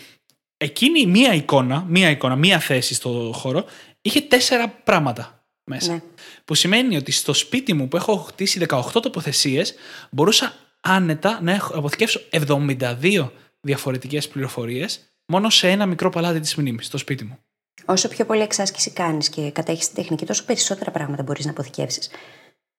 εκείνη 0.57 0.99
η 0.99 1.05
μία 1.05 1.33
εικόνα, 1.33 1.85
μία 1.87 2.09
εικόνα, 2.09 2.35
μία 2.35 2.59
θέση 2.59 2.93
στο 2.93 3.31
χώρο, 3.35 3.65
είχε 4.01 4.21
τέσσερα 4.21 4.69
πράγματα 4.69 5.45
μέσα. 5.63 5.93
Ναι. 5.93 6.01
Που 6.45 6.55
σημαίνει 6.55 6.97
ότι 6.97 7.11
στο 7.11 7.33
σπίτι 7.33 7.73
μου 7.73 7.87
που 7.87 7.97
έχω 7.97 8.17
χτίσει 8.17 8.65
18 8.69 8.81
τοποθεσίες, 8.91 9.73
μπορούσα 10.09 10.53
άνετα 10.79 11.39
να 11.41 11.51
έχω, 11.51 11.77
αποθηκεύσω 11.77 12.21
72 12.29 13.29
διαφορετικές 13.61 14.27
πληροφορίες 14.27 15.01
μόνο 15.31 15.49
σε 15.49 15.69
ένα 15.69 15.85
μικρό 15.85 16.09
παλάτι 16.09 16.39
της 16.39 16.55
μνήμης, 16.55 16.85
στο 16.85 16.97
σπίτι 16.97 17.23
μου. 17.23 17.37
Όσο 17.85 18.07
πιο 18.07 18.25
πολύ 18.25 18.41
εξάσκηση 18.41 18.91
κάνεις 18.91 19.29
και 19.29 19.51
κατέχεις 19.51 19.85
την 19.85 19.95
τεχνική, 19.95 20.25
τόσο 20.25 20.45
περισσότερα 20.45 20.91
πράγματα 20.91 21.23
μπορείς 21.23 21.45
να 21.45 21.51
αποθηκεύσεις. 21.51 22.09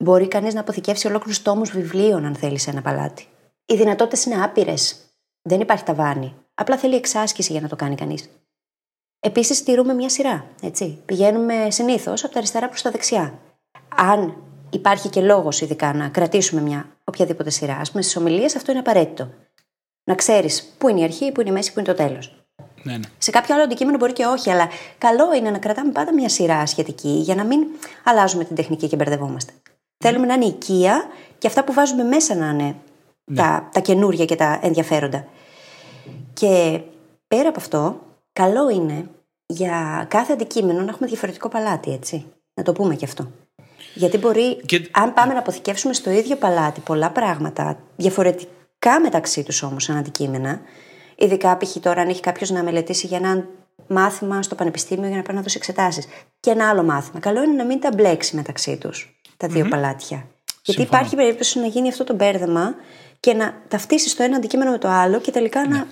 Μπορεί 0.03 0.27
κανείς 0.27 0.53
να 0.53 0.59
αποθηκεύσει 0.59 1.07
ολόκληρους 1.07 1.41
τόμους 1.41 1.71
βιβλίων, 1.71 2.25
αν 2.25 2.35
θέλεις, 2.35 2.61
σε 2.61 2.69
ένα 2.69 2.81
παλάτι. 2.81 3.25
Οι 3.65 3.75
δυνατότητες 3.75 4.25
είναι 4.25 4.43
άπειρες. 4.43 4.95
Δεν 5.41 5.59
υπάρχει 5.61 5.83
ταβάνι. 5.83 6.35
Απλά 6.53 6.77
θέλει 6.77 6.95
εξάσκηση 6.95 7.51
για 7.51 7.61
να 7.61 7.67
το 7.67 7.75
κάνει 7.75 7.95
κανείς. 7.95 8.29
Επίσης, 9.19 9.57
στηρούμε 9.57 9.93
μια 9.93 10.09
σειρά. 10.09 10.45
Έτσι. 10.61 11.01
Πηγαίνουμε 11.05 11.71
συνήθως 11.71 12.23
από 12.23 12.33
τα 12.33 12.39
αριστερά 12.39 12.67
προς 12.69 12.81
τα 12.81 12.91
δεξιά. 12.91 13.39
Αν 13.95 14.43
υπάρχει 14.69 15.09
και 15.09 15.21
λόγος, 15.21 15.61
ειδικά, 15.61 15.93
να 15.93 16.09
κρατήσουμε 16.09 16.61
μια 16.61 16.97
οποιαδήποτε 17.03 17.49
σειρά, 17.49 17.75
ας 17.75 17.91
πούμε 17.91 18.03
στις 18.03 18.15
ομιλίες, 18.15 18.55
αυτό 18.55 18.71
είναι 18.71 18.79
απαραίτητο. 18.79 19.29
Να 20.09 20.15
ξέρεις 20.15 20.73
πού 20.77 20.87
είναι 20.87 20.99
η 20.99 21.03
αρχή, 21.03 21.31
πού 21.31 21.41
είναι 21.41 21.49
η 21.49 21.53
μέση, 21.53 21.73
πού 21.73 21.79
είναι 21.79 21.87
το 21.87 21.93
τέλος. 21.93 22.35
Ναι, 22.83 22.97
ναι. 22.97 23.07
Σε 23.17 23.31
κάποιο 23.31 23.55
άλλο 23.55 23.63
αντικείμενο 23.63 23.97
μπορεί 23.97 24.13
και 24.13 24.25
όχι, 24.25 24.51
αλλά 24.51 24.69
καλό 24.97 25.33
είναι 25.33 25.49
να 25.49 25.57
κρατάμε 25.57 25.91
πάντα 25.91 26.13
μια 26.13 26.29
σειρά 26.29 26.65
σχετική 26.65 27.09
για 27.09 27.35
να 27.35 27.43
μην 27.43 27.59
αλλάζουμε 28.03 28.43
την 28.43 28.55
τεχνική 28.55 28.87
και 28.87 28.95
μπερδευόμαστε. 28.95 29.53
Θέλουμε 29.97 30.25
να 30.25 30.33
είναι 30.33 30.45
οικία 30.45 31.03
και 31.37 31.47
αυτά 31.47 31.63
που 31.63 31.73
βάζουμε 31.73 32.03
μέσα 32.03 32.35
να 32.35 32.49
είναι 32.49 32.75
ναι. 33.31 33.35
τα, 33.35 33.69
τα 33.73 33.79
καινούργια 33.79 34.25
και 34.25 34.35
τα 34.35 34.59
ενδιαφέροντα. 34.61 35.27
Και 36.33 36.81
πέρα 37.27 37.49
από 37.49 37.59
αυτό, 37.59 37.99
καλό 38.33 38.69
είναι 38.69 39.09
για 39.45 40.05
κάθε 40.09 40.33
αντικείμενο 40.33 40.81
να 40.81 40.89
έχουμε 40.89 41.07
διαφορετικό 41.07 41.49
παλάτι, 41.49 41.91
έτσι. 41.91 42.25
Να 42.53 42.63
το 42.63 42.71
πούμε 42.73 42.95
και 42.95 43.05
αυτό. 43.05 43.31
Γιατί 43.93 44.17
μπορεί, 44.17 44.61
αν 44.91 45.13
πάμε 45.13 45.33
να 45.33 45.39
αποθηκεύσουμε 45.39 45.93
στο 45.93 46.09
ίδιο 46.09 46.35
παλάτι 46.35 46.79
πολλά 46.79 47.11
πράγματα, 47.11 47.77
διαφορετικά 47.95 48.51
μεταξύ 49.01 49.43
τους 49.43 49.63
όμως 49.63 49.83
σαν 49.83 49.97
αντικείμενα, 49.97 50.61
ειδικά 51.15 51.57
π.χ. 51.57 51.77
τώρα 51.81 52.01
αν 52.01 52.09
έχει 52.09 52.21
κάποιος 52.21 52.49
να 52.49 52.63
μελετήσει 52.63 53.07
για 53.07 53.17
ένα 53.17 53.47
μάθημα 53.87 54.41
στο 54.41 54.55
πανεπιστήμιο 54.55 55.07
για 55.07 55.17
να 55.17 55.23
πάει 55.23 55.35
να 55.35 55.41
δώσει 55.41 55.57
εξετάσεις, 55.57 56.07
και 56.39 56.49
ένα 56.49 56.69
άλλο 56.69 56.83
μάθημα. 56.83 57.19
Καλό 57.19 57.43
είναι 57.43 57.53
να 57.53 57.65
μην 57.65 57.79
τα 57.79 57.89
μπλέξει 57.93 58.35
μεταξύ 58.35 58.77
τους 58.77 59.21
τα 59.37 59.47
δυο 59.47 59.67
παλάτια. 59.67 60.27
Γιατί 60.63 60.81
υπάρχει 60.81 61.15
περίπτωση 61.15 61.59
να 61.59 61.65
γίνει 61.65 61.89
αυτό 61.89 62.03
το 62.03 62.13
μπέρδεμα 62.13 62.75
και 63.19 63.33
να 63.33 63.61
ταυτίσεις 63.67 64.15
το 64.15 64.23
ένα 64.23 64.35
αντικείμενο 64.35 64.71
με 64.71 64.77
το 64.77 64.87
άλλο 64.87 65.19
και 65.19 65.31
τελικά 65.31 65.67
να, 65.67 65.77
ναι. 65.77 65.85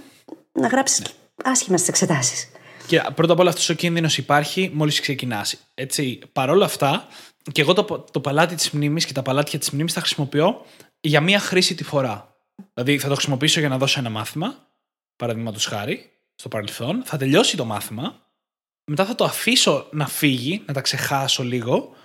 να 0.52 0.68
γράψεις 0.68 1.00
ναι. 1.00 1.06
άσχημα 1.44 1.78
στι 1.78 1.90
εξετάσεις. 1.90 2.50
Και 2.88 3.02
πρώτα 3.16 3.34
απ' 3.34 3.40
όλα 3.40 3.50
αυτός 3.50 3.70
ο 3.70 3.74
κίνδυνος 3.74 4.18
υπάρχει 4.18 4.72
μόλις 4.74 5.00
ξεκινάς. 5.00 5.58
Έτσι, 5.74 6.20
παρόλα 6.34 6.66
αυτά, 6.66 7.08
και 7.52 7.62
εγώ 7.62 7.74
το, 7.74 8.06
το 8.12 8.20
παλάτι 8.20 8.56
της 8.56 8.72
μνήμης 8.72 9.06
και 9.06 9.14
τα 9.14 9.22
παλάτια 9.22 9.60
της 9.60 9.72
μνήμης 9.72 9.94
τα 9.94 10.00
χρησιμοποιώ 10.00 10.66
για 11.02 11.22
μία 11.22 11.40
χρήση 11.40 11.76
τη 11.76 11.84
φορά. 11.84 12.37
Δηλαδή, 12.74 13.00
θα 13.00 13.08
το 13.08 13.14
χρησιμοποιήσω 13.14 13.60
για 13.60 13.70
να 13.70 13.78
δώσω 13.78 14.00
ένα 14.00 14.10
μάθημα, 14.10 14.68
παραδείγματος 15.16 15.66
χάρη, 15.66 16.12
στο 16.36 16.48
παρελθόν, 16.48 17.04
θα 17.06 17.18
τελειώσει 17.18 17.58
το 17.58 17.66
μάθημα, 17.66 18.22
μετά 18.86 19.06
θα 19.06 19.16
το 19.16 19.24
αφήσω 19.24 19.88
να 19.92 20.08
φύγει, 20.08 20.64
να 20.66 20.74
τα 20.74 20.82
ξεχάσω 20.82 21.44
λίγο, 21.44 21.96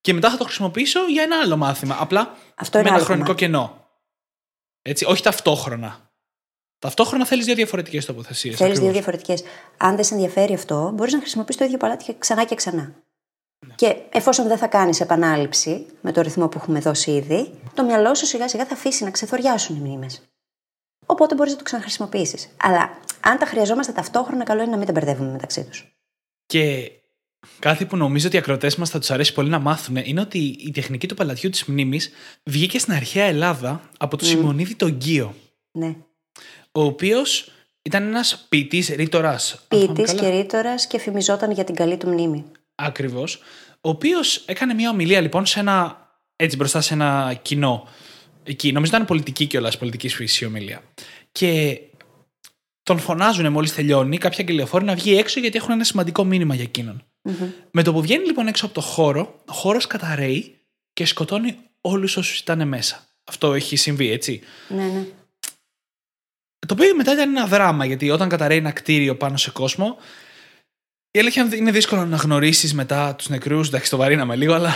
και 0.00 0.12
μετά 0.12 0.30
θα 0.30 0.36
το 0.36 0.44
χρησιμοποιήσω 0.44 1.06
για 1.06 1.22
ένα 1.22 1.40
άλλο 1.40 1.56
μάθημα. 1.56 1.96
Απλά 2.00 2.36
Αυτό 2.54 2.82
με 2.82 2.88
ένα 2.88 2.98
χρονικό 2.98 3.34
κενό. 3.34 3.88
Έτσι, 4.82 5.04
όχι 5.04 5.22
ταυτόχρονα. 5.22 6.10
Ταυτόχρονα 6.78 7.26
θέλεις 7.26 7.44
δύο 7.44 7.54
διαφορετικές 7.54 8.04
τοποθεσίες. 8.04 8.56
Θέλεις 8.56 8.78
δύο 8.78 8.92
διαφορετικές. 8.92 9.42
Αν 9.76 9.94
δεν 9.94 10.04
σε 10.04 10.14
ενδιαφέρει 10.14 10.54
αυτό, 10.54 10.90
μπορείς 10.94 11.12
να 11.12 11.20
χρησιμοποιήσεις 11.20 11.60
το 11.60 11.66
ίδιο 11.66 11.78
παλάτι 11.78 12.16
ξανά 12.18 12.44
και 12.44 12.54
ξανά. 12.54 12.94
Ναι. 13.66 13.74
Και 13.74 13.96
εφόσον 14.12 14.46
δεν 14.48 14.58
θα 14.58 14.66
κάνεις 14.66 15.00
επανάληψη 15.00 15.86
με 16.00 16.12
το 16.12 16.20
ρυθμό 16.20 16.48
που 16.48 16.58
έχουμε 16.58 16.80
δώσει 16.80 17.10
ήδη, 17.10 17.50
το 17.74 17.84
μυαλό 17.84 18.14
σου 18.14 18.26
σιγά 18.26 18.48
σιγά 18.48 18.66
θα 18.66 18.74
αφήσει 18.74 19.04
να 19.04 19.10
ξεθοριάσουν 19.10 19.76
οι 19.76 19.78
μνήμες. 19.78 20.22
Οπότε 21.06 21.34
μπορείς 21.34 21.52
να 21.52 21.58
το 21.58 21.64
ξαναχρησιμοποιήσεις. 21.64 22.48
Αλλά 22.62 22.90
αν 23.20 23.38
τα 23.38 23.46
χρειαζόμαστε 23.46 23.92
ταυτόχρονα, 23.92 24.44
καλό 24.44 24.62
είναι 24.62 24.70
να 24.70 24.76
μην 24.76 24.86
τα 24.86 24.92
μπερδεύουμε 24.92 25.30
μεταξύ 25.30 25.64
τους. 25.64 25.96
Και 26.46 26.90
κάτι 27.58 27.86
που 27.86 27.96
νομίζω 27.96 28.26
ότι 28.26 28.36
οι 28.36 28.38
ακροτές 28.38 28.76
μας 28.76 28.90
θα 28.90 28.98
τους 28.98 29.10
αρέσει 29.10 29.32
πολύ 29.32 29.48
να 29.48 29.58
μάθουν 29.58 29.96
είναι 29.96 30.20
ότι 30.20 30.38
η 30.38 30.70
τεχνική 30.70 31.08
του 31.08 31.14
παλατιού 31.14 31.50
της 31.50 31.64
μνήμης 31.64 32.10
βγήκε 32.44 32.78
στην 32.78 32.92
αρχαία 32.92 33.24
Ελλάδα 33.24 33.90
από 33.98 34.16
τον 34.16 34.28
mm. 34.28 34.30
Σιμονίδη 34.30 34.74
τον 34.74 34.90
Γκίο. 34.90 35.34
Ναι. 35.70 35.96
Ο 36.72 36.82
οποίος 36.82 37.52
ήταν 37.82 38.02
ένας 38.02 38.46
ποιητής, 38.48 38.88
ρήτορας. 38.88 39.64
Ποιητής 39.68 40.14
και 40.14 40.28
ρήτορας 40.28 40.86
και 40.86 40.98
φημιζόταν 40.98 41.50
για 41.50 41.64
την 41.64 41.74
καλή 41.74 41.96
του 41.96 42.08
μνήμη. 42.08 42.44
Ακριβώς. 42.80 43.38
Ο 43.80 43.88
οποίος 43.88 44.36
έκανε 44.46 44.74
μια 44.74 44.90
ομιλία 44.90 45.20
λοιπόν 45.20 45.46
σε 45.46 45.60
ένα, 45.60 46.08
έτσι 46.36 46.56
μπροστά 46.56 46.80
σε 46.80 46.94
ένα 46.94 47.38
κοινό. 47.42 47.88
Εκεί, 48.42 48.72
νομίζω 48.72 48.92
ήταν 48.94 49.06
πολιτική 49.06 49.46
κιόλας, 49.46 49.78
πολιτική 49.78 50.08
φύση 50.08 50.44
ομιλία. 50.44 50.82
Και 51.32 51.80
τον 52.82 52.98
φωνάζουν 52.98 53.52
μόλις 53.52 53.74
τελειώνει 53.74 54.18
κάποια 54.18 54.38
αγγελιοφόροι 54.40 54.84
να 54.84 54.94
βγει 54.94 55.16
έξω 55.16 55.40
γιατί 55.40 55.56
έχουν 55.56 55.70
ένα 55.70 55.84
σημαντικό 55.84 56.24
μήνυμα 56.24 56.54
για 56.54 56.64
εκείνον. 56.64 57.04
Με 57.70 57.82
το 57.82 57.92
που 57.92 58.00
βγαίνει 58.00 58.24
λοιπόν 58.24 58.46
έξω 58.46 58.64
από 58.64 58.74
το 58.74 58.80
χώρο, 58.80 59.40
ο 59.46 59.52
χώρος 59.52 59.86
καταραίει 59.86 60.58
και 60.92 61.04
σκοτώνει 61.04 61.56
όλους 61.80 62.16
όσους 62.16 62.38
ήταν 62.38 62.68
μέσα. 62.68 63.06
Αυτό 63.24 63.54
έχει 63.54 63.76
συμβεί, 63.76 64.10
έτσι. 64.10 64.40
Ναι, 64.68 64.84
ναι. 64.84 65.04
Το 66.66 66.74
οποίο 66.74 66.96
μετά 66.96 67.12
ήταν 67.12 67.36
ένα 67.36 67.46
δράμα, 67.46 67.84
γιατί 67.84 68.10
όταν 68.10 68.28
καταραίει 68.28 68.58
ένα 68.58 68.70
κτίριο 68.70 69.16
πάνω 69.16 69.36
σε 69.36 69.50
κόσμο, 69.50 69.96
η 71.10 71.18
αλήθεια 71.18 71.48
είναι 71.54 71.70
δύσκολο 71.70 72.04
να 72.04 72.16
γνωρίσεις 72.16 72.74
μετά 72.74 73.14
τους 73.14 73.28
νεκρούς. 73.28 73.68
Εντάξει, 73.68 73.90
το 73.90 73.96
βαρύναμε 73.96 74.36
λίγο, 74.36 74.54
αλλά. 74.54 74.74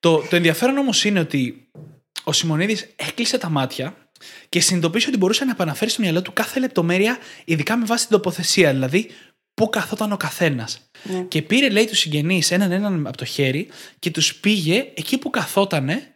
Το, 0.00 0.18
το 0.30 0.36
ενδιαφέρον 0.36 0.78
όμως 0.78 1.04
είναι 1.04 1.20
ότι 1.20 1.68
ο 2.24 2.32
Σιμονίδης 2.32 2.88
έκλεισε 2.96 3.38
τα 3.38 3.48
μάτια 3.48 3.96
και 4.48 4.60
συνειδητοποίησε 4.60 5.08
ότι 5.08 5.18
μπορούσε 5.18 5.44
να 5.44 5.50
επαναφέρει 5.50 5.90
στο 5.90 6.02
μυαλό 6.02 6.22
του 6.22 6.32
κάθε 6.32 6.60
λεπτομέρεια, 6.60 7.18
ειδικά 7.44 7.76
με 7.76 7.84
βάση 7.84 8.06
την 8.06 8.16
τοποθεσία. 8.16 8.72
Δηλαδή, 8.72 9.10
πού 9.54 9.70
καθόταν 9.70 10.12
ο 10.12 10.16
καθένας. 10.16 10.90
Ναι. 11.02 11.20
Και 11.20 11.42
πήρε, 11.42 11.70
λέει, 11.70 11.84
τους 11.86 11.98
συγγενείς 11.98 12.50
έναν 12.50 12.72
έναν 12.72 13.06
από 13.06 13.16
το 13.16 13.24
χέρι 13.24 13.68
και 13.98 14.10
τους 14.10 14.34
πήγε 14.34 14.90
εκεί 14.94 15.18
που 15.18 15.30
καθότανε 15.30 16.14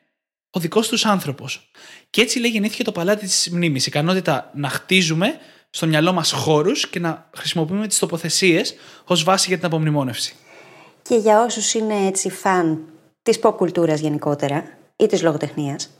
ο 0.51 0.61
δικός 0.61 0.89
τους 0.89 1.05
άνθρωπος. 1.05 1.71
Και 2.11 2.21
έτσι, 2.21 2.39
λέει, 2.39 2.51
γεννήθηκε 2.51 2.85
το 2.85 2.93
παλάτι 2.93 3.27
της 3.27 3.49
μνήμης. 3.53 3.85
Η 3.85 3.87
ικανότητα 3.89 4.51
να 4.55 4.69
χτίζουμε 4.69 5.39
στο 5.79 5.87
μυαλό 5.87 6.13
μας 6.13 6.33
χώρους 6.33 6.89
και 6.89 6.99
να 6.99 7.29
χρησιμοποιούμε 7.37 7.87
τις 7.87 7.99
τοποθεσίες 7.99 8.75
ως 9.05 9.25
βάση 9.25 9.49
για 9.49 9.57
την 9.57 9.67
απομνημόνευση. 9.67 10.35
Και 11.03 11.15
για 11.15 11.43
όσους 11.43 11.75
είναι 11.75 12.07
έτσι 12.07 12.31
φαν 12.31 12.81
της 13.23 13.39
pop 13.43 13.53
κουλτούρας 13.57 14.01
γενικότερα 14.01 14.65
ή 14.97 15.07
της 15.07 15.23
λογοτεχνίας, 15.23 15.91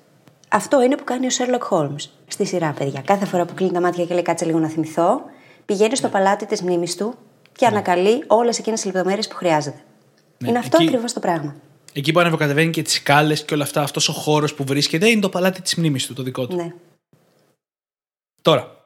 αυτό 0.49 0.83
είναι 0.83 0.97
που 0.97 1.05
κάνει 1.05 1.27
ο 1.27 1.29
Sherlock 1.39 1.69
Holmes 1.69 2.09
στη 2.27 2.47
σειρά, 2.47 2.73
παιδιά. 2.73 3.01
Κάθε 3.01 3.25
φορά 3.25 3.45
που 3.45 3.55
κλείνει 3.55 3.73
τα 3.73 3.81
μάτια 3.81 4.05
και 4.05 4.15
λέει 4.15 4.23
κάτσε 4.23 4.45
λίγο 4.45 4.59
να 4.59 4.69
θυμηθώ, 4.69 5.23
πηγαίνει 5.65 5.97
στο 5.97 6.09
παλάτι 6.09 6.47
της 6.47 6.63
μνήμης 6.63 6.97
του 6.97 7.15
και 7.53 7.67
ναι. 7.67 7.73
ανακαλεί 7.73 8.25
όλες 8.27 8.59
εκείνες 8.59 8.81
τις 8.81 8.93
λεπτομέρειες 8.93 9.29
που 9.29 9.37
χρειάζεται. 9.37 9.83
Ναι. 10.39 10.49
Είναι 10.49 10.59
αυτό 10.59 10.77
εκεί, 10.77 10.87
ακριβώς 10.87 11.13
το 11.13 11.21
πράγμα. 11.21 11.57
Εκεί 11.93 12.13
που 12.13 12.21
ανεβοκατεβαίνει 12.21 12.71
και 12.71 12.83
τις 12.83 12.93
σκάλες 12.93 13.45
και 13.45 13.55
όλα 13.55 13.65
αυτά, 13.65 13.83
αυτός 13.83 14.09
ο 14.09 14.13
χώρος 14.13 14.55
που 14.55 14.65
βρίσκεται 14.65 15.09
είναι 15.09 15.21
το 15.21 15.29
παλάτι 15.29 15.63
της 15.63 15.75
μνήμης 15.75 16.07
του, 16.07 16.15
το 16.15 16.23
δικό 16.23 16.47
του. 16.47 16.57
Ναι. 16.57 16.73
Τώρα, 18.43 18.78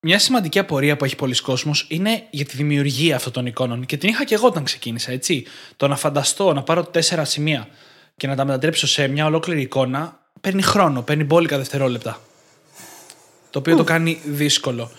μια 0.00 0.18
σημαντική 0.18 0.58
απορία 0.58 0.96
που 0.96 1.04
έχει 1.04 1.16
πολλοί 1.16 1.40
κόσμος 1.40 1.86
είναι 1.88 2.22
για 2.30 2.44
τη 2.44 2.56
δημιουργία 2.56 3.16
αυτών 3.16 3.32
των 3.32 3.46
εικόνων. 3.46 3.86
Και 3.86 3.96
την 3.96 4.08
είχα 4.08 4.24
και 4.24 4.34
εγώ 4.34 4.46
όταν 4.46 4.64
ξεκίνησα, 4.64 5.12
έτσι. 5.12 5.44
Το 5.76 5.88
να 5.88 5.96
φανταστώ, 5.96 6.52
να 6.52 6.62
πάρω 6.62 6.84
τέσσερα 6.84 7.24
σημεία 7.24 7.68
και 8.16 8.26
να 8.26 8.36
τα 8.36 8.44
μετατρέψω 8.44 8.86
σε 8.86 9.08
μια 9.08 9.26
ολόκληρη 9.26 9.60
εικόνα, 9.60 10.20
παίρνει 10.40 10.62
χρόνο, 10.62 11.02
παίρνει 11.02 11.24
μπόλικα 11.24 11.56
δευτερόλεπτα. 11.56 12.20
Το 13.50 13.58
οποίο 13.58 13.76
το 13.76 13.84
κάνει 13.84 14.20
δύσκολο. 14.24 14.90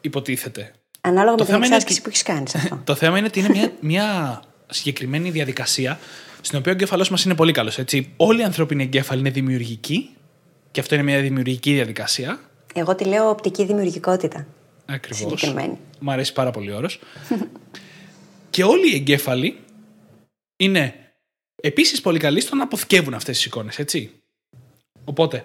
υποτίθεται. 0.00 0.72
Ανάλογα 1.00 1.36
Το 1.36 1.42
με 1.42 1.44
την 1.44 1.54
θέμα 1.54 1.66
είναι 1.66 1.74
εξάσκηση 1.74 1.98
ότι- 2.00 2.02
που 2.02 2.08
έχεις 2.08 2.22
κάνει 2.22 2.48
σε 2.48 2.56
αυτό. 2.58 2.80
Το 2.92 2.94
θέμα 2.94 3.18
είναι 3.18 3.26
ότι 3.26 3.38
είναι 3.38 3.48
μια, 3.48 3.72
μια 3.80 4.40
συγκεκριμένη 4.70 5.30
διαδικασία 5.30 5.98
στην 6.40 6.58
οποία 6.58 6.72
ο 6.72 6.74
εγκέφαλός 6.74 7.08
μας 7.10 7.24
είναι 7.24 7.34
πολύ 7.34 7.52
καλός. 7.52 7.78
Όλοι 8.16 8.40
οι 8.40 8.44
ανθρώπινοι 8.44 8.82
εγκέφαλοι 8.82 9.20
είναι 9.20 9.30
δημιουργικοί 9.30 10.10
και 10.70 10.80
αυτό 10.80 10.94
είναι 10.94 11.04
μια 11.04 11.20
δημιουργική 11.20 11.72
διαδικασία. 11.72 12.40
Εγώ 12.74 12.94
τη 12.94 13.04
λέω 13.04 13.28
οπτική 13.28 13.64
δημιουργικότητα. 13.64 14.46
Ακριβώς. 14.86 15.18
Συγκεκριμένη. 15.18 15.78
Μ' 16.00 16.10
αρέσει 16.10 16.32
πάρα 16.32 16.50
πολύ 16.50 16.70
ο 16.70 16.76
όρος. 16.76 16.98
και 18.50 18.64
όλοι 18.64 18.92
οι 18.92 18.94
εγκέφαλοι 18.94 19.58
είναι 20.56 20.94
επίσης 21.62 22.00
πολύ 22.00 22.18
καλοί 22.18 22.40
στο 22.40 22.56
να 22.56 22.62
αποθηκεύουν 22.62 23.14
αυτές 23.14 23.36
τις 23.36 23.46
εικόνες, 23.46 23.78
έτσι. 23.78 24.10
Οπότε, 25.04 25.44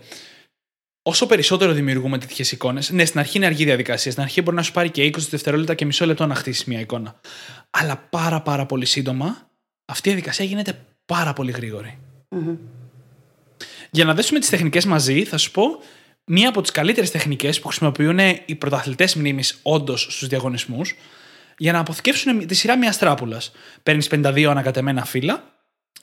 όσο 1.02 1.26
περισσότερο 1.26 1.72
δημιουργούμε 1.72 2.18
τέτοιες 2.18 2.52
εικόνες, 2.52 2.90
ναι, 2.90 3.06
στην 3.06 3.20
αρχή 3.20 3.38
είναι 3.38 3.46
αργή 3.46 3.66
διαδικασία. 3.66 4.12
Στην 4.12 4.24
αρχή 4.24 4.42
μπορεί 4.42 4.56
να 4.56 4.64
σου 4.64 4.72
πάρει 4.72 4.90
και 4.90 5.04
20 5.04 5.30
δευτερόλεπτα 5.30 5.74
και 5.74 5.86
μισό 5.86 6.06
λεπτό 6.06 6.26
να 6.26 6.36
χτίσει 6.36 6.64
μια 6.68 6.80
εικόνα. 6.80 7.20
Αλλά 7.70 8.08
πάρα 8.10 8.42
πάρα 8.42 8.66
πολύ 8.66 8.86
σύντομα 8.86 9.50
αυτή 9.86 10.10
η 10.10 10.12
διαδικασία 10.12 10.46
γίνεται 10.46 10.86
πάρα 11.06 11.34
πολύ 11.34 11.52
γρήγορη. 11.52 12.00
Για 13.92 14.06
να 14.06 14.14
δέσουμε 14.14 14.40
τις 14.40 14.50
τεχνικές 14.50 14.86
μαζί, 14.86 15.24
θα 15.24 15.38
σου 15.38 15.52
πω 15.52 15.64
μία 16.32 16.50
από 16.50 16.62
τις 16.62 16.72
καλύτερες 16.72 17.12
τεχνικές 17.12 17.60
που 17.60 17.68
χρησιμοποιούν 17.68 18.20
οι 18.46 18.56
πρωταθλητές 18.56 19.16
μνήμης 19.16 19.60
όντως 19.62 20.02
στους 20.02 20.28
διαγωνισμούς 20.28 20.96
για 21.58 21.72
να 21.72 21.80
αποθηκεύσουν 21.80 22.48
τη 22.48 22.56
σειρά 22.56 22.78
μιας 22.78 22.98
τράπουλας. 22.98 23.52
Παίρνεις 23.84 24.08
52 24.12 24.44
ανακατεμένα 24.44 25.06
φύλλα 25.06 25.44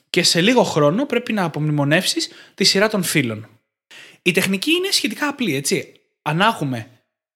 και 0.09 0.23
σε 0.23 0.41
λίγο 0.41 0.63
χρόνο 0.63 1.05
πρέπει 1.05 1.33
να 1.33 1.43
απομνημονεύσεις 1.43 2.29
τη 2.53 2.63
σειρά 2.63 2.89
των 2.89 3.03
φύλων. 3.03 3.47
Η 4.21 4.31
τεχνική 4.31 4.71
είναι 4.71 4.91
σχετικά 4.91 5.27
απλή, 5.27 5.55
έτσι. 5.55 5.93
Ανάγουμε 6.21 6.87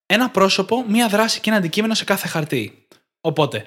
ένα 0.05 0.29
πρόσωπο, 0.29 0.85
μία 0.87 1.07
δράση 1.07 1.39
και 1.39 1.49
ένα 1.49 1.59
αντικείμενο 1.59 1.93
σε 1.93 2.03
κάθε 2.03 2.27
χαρτί. 2.27 2.87
Οπότε, 3.21 3.65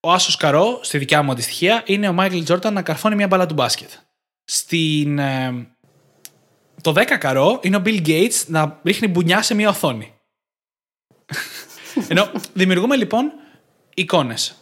ο 0.00 0.12
Άσος 0.12 0.36
Καρό, 0.36 0.80
στη 0.82 0.98
δικιά 0.98 1.22
μου 1.22 1.30
αντιστοιχεία, 1.30 1.82
είναι 1.86 2.08
ο 2.08 2.12
Μάικλ 2.12 2.42
Τζόρταν 2.42 2.74
να 2.74 2.82
καρφώνει 2.82 3.14
μια 3.14 3.26
μπάλα 3.26 3.46
του 3.46 3.54
μπάσκετ. 3.54 3.90
Στην. 4.44 5.18
ε, 5.18 5.73
το 6.80 6.92
10 6.96 7.04
καρό 7.18 7.58
είναι 7.62 7.76
ο 7.76 7.82
Bill 7.84 8.06
Gates 8.06 8.44
να 8.46 8.80
ρίχνει 8.84 9.08
μπουνιά 9.08 9.42
σε 9.42 9.54
μια 9.54 9.68
οθόνη. 9.68 10.14
Ενώ 12.08 12.30
δημιουργούμε 12.52 12.96
λοιπόν 12.96 13.32
εικόνες. 13.94 14.54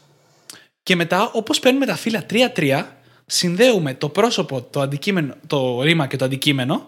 Και 0.83 0.97
μετά, 0.97 1.31
όπως 1.33 1.61
παίρνουμε 1.61 1.87
τα 1.87 1.97
φύλλα 1.97 2.27
3-3, 2.31 2.85
συνδέουμε 3.27 3.95
το 3.95 4.09
πρόσωπο, 4.09 4.63
το, 4.63 4.81
αντικείμενο, 4.81 5.35
το 5.47 5.83
ρήμα 5.83 6.07
και 6.07 6.17
το 6.17 6.25
αντικείμενο 6.25 6.87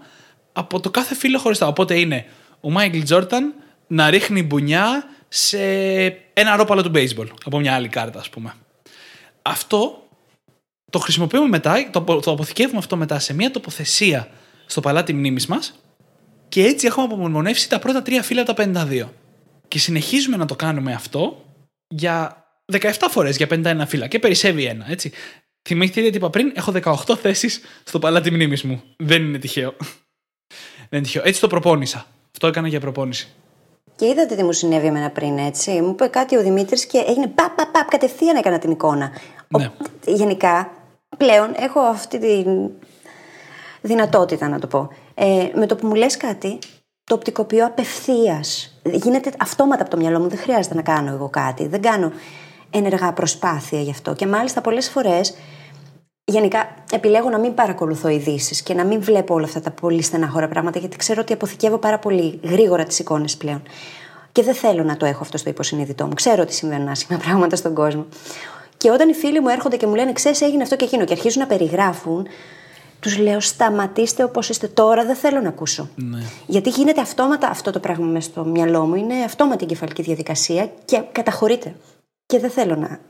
από 0.53 0.81
το 0.81 0.91
κάθε 0.91 1.14
φύλλο 1.14 1.39
χωριστά. 1.39 1.66
Οπότε 1.66 1.99
είναι 1.99 2.27
ο 2.61 2.70
Μάικλ 2.70 3.01
Τζόρταν 3.03 3.55
να 3.87 4.11
ρίχνει 4.11 4.43
μπουνιά 4.43 5.05
σε 5.29 5.59
ένα 6.33 6.57
ρόπαλο 6.57 6.83
του 6.83 6.91
baseball 6.95 7.27
από 7.45 7.59
μια 7.59 7.75
άλλη 7.75 7.89
κάρτα, 7.89 8.18
ας 8.18 8.29
πούμε. 8.29 8.55
Αυτό 9.43 10.09
το 10.91 10.99
χρησιμοποιούμε 10.99 11.49
μετά, 11.49 11.91
το, 11.91 11.99
απο- 11.99 12.20
το 12.20 12.31
αποθηκεύουμε 12.31 12.79
αυτό 12.79 12.97
μετά 12.97 13.18
σε 13.18 13.35
μια 13.35 13.51
τοποθεσία 13.51 14.29
στο 14.67 14.81
παλάτι 14.81 15.12
μνήμης 15.12 15.47
μας 15.47 15.75
και 16.49 16.65
έτσι 16.65 16.87
έχουμε 16.87 17.05
απομονωνεύσει 17.05 17.69
τα 17.69 17.79
πρώτα 17.79 18.03
τρία 18.03 18.23
φύλλα 18.23 18.41
από 18.43 18.55
τα 18.55 18.85
52. 18.89 19.09
Και 19.69 19.79
συνεχίζουμε 19.79 20.37
να 20.37 20.47
το 20.47 20.57
κάνουμε 20.57 20.93
αυτό 20.93 21.45
για 21.89 22.45
17 22.73 22.91
φορές 23.11 23.37
για 23.37 23.47
51 23.51 23.83
φύλλα 23.87 24.07
και 24.07 24.19
περισσεύει 24.19 24.65
ένα, 24.65 24.85
έτσι. 24.89 25.12
Θυμηθείτε 25.69 26.11
τι 26.11 26.17
είπα 26.17 26.31
πριν, 26.31 26.53
έχω 26.55 26.73
18 26.85 26.95
θέσεις 27.17 27.61
στο 27.85 27.99
παλάτι 27.99 28.31
μνήμης 28.31 28.62
μου. 28.62 28.83
Δεν 28.97 29.23
είναι 29.25 29.39
τυχαίο. 29.39 29.75
Δεν 30.89 30.99
είναι 30.99 31.03
τυχαίο. 31.03 31.23
Έτσι 31.25 31.41
το 31.41 31.47
προπόνησα. 31.47 32.07
Αυτό 32.33 32.47
έκανα 32.47 32.69
για 32.69 32.81
προπόνηση. 32.81 33.29
Και 33.97 34.07
είδατε 34.07 34.35
τι 34.37 34.43
μου 34.43 34.53
συνέβη 34.53 34.87
εμένα 34.87 35.11
πριν, 35.11 35.39
έτσι. 35.39 35.71
Μου 35.81 35.91
είπε 35.91 36.07
κάτι 36.07 36.37
ο 36.37 36.43
Δημήτρης 36.43 36.87
και 36.87 36.99
έγινε 37.07 37.27
παπ, 37.27 37.57
παπ, 37.57 37.71
παπ, 37.73 37.89
κατευθείαν 37.89 38.37
έκανα 38.37 38.59
την 38.59 38.71
εικόνα. 38.71 39.11
Ο- 39.51 39.59
Ναι. 39.59 39.71
γενικά, 40.07 40.71
πλέον 41.17 41.55
έχω 41.57 41.81
αυτή 41.81 42.19
τη 42.19 42.45
δυνατότητα 43.85 44.49
να 44.49 44.59
το 44.59 44.66
πω. 44.66 44.89
Ε, 45.14 45.49
με 45.55 45.66
το 45.66 45.76
που 45.76 45.87
μου 45.87 45.95
λες 45.95 46.16
κάτι, 46.16 46.59
το 47.05 47.14
οπτικοποιώ 47.14 47.66
απευθείας. 47.66 48.78
Γίνεται 48.82 49.32
αυτόματα 49.39 49.82
από 49.82 49.91
το 49.91 49.97
μυαλό 49.97 50.20
μου. 50.20 50.28
Δεν 50.28 50.39
χρειάζεται 50.39 50.74
να 50.74 50.82
κάνω 50.82 51.12
εγώ 51.12 51.28
κάτι. 51.28 51.66
Δεν 51.66 51.82
κάνω 51.82 52.12
ενεργά 52.70 53.12
προσπάθεια 53.12 53.80
γι' 53.80 53.91
αυτό. 53.91 54.14
Και 54.14 54.26
μάλιστα 54.26 54.61
πολλές 54.61 54.89
φορές 54.89 55.35
Γενικά, 56.26 56.74
επιλέγω 56.93 57.30
να 57.30 57.39
μην 57.39 57.55
παρακολουθώ 57.55 58.09
ειδήσεις 58.09 58.62
και 58.62 58.74
να 58.74 58.85
μην 58.85 59.01
βλέπω 59.01 59.35
όλα 59.35 59.45
αυτά 59.45 59.61
τα 59.61 59.70
πολύ 59.70 60.03
στεναχώρα 60.03 60.49
πράγματα, 60.49 60.78
γιατί 60.78 60.97
ξέρω 60.97 61.20
ότι 61.20 61.32
αποθηκεύω 61.32 61.78
πάρα 61.78 61.99
πολύ 61.99 62.41
γρήγορα 62.43 62.85
τις 62.85 62.99
εικόνες 62.99 63.37
πλέον. 63.37 63.62
Και 64.32 64.43
δεν 64.43 64.55
θέλω 64.55 64.82
να 64.82 64.97
το 64.97 65.07
έχω 65.07 65.18
αυτό 65.22 65.39
στο 65.39 65.51
υποσυνείδητό 65.51 66.07
μου. 66.07 66.14
Ξέρω 66.14 66.43
ότι 66.43 66.55
συμβαίνουν 66.55 66.89
άσχημα 66.89 67.18
πράγματα 67.18 67.57
στον 67.57 67.74
κόσμο. 67.74 68.07
Και 68.76 68.91
όταν 68.91 69.09
οι 69.09 69.14
φίλοι 69.14 69.41
μου 69.41 69.49
έρχονται 69.49 69.76
και 69.76 69.87
μου 69.87 69.95
λένε, 69.95 70.12
Ξέρεις, 70.12 70.41
έγινε 70.41 70.62
αυτό 70.62 70.76
και 70.76 70.85
εκείνο, 70.85 71.05
και 71.05 71.12
αρχίζουν 71.12 71.41
να 71.41 71.47
περιγράφουν, 71.49 72.26
τους 73.05 73.19
λέω: 73.19 73.41
Σταματήστε 73.41 74.25
όπως 74.25 74.49
είστε 74.49 74.69
τώρα, 74.69 75.05
δεν 75.05 75.17
θέλω 75.17 75.41
να 75.41 75.49
ακούσω. 75.49 75.89
Γιατί 76.47 76.69
γίνεται 76.71 77.01
αυτόματα 77.01 77.49
αυτό 77.49 77.71
το 77.71 77.81
πράγμα 77.81 78.07
μέσα 78.07 78.29
στο 78.31 78.45
μυαλό 78.45 78.87
μου. 78.87 78.95
Είναι 78.95 79.15
αυτόματη 79.25 79.65
εγκεφαλική 79.65 80.03
διαδικασία 80.03 80.73
και 80.85 81.03
καταχωρείται. 81.13 81.75
Και 82.27 82.39
δεν 82.39 82.51
θέλω 82.51 82.77
να. 82.77 82.79
Να 82.79 82.89
αφήνω 82.89 83.01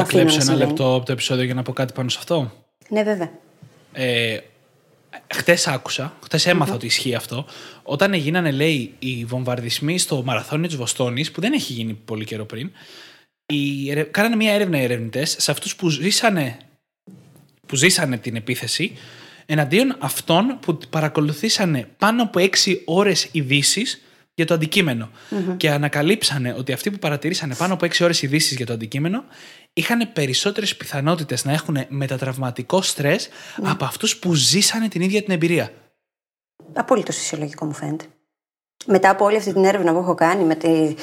να 0.00 0.04
κλέψω 0.04 0.34
ένα 0.34 0.44
συμβαίνει. 0.44 0.66
λεπτό 0.66 0.94
από 0.94 1.04
το 1.04 1.12
επεισόδιο 1.12 1.44
για 1.44 1.54
να 1.54 1.62
πω 1.62 1.72
κάτι 1.72 1.92
πάνω 1.92 2.08
σε 2.08 2.18
αυτό; 2.20 2.52
Ναι, 2.88 3.02
βέβαια. 3.02 3.30
Ε, 3.92 4.38
Χτες 5.34 5.66
άκουσα, 5.66 6.16
χτες 6.24 6.46
έμαθα 6.46 6.74
ότι 6.74 6.86
ισχύει 6.86 7.14
αυτό. 7.14 7.46
Όταν 7.82 8.12
γίνανε, 8.12 8.50
λέει, 8.50 8.94
οι 8.98 9.24
βομβαρδισμοί 9.24 9.98
στο 9.98 10.22
μαραθώνιο 10.24 10.66
της 10.66 10.76
Βοστόνης, 10.76 11.30
που 11.30 11.40
δεν 11.40 11.52
έχει 11.52 11.72
γίνει 11.72 11.94
πολύ 11.94 12.24
καιρό 12.24 12.44
πριν, 12.44 12.70
οι, 13.46 13.90
ερε- 13.90 14.10
κάνανε 14.10 14.36
μια 14.36 14.52
έρευνα 14.52 14.80
οι 14.80 14.82
ερευνητές 14.82 15.36
σε 15.38 15.50
αυτούς 15.50 15.76
που 15.76 15.88
ζήσανε, 15.88 16.56
που 17.66 17.76
ζήσανε 17.76 18.18
την 18.18 18.36
επίθεση, 18.36 18.92
εναντίον 19.46 19.96
αυτών 19.98 20.58
που 20.60 20.78
παρακολουθήσανε 20.90 21.88
πάνω 21.98 22.22
από 22.22 22.40
6 22.40 22.48
ώρες 22.84 23.28
ειδήσεις 23.32 24.00
για 24.34 24.46
το 24.46 24.54
αντικειμενο 24.54 25.10
Και 25.56 25.70
ανακαλύψανε 25.70 26.54
ότι 26.58 26.72
αυτοί 26.72 26.90
που 26.90 26.98
παρατηρήσανε 26.98 27.54
πάνω 27.54 27.74
από 27.74 27.86
6 27.86 28.00
ώρες 28.00 28.22
ειδήσεις 28.22 28.56
για 28.56 28.66
το 28.66 28.72
αντικείμενο 28.72 29.24
είχαν 29.72 30.12
περισσότερες 30.12 30.76
πιθανότητες 30.76 31.44
να 31.44 31.52
έχουν 31.52 31.78
μετατραυματικό 31.88 32.82
στρες 32.82 33.28
από 33.62 33.84
αυτούς 33.84 34.16
που 34.16 34.34
ζήσανε 34.34 34.88
την 34.88 35.00
ίδια 35.00 35.22
την 35.22 35.34
εμπειρία. 35.34 35.70
Απόλυτο 36.72 37.12
φυσιολογικό 37.12 37.64
μου 37.64 37.72
φαίνεται. 37.72 38.04
Μετά 38.86 39.10
από 39.10 39.24
όλη 39.24 39.36
αυτή 39.36 39.52
την 39.52 39.64
έρευνα 39.64 39.92
που 39.92 39.98
έχω 39.98 40.14
κάνει 40.14 40.44
με 40.44 40.54
τη... 40.54 40.94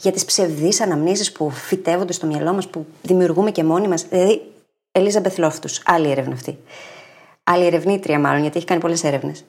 για 0.00 0.12
τις 0.12 0.24
ψευδείς 0.24 0.80
αναμνήσεις 0.80 1.32
που 1.32 1.50
φυτεύονται 1.50 2.12
στο 2.12 2.26
μυαλό 2.26 2.52
μας, 2.52 2.68
που 2.68 2.86
δημιουργούμε 3.02 3.50
και 3.50 3.64
μόνοι 3.64 3.88
μας. 3.88 4.02
Δηλαδή, 4.02 4.42
Ελίζα 4.92 5.20
Μπεθλόφτου, 5.20 5.68
άλλη 5.84 6.10
έρευνα 6.10 6.34
αυτή. 6.34 6.58
Άλλη 7.52 7.66
ερευνήτρια, 7.66 8.18
μάλλον, 8.18 8.40
γιατί 8.40 8.56
έχει 8.56 8.66
κάνει 8.66 8.80
πολλές 8.80 9.04
έρευνες. 9.04 9.44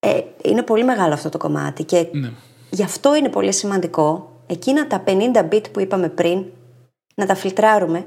Ε, 0.00 0.20
είναι 0.42 0.62
πολύ 0.62 0.84
μεγάλο 0.84 1.14
αυτό 1.14 1.28
το 1.28 1.38
κομμάτι 1.38 1.84
και 1.84 2.06
Ναι. 2.12 2.30
γι' 2.70 2.82
αυτό 2.82 3.16
είναι 3.16 3.28
πολύ 3.28 3.52
σημαντικό 3.52 4.32
εκείνα 4.46 4.86
τα 4.86 5.02
50 5.06 5.48
bit 5.52 5.62
που 5.72 5.80
είπαμε 5.80 6.08
πριν 6.08 6.44
να 7.14 7.26
τα 7.26 7.34
φιλτραρουμε 7.34 8.06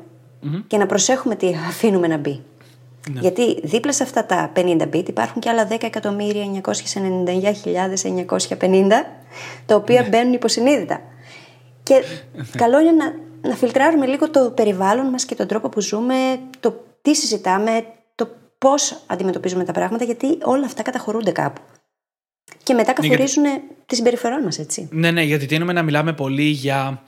και 0.67 0.77
να 0.77 0.85
προσέχουμε 0.85 1.35
τι 1.35 1.47
αφήνουμε 1.67 2.07
να 2.07 2.17
μπει. 2.17 2.41
Γιατί 3.19 3.59
δίπλα 3.63 3.93
σε 3.93 4.03
αυτά 4.03 4.25
τα 4.25 4.51
50 4.55 4.81
bit 4.93 5.07
υπάρχουν 5.09 5.41
και 5.41 5.49
άλλα 5.49 5.67
10.999.950 5.69 5.77
τα 9.65 9.75
οποία 9.75 10.07
μπαίνουν 10.09 10.33
υποσυνείδητα. 10.33 11.01
Και 11.83 12.03
καλό 12.57 12.79
είναι 12.79 12.91
να, 12.91 13.13
να 13.49 13.55
φιλτράρουμε 13.55 14.05
λίγο 14.05 14.29
το 14.29 14.51
περιβάλλον 14.55 15.05
μας 15.05 15.25
και 15.25 15.35
τον 15.35 15.47
τρόπο 15.47 15.69
που 15.69 15.81
ζούμε, 15.81 16.15
το 16.59 16.83
τι 17.01 17.15
συζητάμε, 17.15 17.85
το 18.67 18.73
πώς 18.73 19.03
αντιμετωπίζουμε 19.07 19.63
τα 19.63 19.71
πράγματα, 19.71 20.03
γιατί 20.03 20.37
όλα 20.43 20.65
αυτά 20.65 20.81
καταχωρούνται 20.81 21.31
κάπου. 21.31 21.61
Και 22.63 22.73
μετά 22.73 22.91
γιατί- 22.91 23.07
καθορίζουν 23.07 23.43
τη 23.85 23.95
συμπεριφορά 23.95 24.41
μας, 24.41 24.59
έτσι. 24.59 24.87
Ναι, 24.91 25.11
ναι, 25.11 25.21
γιατί 25.23 25.45
τείνουμε 25.45 25.73
να 25.73 25.83
μιλάμε 25.83 26.13
πολύ 26.13 26.43
για 26.43 27.03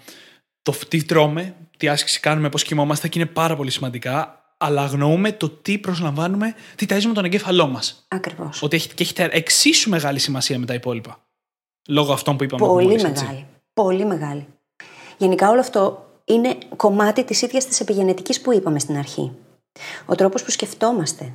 το 0.62 0.74
τι 0.88 1.04
τρώμε, 1.04 1.56
τι 1.78 1.88
άσκηση 1.88 2.20
κάνουμε, 2.20 2.50
πώς 2.50 2.64
κοιμόμαστε 2.64 3.08
και 3.08 3.20
είναι 3.20 3.28
πάρα 3.28 3.56
πολύ 3.56 3.72
σημαντικά. 3.72 4.34
Αλλά 4.58 4.82
αγνοούμε 4.82 5.32
το 5.32 5.50
τι 5.50 5.78
προσλαμβάνουμε, 5.78 6.56
τι 6.76 6.86
ταΐζουμε 6.90 7.12
τον 7.14 7.26
εγκέφαλό 7.26 7.68
μας. 7.68 8.06
Ακριβώς. 8.08 8.62
Ότι 8.64 8.76
έχει, 8.76 8.88
και 8.94 9.04
έχει 9.04 9.14
τε- 9.14 9.34
εξίσου 9.34 9.90
μεγάλη 9.90 10.20
σημασία 10.20 10.60
με 10.60 10.66
τα 10.66 10.74
υπόλοιπα. 10.74 11.20
Λόγω 11.88 12.14
αυτών 12.14 12.38
που 12.38 12.44
είπαμε 12.44 12.66
Πολύ 12.68 12.86
μόλις, 12.88 13.04
έτσι. 13.04 13.24
μεγάλη. 13.24 13.46
Πολύ 13.74 14.06
μεγάλη. 14.06 14.48
Γενικά 15.18 15.50
όλο 15.50 15.60
αυτό 15.60 16.06
είναι 16.26 16.58
κομμάτι 16.76 17.24
της 17.24 17.42
ίδιας 17.42 17.66
της 17.66 17.80
επιγενετικής 17.80 18.42
που 18.42 18.54
είπαμε 18.54 18.80
στην 18.80 18.98
αρχή. 18.98 19.32
Ο 20.06 20.16
τρόπος 20.16 20.44
που 20.44 20.52
σκεφτόμαστε. 20.52 21.34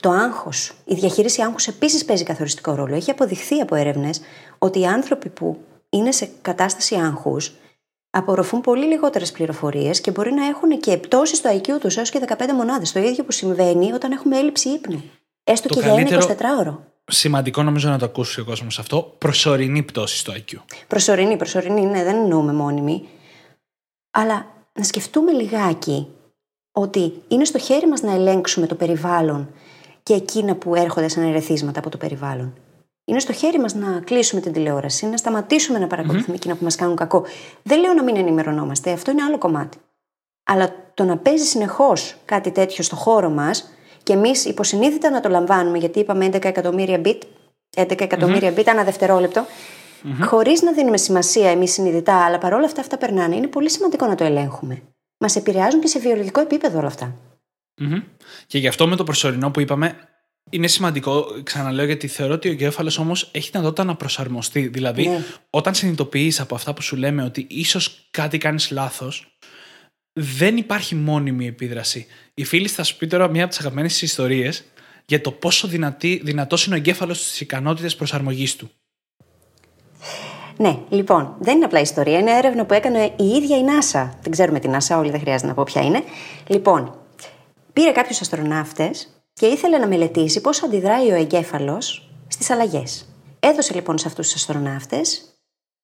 Το 0.00 0.10
άγχος. 0.10 0.72
Η 0.84 0.94
διαχείριση 0.94 1.42
άγχους 1.42 1.66
επίσης 1.66 2.04
παίζει 2.04 2.24
καθοριστικό 2.24 2.74
ρόλο. 2.74 2.94
Έχει 2.94 3.10
αποδειχθεί 3.10 3.60
από 3.60 3.74
έρευνες 3.74 4.20
ότι 4.58 4.80
οι 4.80 4.86
άνθρωποι 4.86 5.28
που 5.28 5.58
είναι 5.90 6.12
σε 6.12 6.30
κατάσταση 6.42 6.94
άγχους 6.94 7.52
απορροφούν 8.10 8.60
πολύ 8.60 8.84
λιγότερες 8.86 9.32
πληροφορίες 9.32 10.00
και 10.00 10.10
μπορεί 10.10 10.32
να 10.32 10.46
έχουν 10.46 10.80
και 10.80 10.96
πτώση 10.96 11.36
στο 11.36 11.50
IQ 11.56 11.80
τους 11.80 11.96
έως 11.96 12.10
και 12.10 12.20
15 12.26 12.52
μονάδες. 12.54 12.92
Το 12.92 12.98
ίδιο 13.00 13.24
που 13.24 13.32
συμβαίνει 13.32 13.92
όταν 13.92 14.12
έχουμε 14.12 14.38
έλλειψη 14.38 14.68
ύπνου. 14.68 15.02
Έστω 15.44 15.68
Το 15.68 15.74
και 15.74 15.80
καλύτερο- 15.80 16.24
για 16.26 16.36
ένα 16.40 16.62
24ωρο. 16.62 16.78
σημαντικό 17.04 17.62
νομίζω 17.62 17.88
να 17.88 17.98
το 17.98 18.04
ακούσει 18.04 18.40
ο 18.40 18.44
κόσμος 18.44 18.78
αυτό. 18.78 19.14
Προσωρινή 19.18 19.82
πτώση 19.82 20.16
στο 20.18 20.32
IQ. 20.32 20.56
Προσωρινή, 20.88 21.36
προσωρινή, 21.36 21.84
ναι, 21.86 22.04
δεν 22.04 22.16
εννοούμε 22.16 22.52
μόνιμη. 22.52 23.08
Αλλά 24.10 24.46
να 24.72 24.82
σκεφτούμε 24.84 25.32
λιγάκι 25.32 26.08
ότι 26.72 27.22
είναι 27.28 27.44
στο 27.44 27.58
χέρι 27.58 27.88
μας 27.88 28.00
να 28.02 28.12
ελέγξουμε 28.12 28.66
το 28.66 28.74
περιβάλλον 28.74 29.48
και 30.02 30.14
εκείνα 30.14 30.54
που 30.54 30.74
έρχονται 30.74 31.08
σαν 31.08 31.22
ερεθίσματα 31.22 31.78
από 31.78 31.90
το 31.90 31.96
περιβάλλον. 31.96 32.54
Είναι 33.04 33.20
στο 33.20 33.32
χέρι 33.32 33.58
μας 33.58 33.74
να 33.74 34.00
κλείσουμε 34.00 34.40
την 34.40 34.52
τηλεόραση, 34.52 35.06
να 35.06 35.16
σταματήσουμε 35.16 35.78
να 35.78 35.86
παρακολουθουμε 35.86 36.36
εκείνα 36.36 36.54
που 36.54 36.64
μας 36.64 36.76
κάνουν 36.76 36.96
κακό. 36.96 37.24
Δεν 37.62 37.80
λέω 37.80 37.92
να 37.92 38.02
μην 38.02 38.16
ενημερωνόμαστε, 38.16 38.92
αυτό 38.92 39.10
είναι 39.10 39.22
άλλο 39.22 39.38
κομμάτι. 39.38 39.78
Αλλά 40.44 40.74
το 40.94 41.04
να 41.04 41.16
παίζει 41.16 41.44
συνεχώς 41.44 42.16
κάτι 42.24 42.50
τέτοιο 42.50 42.84
στο 42.84 42.96
χώρο 42.96 43.30
μας 43.30 43.70
και 44.02 44.12
εμείς 44.12 44.44
υποσυνείδητα 44.44 45.10
να 45.10 45.20
το 45.20 45.28
λαμβάνουμε, 45.28 45.78
γιατί 45.78 45.98
είπαμε 45.98 46.26
11 46.26 46.44
εκατομμύρια 46.44 47.00
bit, 47.04 47.18
11 47.76 48.00
εκατομμύρια 48.00 48.54
bit 48.54 48.64
ανά 48.68 48.84
δευτερόλεπτο, 48.84 49.44
χωρίς 50.24 50.62
να 50.62 50.72
δίνουμε 50.72 50.96
σημασία 50.96 51.50
εμείς 51.50 51.72
συνειδητά, 51.72 52.24
αλλά 52.24 52.38
παρόλα 52.38 52.64
αυτά 52.64 52.80
αυτά 52.80 52.98
περνάνε, 52.98 53.36
είναι 53.36 53.46
πολύ 53.46 53.70
σημαντικό 53.70 54.06
να 54.06 54.14
το 54.14 54.24
ελέγχουμε. 54.24 54.82
Μας 55.18 55.36
επηρεάζουν 55.36 55.80
και 55.80 55.86
σε 55.86 55.98
βιολογικό 55.98 56.40
επίπεδο 56.40 56.78
όλα 56.78 56.86
αυτά. 56.86 57.14
Και 58.46 58.58
γι' 58.58 58.68
αυτό 58.68 58.86
με 58.86 58.96
το 58.96 59.04
προσωρινό 59.04 59.50
που 59.50 59.60
είπαμε, 59.60 59.96
είναι 60.50 60.66
σημαντικό, 60.66 61.26
ξαναλέω, 61.42 61.84
γιατί 61.86 62.06
θεωρώ 62.06 62.34
ότι 62.34 62.48
ο 62.48 62.50
εγκέφαλος 62.50 62.98
όμως 62.98 63.28
έχει 63.32 63.50
δυνατότητα 63.50 63.84
να 63.84 63.96
προσαρμοστεί. 63.96 64.68
Δηλαδή, 64.68 65.08
Ναι. 65.08 65.24
όταν 65.50 65.74
συνειδητοποιείς 65.74 66.40
από 66.40 66.54
αυτά 66.54 66.74
που 66.74 66.82
σου 66.82 66.96
λέμε 66.96 67.22
ότι 67.24 67.46
ίσως 67.50 68.08
κάτι 68.10 68.38
κάνεις 68.38 68.70
λάθος, 68.70 69.36
δεν 70.12 70.56
υπάρχει 70.56 70.94
μόνιμη 70.94 71.46
επίδραση. 71.46 72.06
Η 72.34 72.44
φίλη 72.44 72.68
θα 72.68 72.82
σου 72.82 72.96
πει 72.96 73.06
τώρα 73.06 73.28
μία 73.28 73.42
από 73.42 73.50
τις 73.50 73.60
αγαπημένες 73.60 74.02
ιστορίες 74.02 74.64
για 75.06 75.20
το 75.20 75.32
πόσο 75.32 75.68
δυνατή, 75.68 76.20
δυνατός 76.24 76.66
είναι 76.66 76.74
ο 76.74 76.78
εγκέφαλος 76.78 77.18
στις 77.18 77.40
ικανότητες 77.40 77.96
προσαρμογής 77.96 78.56
του. 78.56 78.70
Ναι, 80.56 80.78
λοιπόν, 80.88 81.36
δεν 81.40 81.56
είναι 81.56 81.64
απλά 81.64 81.80
ιστορία. 81.80 82.18
Είναι 82.18 82.36
έρευνα 82.36 82.64
που 82.66 82.74
έκανε 82.74 83.12
η 83.16 83.24
ίδια 83.24 83.58
η 83.58 83.62
NASA. 83.62 84.08
Δεν 84.22 84.30
ξέρουμε 84.30 84.58
την 84.58 84.74
NASA, 84.74 84.98
όλοι 84.98 85.10
δεν 85.10 85.20
χρειάζεται 85.20 85.46
να 85.46 85.54
πω 85.54 85.62
ποια 85.62 85.82
είναι. 85.82 86.02
Λοιπόν, 86.46 87.01
πήρε 87.72 87.92
κάποιους 87.92 88.20
αστροναύτες 88.20 89.08
και 89.32 89.46
ήθελε 89.46 89.78
να 89.78 89.86
μελετήσει 89.86 90.40
πώς 90.40 90.62
αντιδράει 90.62 91.10
ο 91.10 91.14
εγκέφαλος 91.14 92.10
στις 92.28 92.50
αλλαγές. 92.50 93.06
Έδωσε 93.40 93.74
λοιπόν 93.74 93.98
σε 93.98 94.08
αυτούς 94.08 94.26
τους 94.26 94.34
αστροναύτες 94.34 95.32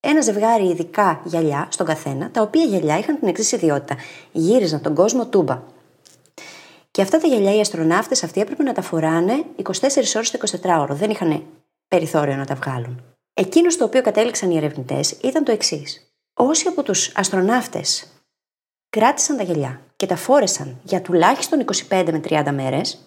ένα 0.01 0.21
ζευγάρι 0.21 0.69
ειδικά 0.69 1.21
γυαλιά 1.25 1.69
στον 1.71 1.87
καθένα, 1.87 2.31
τα 2.31 2.43
οποία 2.43 2.65
γυαλιά 2.65 2.99
είχαν 2.99 3.19
την 3.19 3.29
εξής 3.29 3.53
ιδιότητα. 3.53 3.97
Γύριζαν 4.33 4.81
τον 4.81 4.95
κόσμο 4.95 5.27
τούμπα. 5.27 5.63
Και 6.91 7.03
αυτά 7.03 7.19
τα 7.19 7.27
γυαλιά 7.27 7.55
οι 7.55 7.61
αστροναύτες 7.61 8.23
αυτοί 8.23 8.41
έπρεπε 8.41 8.63
να 8.63 8.73
τα 8.73 8.83
φοράνε 8.83 9.45
24 9.63 9.71
ώρες 10.17 10.31
το 10.31 10.39
24 10.63 10.81
ώρο. 10.81 10.95
Δεν 10.95 11.11
είχαν 11.11 11.45
περιθώριο 11.89 12.37
να 12.37 12.45
τα 12.45 12.55
βγάλουν. 12.55 13.03
Εκείνος 13.35 13.73
στο 13.73 13.85
οποίο 13.85 14.03
κατέληξαν 14.03 14.51
οι 14.51 14.57
ερευνητές 14.57 15.11
ήταν 15.11 15.45
το 15.45 15.53
εξής. 15.53 16.13
Όσοι 16.35 16.69
από 16.69 16.83
τους 16.83 17.13
αστροναύτες 17.15 18.07
κράτησαν 18.89 19.37
τα 19.37 19.43
γυαλιά 19.43 19.81
και 19.99 20.07
τα 20.07 20.17
φόρεσαν 20.17 20.81
για 20.83 21.03
τουλάχιστον 21.03 21.65
25 21.89 22.05
με 22.11 22.21
30 22.29 22.51
μέρες, 22.53 22.99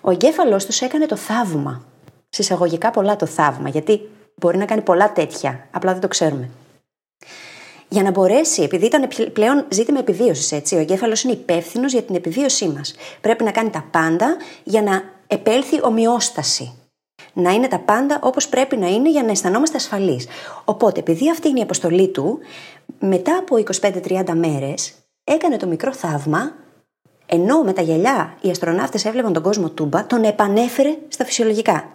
ο 0.00 0.10
εγκέφαλός 0.10 0.66
τους 0.66 0.80
έκανε 0.80 1.06
το 1.06 1.16
θαύμα. 1.16 1.84
Συσσαγωγικά 2.28 2.90
πολλά 2.90 3.16
το 3.16 3.26
θαύμα, 3.26 3.68
γιατί 3.68 4.00
μπορεί 4.34 4.56
να 4.56 4.64
κάνει 4.64 4.80
πολλά 4.80 5.12
τέτοια, 5.12 5.66
απλά 5.70 5.92
δεν 5.92 6.00
το 6.00 6.08
ξέρουμε. 6.08 6.50
Για 7.88 8.02
να 8.02 8.10
μπορέσει, 8.10 8.62
επειδή 8.62 8.86
ήταν 8.86 9.08
πλέον 9.32 9.66
ζήτημα 9.68 9.98
επιβίωσης, 9.98 10.52
έτσι, 10.52 10.74
ο 10.74 10.78
εγκέφαλος 10.78 11.22
είναι 11.22 11.32
υπεύθυνος 11.32 11.92
για 11.92 12.02
την 12.02 12.14
επιβίωσή 12.14 12.68
μας. 12.68 12.94
Πρέπει 13.20 13.44
να 13.44 13.50
κάνει 13.50 13.70
τα 13.70 13.84
πάντα 13.90 14.36
για 14.64 14.82
να 14.82 15.02
επέλθει 15.26 15.84
ομοιόσταση. 15.84 16.78
Να 17.32 17.50
είναι 17.50 17.68
τα 17.68 17.78
πάντα 17.78 18.18
όπως 18.22 18.48
πρέπει 18.48 18.76
να 18.76 18.88
είναι 18.88 19.10
για 19.10 19.22
να 19.22 19.30
αισθανόμαστε 19.30 19.76
ασφαλείς. 19.76 20.26
Οπότε, 20.64 21.00
επειδή 21.00 21.30
αυτή 21.30 21.48
είναι 21.48 21.58
η 21.58 21.62
αποστολή 21.62 22.08
του, 22.08 22.38
μετά 22.98 23.36
από 23.36 23.56
25-30 23.56 24.34
μέρες 24.34 24.94
έκανε 25.28 25.56
το 25.56 25.66
μικρό 25.66 25.92
θαύμα, 25.92 26.54
ενώ 27.26 27.62
με 27.62 27.72
τα 27.72 27.82
γυαλιά 27.82 28.36
οι 28.40 28.50
αστροναύτες 28.50 29.04
έβλεπαν 29.04 29.32
τον 29.32 29.42
κόσμο 29.42 29.70
τούμπα, 29.70 30.06
τον 30.06 30.24
επανέφερε 30.24 30.98
στα 31.08 31.24
φυσιολογικά. 31.24 31.88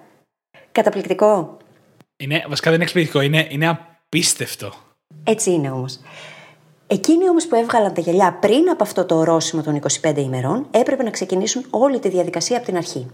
Καταπληκτικό. 0.71 1.57
Είναι, 2.17 2.45
βασικά 2.47 2.69
δεν 2.69 2.79
είναι 2.79 2.83
εκπληκτικό, 2.83 3.21
είναι, 3.21 3.47
είναι 3.49 3.67
απίστευτο. 3.67 4.73
Έτσι 5.23 5.51
είναι 5.51 5.71
όμως. 5.71 5.99
Εκείνοι 6.87 7.29
όμως 7.29 7.47
που 7.47 7.55
έβγαλαν 7.55 7.93
τα 7.93 8.01
γυαλιά 8.01 8.37
πριν 8.41 8.69
από 8.69 8.83
αυτό 8.83 9.05
το 9.05 9.15
ορόσημο 9.15 9.61
των 9.61 9.81
25 10.01 10.17
ημερών 10.17 10.67
έπρεπε 10.71 11.03
να 11.03 11.09
ξεκινήσουν 11.09 11.65
όλη 11.69 11.99
τη 11.99 12.09
διαδικασία 12.09 12.57
από 12.57 12.65
την 12.65 12.77
αρχή. 12.77 13.07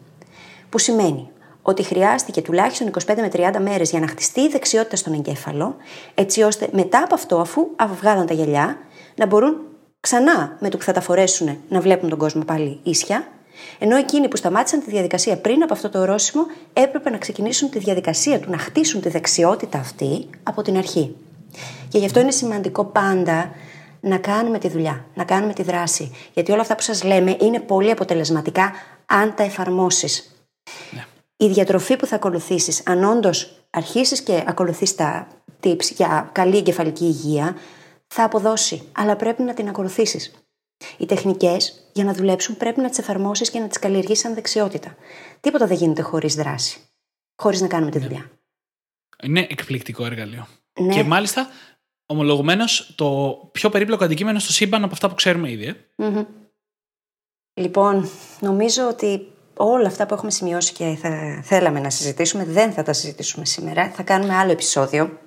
Που 0.69 0.77
σημαίνει 0.77 1.29
ότι 1.61 1.83
χρειάστηκε 1.83 2.41
τουλάχιστον 2.41 2.91
25 3.05 3.15
με 3.15 3.29
30 3.33 3.57
μέρες 3.59 3.89
για 3.89 3.99
να 3.99 4.07
χτιστεί 4.07 4.41
η 4.41 4.47
δεξιότητα 4.47 4.95
στον 4.95 5.13
εγκέφαλο, 5.13 5.75
έτσι 6.13 6.41
ώστε 6.41 6.69
μετά 6.71 7.03
από 7.03 7.13
αυτό, 7.13 7.39
αφού 7.39 7.67
βγάλαν 7.99 8.25
τα 8.25 8.33
γυαλιά, 8.33 8.77
να 9.15 9.25
μπορούν 9.25 9.66
ξανά 10.07 10.57
με 10.59 10.69
το 10.69 10.77
που 10.77 10.83
θα 10.83 10.91
τα 10.91 11.01
φορέσουν 11.01 11.57
να 11.69 11.81
βλέπουν 11.81 12.09
τον 12.09 12.17
κόσμο 12.17 12.43
πάλι 12.43 12.79
ίσια, 12.83 13.27
ενώ 13.79 13.95
εκείνοι 13.95 14.27
που 14.27 14.35
σταμάτησαν 14.35 14.83
τη 14.83 14.89
διαδικασία 14.89 15.37
πριν 15.37 15.63
από 15.63 15.73
αυτό 15.73 15.89
το 15.89 15.99
ορόσημο 15.99 16.45
έπρεπε 16.73 17.09
να 17.09 17.17
ξεκινήσουν 17.17 17.69
τη 17.69 17.79
διαδικασία 17.79 18.39
του 18.39 18.49
να 18.49 18.57
χτίσουν 18.57 19.01
τη 19.01 19.09
δεξιότητα 19.09 19.77
αυτή 19.77 20.29
από 20.43 20.61
την 20.61 20.77
αρχή. 20.77 21.15
Και 21.87 21.97
γι' 21.97 22.05
αυτό 22.05 22.19
είναι 22.19 22.31
σημαντικό 22.31 22.85
πάντα 22.85 23.51
να 23.99 24.17
κάνουμε 24.17 24.59
τη 24.59 24.69
δουλειά, 24.69 25.05
να 25.13 25.23
κάνουμε 25.23 25.53
τη 25.53 25.63
δράση. 25.63 26.11
Γιατί 26.33 26.51
όλα 26.51 26.61
αυτά 26.61 26.75
που 26.75 26.81
σας 26.81 27.03
λέμε 27.03 27.37
είναι 27.39 27.59
πολύ 27.59 27.91
αποτελεσματικά 27.91 28.71
αν 29.05 29.33
τα 29.35 29.43
εφαρμόσεις. 29.43 30.35
Η 31.37 31.47
διατροφή 31.47 31.95
που 31.95 32.05
θα 32.05 32.15
ακολουθήσεις, 32.15 32.81
αν 32.85 33.03
όντως 33.03 33.61
αρχίσεις 33.69 34.21
και 34.21 34.43
ακολουθείς 34.47 34.95
τα 34.95 35.27
tips 35.63 35.91
για 35.95 36.29
καλή 36.31 36.57
εγκεφαλική 36.57 37.05
υγεία, 37.05 37.55
θα 38.07 38.23
αποδώσει, 38.23 38.89
αλλά 38.91 39.15
πρέπει 39.15 39.43
να 39.43 39.53
την 39.53 39.67
ακολουθήσεις. 39.69 40.31
Οι 40.97 41.05
τεχνικές 41.05 41.89
για 41.93 42.03
να 42.03 42.13
δουλέψουν 42.13 42.57
πρέπει 42.57 42.81
να 42.81 42.89
τις 42.89 42.97
εφαρμόσεις 42.97 43.49
και 43.49 43.59
να 43.59 43.67
τις 43.67 43.79
καλλιεργήσεις 43.79 44.19
σαν 44.19 44.33
δεξιότητα. 44.33 44.95
Τίποτα 45.39 45.67
δεν 45.67 45.77
γίνεται 45.77 46.01
χωρίς 46.01 46.35
δράση, 46.35 46.79
χωρίς 47.41 47.61
να 47.61 47.67
κάνουμε 47.67 47.91
τη 47.91 47.99
δουλειά. 47.99 48.31
Είναι 49.23 49.47
εκπληκτικό 49.49 50.05
εργαλείο. 50.05 50.47
Ναι. 50.79 50.93
Και 50.93 51.03
μάλιστα, 51.03 51.49
ομολογουμένως, 52.05 52.93
το 52.95 53.37
πιο 53.51 53.69
περίπλοκο 53.69 54.03
αντικείμενο 54.03 54.39
στο 54.39 54.51
σύμπαν 54.51 54.83
από 54.83 54.93
αυτά 54.93 55.09
που 55.09 55.15
ξέρουμε 55.15 55.51
ήδη. 55.51 55.65
Ε. 55.95 56.25
Λοιπόν, 57.53 58.09
νομίζω 58.39 58.87
ότι 58.87 59.31
όλα 59.53 59.87
αυτά 59.87 60.05
που 60.05 60.13
έχουμε 60.13 60.31
σημειώσει 60.31 60.73
και 60.73 60.97
θα 61.01 61.41
θέλαμε 61.43 61.79
να 61.79 61.89
συζητήσουμε 61.89 62.45
δεν 62.45 62.71
θα 62.71 62.83
τα 62.83 62.93
συζητήσουμε 62.93 63.45
σήμερα. 63.45 63.91
Θα 63.91 64.03
κάνουμε 64.03 64.35
άλλο 64.35 64.51
επεισόδιο. 64.51 65.19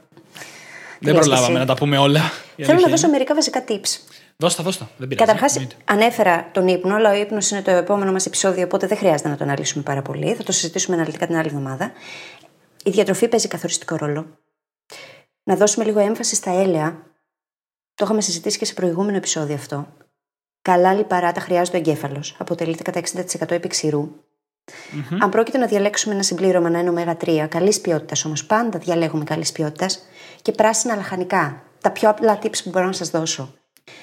Δεν 1.00 1.14
λες 1.14 1.22
προλάβαμε 1.22 1.50
εσύ; 1.50 1.58
να 1.58 1.66
τα 1.66 1.74
πούμε 1.74 1.98
όλα. 1.98 2.20
Η 2.20 2.22
Θέλω 2.22 2.66
να 2.66 2.72
αλήθεια 2.72 2.88
δώσω 2.90 3.02
είναι. 3.06 3.12
μερικά 3.12 3.34
βασικά 3.34 3.64
tips. 3.68 3.98
Δώστα, 4.36 4.62
δώστα. 4.62 4.90
Δεν 4.96 5.08
πειράζει. 5.08 5.26
Καταρχάς, 5.26 5.56
εννοείται. 5.56 5.76
ανέφερα 5.84 6.48
τον 6.52 6.68
ύπνο, 6.68 6.94
αλλά 6.94 7.10
ο 7.10 7.14
ύπνος 7.14 7.50
είναι 7.50 7.62
το 7.62 7.70
επόμενο 7.70 8.12
μας 8.12 8.26
επεισόδιο, 8.26 8.64
οπότε 8.64 8.86
δεν 8.86 8.96
χρειάζεται 8.96 9.28
να 9.28 9.36
το 9.36 9.44
αναλύσουμε 9.44 9.82
πάρα 9.82 10.02
πολύ. 10.02 10.34
Θα 10.34 10.42
το 10.42 10.52
συζητήσουμε 10.52 10.96
αναλυτικά 10.96 11.26
την 11.26 11.36
άλλη 11.36 11.46
εβδομάδα. 11.46 11.92
Η 12.84 12.90
διατροφή 12.90 13.28
παίζει 13.28 13.48
καθοριστικό 13.48 13.96
ρόλο. 13.96 14.26
Να 15.42 15.56
δώσουμε 15.56 15.84
λίγο 15.84 15.98
έμφαση 16.00 16.34
στα 16.34 16.50
έλαια. 16.50 17.02
Το 17.94 18.04
είχαμε 18.04 18.20
συζητήσει 18.20 18.58
και 18.58 18.64
σε 18.64 18.74
προηγούμενο 18.74 19.16
επεισόδιο 19.16 19.54
αυτό. 19.54 19.86
Καλά 20.62 20.92
λιπαρά 20.94 21.32
χρειάζεται 21.38 21.76
ο 21.76 21.80
εγκέφαλος. 21.80 22.36
Αποτελείται 22.38 22.82
κατά 22.82 23.00
60% 23.40 23.50
επί 23.50 23.68
ξηρού. 23.68 24.10
Αν 25.20 25.30
πρόκειται 25.30 25.58
να 25.58 25.66
διαλέξουμε 25.66 26.14
ένα 26.14 26.22
συμπλήρωμα 26.22 26.70
να 26.70 26.78
είναι 26.78 26.88
ωμέγα 26.88 27.16
3, 27.24 27.46
καλής 27.48 27.80
ποιότητας 27.80 28.24
όμως, 28.24 28.44
πάντα 28.44 28.78
διαλέγουμε 28.78 29.24
καλής 29.24 29.52
ποιότητας 29.52 29.98
και 30.42 30.52
πράσινα 30.52 30.96
λαχανικά. 30.96 31.62
Τα 31.80 31.90
πιο 31.90 32.08
απλά 32.08 32.38
tips 32.42 32.62
που 32.64 32.70
μπορώ 32.70 32.86
να 32.86 32.92
σας 32.92 33.10
δώσω 33.10 33.54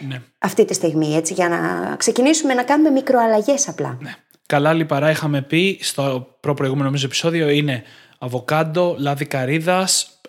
Ναι. 0.08 0.22
αυτή 0.40 0.66
τη 0.66 0.74
στιγμή, 0.74 1.16
έτσι, 1.16 1.34
για 1.34 1.50
να 1.50 1.96
ξεκινήσουμε 1.96 2.54
να 2.54 2.64
κάνουμε 2.64 2.90
μικροαλλαγές 2.90 3.68
απλά. 3.68 3.98
ναι. 4.02 4.12
Καλά 4.46 4.74
λιπαρά 4.74 5.10
είχαμε 5.10 5.42
πει 5.42 5.80
στο 5.82 6.28
προ-προηγούμενο 6.40 6.86
νομίζω 6.86 7.06
επεισόδιο 7.06 7.50
είναι 7.50 7.84
αβοκάντο, 8.20 8.96
λάδι 9.00 9.26
καρύδας, 9.26 10.20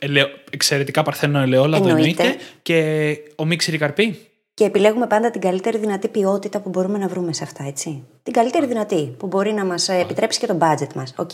εξαιρετικά 0.50 1.02
παρθένο 1.02 1.38
ελαιόλαδο 1.40 1.88
Εννοείται. 1.88 2.22
εννοείται 2.22 2.44
και 2.62 3.16
ωμοί 3.36 3.55
ξηροί 3.55 3.78
καρποί. 3.78 4.18
Και 4.54 4.64
επιλέγουμε 4.64 5.06
πάντα 5.06 5.30
την 5.30 5.40
καλύτερη 5.40 5.78
δυνατή 5.78 6.08
ποιότητα 6.08 6.60
που 6.60 6.68
μπορούμε 6.68 6.98
να 6.98 7.08
βρούμε 7.08 7.32
σε 7.32 7.44
αυτά, 7.44 7.64
έτσι. 7.64 8.04
Την 8.22 8.32
καλύτερη 8.32 8.66
δυνατή 8.66 9.14
που 9.18 9.26
μπορεί 9.26 9.52
να 9.52 9.64
μας 9.64 9.88
επιτρέψει 9.88 10.38
και 10.40 10.46
το 10.46 10.58
budget 10.60 10.92
μας. 10.94 11.12
Οκ. 11.16 11.30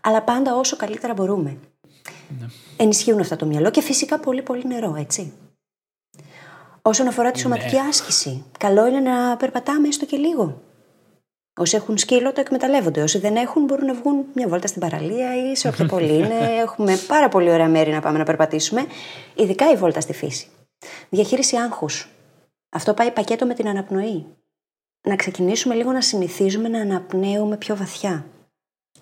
Αλλά 0.00 0.22
πάντα 0.22 0.54
όσο 0.54 0.76
καλύτερα 0.76 1.12
μπορούμε. 1.14 1.56
Ενισχύουν 2.76 3.20
αυτά 3.20 3.36
το 3.36 3.46
μυαλό 3.46 3.70
και 3.70 3.82
φυσικά 3.82 4.20
πολύ 4.20 4.42
πολύ 4.42 4.66
νερό, 4.66 4.94
έτσι. 4.98 5.32
Όσον 6.82 7.06
αφορά 7.06 7.30
τη 7.30 7.38
σωματική 7.38 7.78
άσκηση, 7.78 8.44
καλό 8.58 8.86
είναι 8.86 9.00
να 9.00 9.36
περπατάμε 9.36 9.88
έστω 9.88 10.06
και 10.06 10.16
λίγο. 10.16 10.62
Όσοι 11.60 11.76
έχουν 11.76 11.98
σκύλο 11.98 12.32
το 12.32 12.40
εκμεταλλεύονται. 12.40 13.02
Όσοι 13.02 13.18
δεν 13.18 13.36
έχουν 13.36 13.64
μπορούν 13.64 13.86
να 13.86 13.94
βγουν 13.94 14.24
μια 14.34 14.48
βόλτα 14.48 14.66
στην 14.66 14.80
παραλία 14.80 15.50
ή 15.50 15.56
σε 15.56 15.68
όποια 15.68 15.86
πόλη 15.92 16.14
είναι. 16.14 16.38
Έχουμε 16.60 16.96
πάρα 17.06 17.28
πολύ 17.28 17.50
ωραία 17.50 17.68
μέρη 17.68 17.90
να 17.90 18.00
πάμε 18.00 18.18
να 18.18 18.24
περπατήσουμε. 18.24 18.86
Ειδικά 19.34 19.70
η 19.70 19.76
βόλτα 19.76 20.00
στη 20.00 20.12
φύση. 20.12 20.48
Διαχείριση 21.08 21.56
άγχους. 21.56 22.08
Αυτό 22.70 22.94
πάει 22.94 23.10
πακέτο 23.10 23.46
με 23.46 23.54
την 23.54 23.68
αναπνοή. 23.68 24.26
Να 25.02 25.16
ξεκινήσουμε 25.16 25.74
λίγο 25.74 25.92
να 25.92 26.00
συνηθίζουμε 26.00 26.68
να 26.68 26.80
αναπνέουμε 26.80 27.56
πιο 27.56 27.76
βαθιά. 27.76 28.26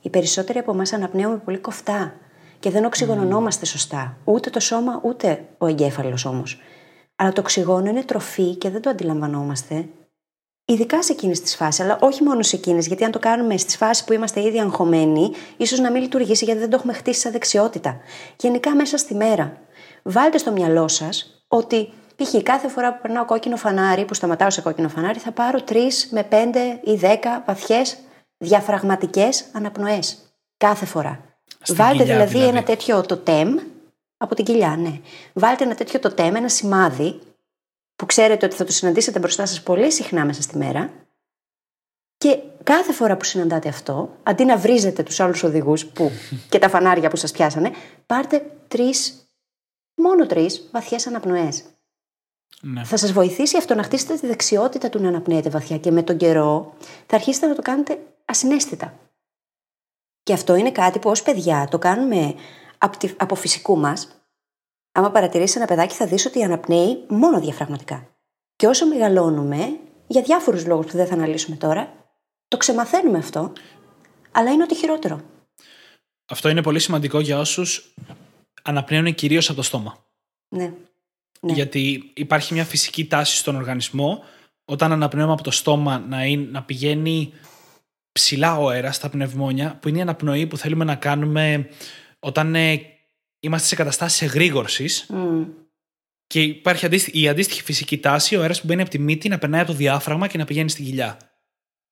Οι 0.03 0.11
περισσότεροι 0.11 0.59
από 0.59 0.73
εμάς 0.73 0.93
αναπνέουμε 0.93 1.37
πολύ 1.37 1.59
κοφτά 1.59 2.15
και 2.59 2.71
δεν 2.71 2.85
οξυγονωνόμαστε 2.85 3.67
σωστά. 3.67 4.17
Ούτε 4.25 4.51
το 4.51 4.61
σώμα, 4.61 5.01
ούτε 5.03 5.45
ο 5.59 5.67
εγκέφαλος 5.67 6.25
όμως. 6.25 6.61
Αλλά 7.17 7.33
το 7.33 7.41
οξυγόνο 7.41 7.89
είναι 7.89 8.03
τροφή 8.03 8.55
και 8.55 8.71
δεν 8.71 8.83
το 8.83 8.91
αντιλαμβανόμαστε. 8.91 9.89
Ειδικά 10.65 11.03
σε 11.03 11.13
εκείνες 11.13 11.41
τις 11.41 11.57
φάσεις, 11.57 11.85
αλλά 11.85 11.99
όχι 12.01 12.23
μόνο 12.23 12.43
σε 12.43 12.57
εκείνες, 12.57 12.87
γιατί 12.87 13.05
αν 13.05 13.11
το 13.11 13.19
κάνουμε 13.19 13.57
στις 13.57 13.77
φάσεις 13.77 14.05
που 14.05 14.13
είμαστε 14.13 14.43
ήδη 14.43 14.61
αγχωμένοι, 14.61 15.31
ίσως 15.57 15.79
να 15.79 15.91
μην 15.91 16.03
λειτουργήσει 16.03 16.45
γιατί 16.45 16.61
δεν 16.61 16.71
το 16.71 16.77
έχουμε 16.77 16.93
χτίσει 16.93 17.21
σαν 17.21 17.33
δεξιότητα. 17.33 18.01
Γενικά 18.37 18.75
μέσα 18.75 18.97
στη 18.97 19.15
μέρα. 19.15 19.61
Βάλτε 20.03 20.39
στο 20.39 20.53
μυαλό 20.53 20.89
σας 20.89 21.45
ότι 21.49 21.93
π.χ. 22.17 22.43
κάθε 22.43 22.69
φορά 22.69 22.95
που 22.95 23.03
περνάω 23.03 23.25
κόκκινο 23.25 23.57
φανάρι, 23.57 24.05
που 24.05 24.15
σταματάω 24.15 24.51
σε 24.51 24.61
κόκκινο 24.61 24.89
φανάρι, 24.89 25.19
θα 25.19 25.33
πάρω 25.33 25.59
3 25.69 25.75
με 26.11 26.29
5 26.31 26.35
ή 26.85 26.99
10 27.03 27.07
βαθιές 27.47 27.99
διαφραγματικές 28.39 29.45
αναπνοές. 29.53 30.19
Κάθε 30.57 30.87
φορά. 30.87 31.28
Στην 31.61 31.77
Βάλτε 31.77 32.03
κοιλιά, 32.03 32.15
δηλαδή, 32.15 32.33
δηλαδή. 32.33 32.49
ένα 32.57 32.63
τέτοιο 32.63 33.01
το 33.01 33.17
τεμ 33.17 33.57
από 34.17 34.35
την 34.35 34.45
κοιλιά, 34.45 34.77
ναι. 34.77 35.01
Βάλτε 35.33 35.65
ένα 35.65 35.75
τέτοιο 35.75 35.99
το 35.99 36.15
τεμ, 36.15 36.35
ένα 36.35 36.49
σημάδι 36.49 37.19
που 37.97 38.07
ξέρετε 38.07 38.47
ότι 38.47 38.57
θα 38.57 38.65
το 38.65 38.73
συναντήσετε 38.73 39.19
μπροστά 39.19 39.47
σας 39.47 39.63
πολύ 39.63 39.93
συχνά 39.93 40.25
μέσα 40.25 40.43
στη 40.43 40.57
μέρα 40.57 40.91
και 42.19 42.39
κάθε 42.63 42.93
φορά 42.93 43.17
που 43.17 43.25
συναντάτε 43.25 43.69
αυτό, 43.69 44.17
αντί 44.23 44.45
να 44.45 44.57
βρίζετε 44.57 45.03
τους 45.03 45.21
άλλους 45.21 45.43
οδηγούς 45.43 45.87
που, 45.87 46.11
και 46.51 46.59
τα 46.59 46.69
φανάρια 46.69 47.11
που 47.11 47.17
σας 47.17 47.31
πιάσανε, 47.31 47.71
πάρτε 48.07 48.51
τρεις, 48.69 49.29
μόνο 49.95 50.27
τρεις 50.27 50.69
βαθιές 50.73 51.07
αναπνοές. 51.07 51.65
Ναι. 52.61 52.85
Θα 52.85 52.97
σας 52.97 53.13
βοηθήσει 53.13 53.57
αυτό 53.57 53.75
να 53.75 53.83
χτίσετε 53.83 54.15
τη 54.15 54.27
δεξιότητα 54.27 54.89
του 54.89 55.01
να 55.01 55.09
αναπνέετε 55.09 55.51
βαθιά 55.51 55.79
και 55.79 55.91
με 55.91 56.03
τον 56.03 56.17
καιρό 56.17 56.75
θα 57.07 57.17
αρχίσετε 57.17 57.47
να 57.47 57.55
το 57.55 57.63
κάνετε 57.63 57.99
ασυναίσθητα. 58.25 58.95
Και 60.29 60.35
αυτό 60.35 60.55
είναι 60.55 60.73
κάτι 60.73 60.99
που 60.99 61.11
ως 61.11 61.23
παιδιά 61.23 61.69
το 61.71 61.79
κάνουμε 61.79 62.35
από, 62.79 62.97
τη- 62.97 63.15
από 63.17 63.35
φυσικού 63.35 63.79
μας. 63.79 64.09
Άμα 64.93 65.11
παρατηρήσεις 65.11 65.57
ένα 65.57 65.65
παιδάκι 65.67 65.95
θα 65.95 66.07
δεις 66.07 66.27
ότι 66.27 66.43
αναπνέει 66.45 67.05
μόνο 67.09 67.41
διαφραγματικά. 67.41 68.09
Και 68.57 68.67
όσο 68.67 68.87
μεγαλώνουμε, 68.87 69.79
για 70.07 70.23
διάφορους 70.23 70.67
λόγους 70.67 70.87
που 70.87 70.97
δεν 70.97 71.07
θα 71.07 71.15
αναλύσουμε 71.15 71.57
τώρα, 71.57 71.93
το 72.49 72.57
ξεμαθαίνουμε 72.57 73.19
αυτό, 73.19 73.53
αλλά 74.33 74.51
είναι 74.51 74.63
ότι 74.63 74.75
χειρότερο. 74.75 75.21
Αυτό 76.29 76.49
είναι 76.49 76.63
πολύ 76.63 76.79
σημαντικό 76.79 77.21
για 77.21 77.39
όσους 77.39 77.95
αναπνέουν 78.63 79.15
κυρίως 79.15 79.49
από 79.49 79.57
το 79.57 79.63
στόμα. 79.63 80.05
Ναι. 80.49 80.73
Ναι. 81.41 81.53
Γιατί 81.53 82.13
υπάρχει 82.15 82.55
μια 82.55 82.65
φυσική 82.65 83.07
τάση 83.07 83.37
στον 83.37 83.57
οργανισμό 83.57 84.25
όταν 84.65 84.93
αναπνέουμε 84.93 85.33
από 85.33 85.43
το 85.43 85.51
στόμα 85.51 85.99
να, 85.99 86.25
είναι, 86.25 86.49
να 86.51 86.63
πηγαίνει 86.63 87.33
ψηλά 88.19 88.59
ο 88.59 88.69
αέρα 88.69 88.93
στα 88.93 89.09
πνευμόνια, 89.09 89.79
που 89.81 89.89
είναι 89.89 89.99
η 89.99 90.01
αναπνοή 90.01 90.47
που 90.47 90.57
θέλουμε 90.57 90.85
να 90.85 90.95
κάνουμε 90.95 91.69
όταν 92.19 92.55
ε, 92.55 92.81
είμαστε 93.41 93.67
σε 93.67 93.75
καταστάσεις 93.75 94.23
εγρήγορσης. 94.23 95.07
Μμ. 95.09 95.43
Και 96.27 96.43
υπάρχει 96.43 96.87
αντίστοι- 96.87 97.15
η 97.15 97.29
αντίστοιχη 97.29 97.63
φυσική 97.63 97.99
τάση, 97.99 98.37
ο 98.37 98.41
αέρας 98.41 98.61
που 98.61 98.67
μπαίνει 98.67 98.81
από 98.81 98.91
τη 98.91 98.99
μύτη 98.99 99.29
να 99.29 99.39
περνάει 99.39 99.61
από 99.61 99.71
το 99.71 99.77
διάφραγμα 99.77 100.27
και 100.27 100.39
να 100.39 100.45
πηγαίνει 100.45 100.71
στην 100.71 100.85
κοιλιά. 100.85 101.17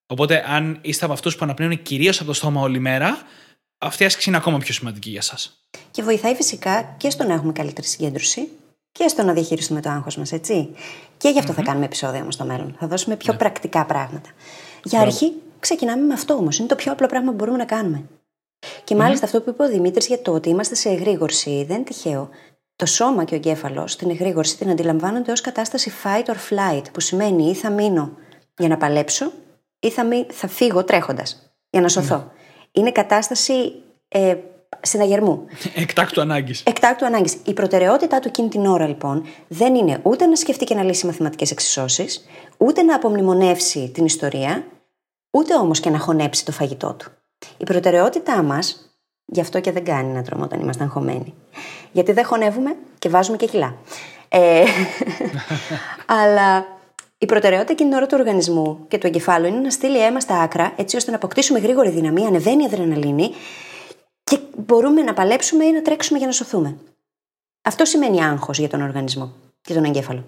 Οπότε, 0.06 0.44
αν 0.46 0.78
είστε 0.82 1.04
από 1.04 1.14
αυτούς 1.14 1.36
που 1.36 1.44
αναπνέουν 1.44 1.82
κυρίως 1.82 2.16
από 2.18 2.26
το 2.26 2.32
στόμα 2.32 2.60
όλη 2.60 2.78
μέρα, 2.78 3.18
αυτή 3.78 4.02
η 4.02 4.06
άσκηση 4.06 4.28
είναι 4.28 4.38
ακόμα 4.38 4.58
πιο 4.58 4.74
σημαντική 4.74 5.10
για 5.10 5.18
εσά. 5.18 5.38
Και 5.90 6.02
βοηθάει 6.02 6.34
φυσικά 6.34 6.94
και 6.96 7.10
στο 7.10 7.24
να 7.24 7.34
έχουμε 7.34 7.52
καλύτερη 7.52 7.86
συγκέντρωση 7.86 8.48
και 8.92 9.08
στο 9.08 9.22
να 9.22 9.32
διαχειριστούμε 9.32 9.80
το 9.80 9.90
άγχος 9.90 10.16
μας, 10.16 10.32
έτσι. 10.32 10.68
Και 11.16 11.28
γι' 11.28 11.38
αυτό 11.38 11.52
θα 11.52 11.62
κάνουμε 11.62 11.84
επεισόδια 11.84 12.20
όμως 12.20 12.34
στο 12.34 12.44
μέλλον. 12.44 12.76
Θα 12.78 12.86
δώσουμε 12.86 13.16
πιο 13.16 13.34
πρακτικά 13.34 13.84
πράγματα. 13.86 14.28
Για 14.84 14.98
Μπράβο. 14.98 15.04
αρχή 15.06 15.32
ξεκινάμε 15.60 16.06
με 16.06 16.12
αυτό 16.12 16.34
όμως. 16.34 16.58
Είναι 16.58 16.68
το 16.68 16.74
πιο 16.74 16.92
απλό 16.92 17.06
πράγμα 17.06 17.30
που 17.30 17.36
μπορούμε 17.36 17.56
να 17.56 17.64
κάνουμε. 17.64 18.02
Και 18.84 18.94
μάλιστα 18.94 19.26
αυτό 19.26 19.40
που 19.40 19.50
είπε 19.50 19.62
ο 19.62 19.68
Δημήτρης 19.68 20.06
για 20.06 20.22
το 20.22 20.32
ότι 20.32 20.48
είμαστε 20.48 20.74
σε 20.74 20.88
εγρήγορση 20.88 21.64
δεν 21.68 21.76
είναι 21.76 21.84
τυχαίο. 21.84 22.28
Το 22.76 22.86
σώμα 22.86 23.24
και 23.24 23.34
ο 23.34 23.36
εγκέφαλος 23.36 23.96
την 23.96 24.10
εγρήγορση 24.10 24.58
την 24.58 24.70
αντιλαμβάνονται 24.70 25.32
ως 25.32 25.40
κατάσταση 25.40 25.92
fight 26.04 26.24
or 26.24 26.34
flight, 26.34 26.82
που 26.92 27.00
σημαίνει 27.00 27.50
ή 27.50 27.54
θα 27.54 27.70
μείνω 27.70 28.10
για 28.58 28.68
να 28.68 28.76
παλέψω 28.76 29.32
ή 29.80 29.90
θα, 29.90 30.04
μη- 30.04 30.26
θα 30.30 30.48
φύγω 30.48 30.84
τρέχοντας 30.84 31.52
για 31.70 31.80
να 31.80 31.88
σωθώ. 31.88 32.30
Είναι 32.72 32.92
κατάσταση 32.92 33.72
ε, 34.08 34.36
συναγερμού. 34.80 35.46
Εκτάκτου 35.74 36.20
ανάγκης. 36.20 36.62
Εκτάκτου 36.62 37.06
ανάγκης. 37.06 37.36
Η 37.44 37.52
προτεραιότητά 37.52 38.18
του 38.18 38.28
εκείνη 38.28 38.48
την 38.48 38.66
ώρα, 38.66 38.86
λοιπόν, 38.86 39.26
δεν 39.48 39.74
είναι 39.74 40.00
ούτε 40.02 40.26
να 40.26 40.36
σκεφτεί 40.36 40.64
και 40.64 40.74
να 40.74 40.82
λύσει 40.82 41.06
μαθηματικές 41.06 41.50
εξισώσεις, 41.50 42.26
ούτε 42.56 42.82
να 42.82 42.94
απομνημονεύσει 42.94 43.90
την 43.94 44.04
ιστορία, 44.04 44.64
ούτε 45.36 45.54
όμως 45.54 45.80
και 45.80 45.90
να 45.90 45.98
χωνέψει 45.98 46.44
το 46.44 46.52
φαγητό 46.52 46.94
του. 46.94 47.10
Η 47.56 47.64
προτεραιότητά 47.64 48.42
μας, 48.42 48.90
γι' 49.24 49.40
αυτό 49.40 49.60
και 49.60 49.72
δεν 49.72 49.84
κάνει 49.84 50.12
να 50.12 50.22
τρώμε 50.22 50.44
όταν 50.44 50.60
είμαστε 50.60 50.84
αγχωμένοι. 50.84 51.34
Γιατί 51.92 52.12
δεν 52.12 52.24
χωνεύουμε 52.24 52.76
και 52.98 53.08
βάζουμε 53.08 53.36
και 53.36 53.46
κιλά. 53.46 53.74
Ε, 54.28 54.64
αλλά 56.22 56.66
η 57.18 57.26
προτεραιότητα 57.26 57.72
εκείνη 57.72 57.88
την 57.88 57.98
ώρα 57.98 58.06
του 58.06 58.16
οργανισμού 58.18 58.84
και 58.88 58.98
του 58.98 59.06
εγκεφάλου 59.06 59.46
είναι 59.46 59.58
να 59.58 59.70
στείλει 59.70 60.04
αίμα 60.04 60.20
στα 60.20 60.40
άκρα, 60.40 60.72
έτσι 60.76 60.96
ώστε 60.96 61.10
να 61.10 61.16
αποκτήσουμε 61.16 61.58
γρήγορη 61.58 61.90
δύναμη, 61.90 62.26
ανεβαίνει 62.26 62.62
η 62.62 62.66
αδρεναλίνη 62.66 63.30
και 64.24 64.38
μπορούμε 64.56 65.02
να 65.02 65.14
παλέψουμε 65.14 65.64
ή 65.64 65.72
να 65.72 65.82
τρέξουμε 65.82 66.18
για 66.18 66.26
να 66.26 66.32
σωθούμε. 66.32 66.76
Αυτό 67.62 67.84
σημαίνει 67.84 68.24
άγχος 68.24 68.58
για 68.58 68.68
τον 68.68 68.82
οργανισμό 68.82 69.32
και 69.60 69.74
τον 69.74 69.84
εγκέφαλο. 69.84 70.24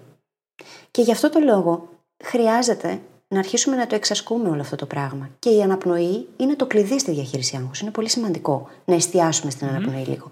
Και 0.91 1.01
γι' 1.01 1.11
αυτό 1.11 1.29
το 1.29 1.39
λόγο 1.39 1.89
χρειάζεται 2.23 3.01
να 3.33 3.39
αρχίσουμε 3.39 3.75
να 3.75 3.87
το 3.87 3.95
εξασκούμε 3.95 4.49
όλο 4.49 4.61
αυτό 4.61 4.75
το 4.75 4.85
πράγμα. 4.85 5.29
Και 5.39 5.49
η 5.49 5.61
αναπνοή 5.61 6.27
είναι 6.37 6.55
το 6.55 6.65
κλειδί 6.65 6.99
στη 6.99 7.11
διαχείριση 7.11 7.55
άγχους. 7.55 7.79
Είναι 7.79 7.91
πολύ 7.91 8.09
σημαντικό 8.09 8.69
να 8.85 8.95
εστιάσουμε 8.95 9.51
στην 9.51 9.67
αναπνοή 9.67 10.03
λίγο. 10.05 10.31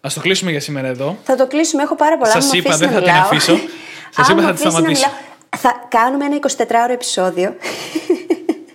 Α 0.00 0.08
το 0.14 0.20
κλείσουμε 0.20 0.50
για 0.50 0.60
σήμερα 0.60 0.88
εδώ. 0.88 1.16
Θα 1.24 1.36
το 1.36 1.46
κλείσουμε. 1.46 1.82
Έχω 1.82 1.94
πάρα 1.96 2.18
πολλά. 2.18 2.30
Σας 2.30 2.44
Αν 2.44 2.50
μου 2.52 2.58
είπα, 2.58 2.68
αφήσει 2.74 2.84
δεν 2.86 2.94
να 2.94 3.00
θα 3.00 3.02
την 3.04 3.12
μιλάω. 3.12 3.26
αφήσω. 3.30 3.56
Σας 4.16 4.28
Αν 4.28 4.38
είπα, 4.38 4.42
μου 4.42 4.48
θα 4.48 4.54
τη 4.54 4.60
αφήσει 4.62 4.64
να 4.64 4.70
σταματήσω. 4.70 5.06
μιλάω, 5.08 5.20
Θα 5.56 5.86
κάνουμε 5.88 6.24
ένα 6.24 6.38
24ωρο 6.88 6.90
επεισόδιο. 6.92 7.54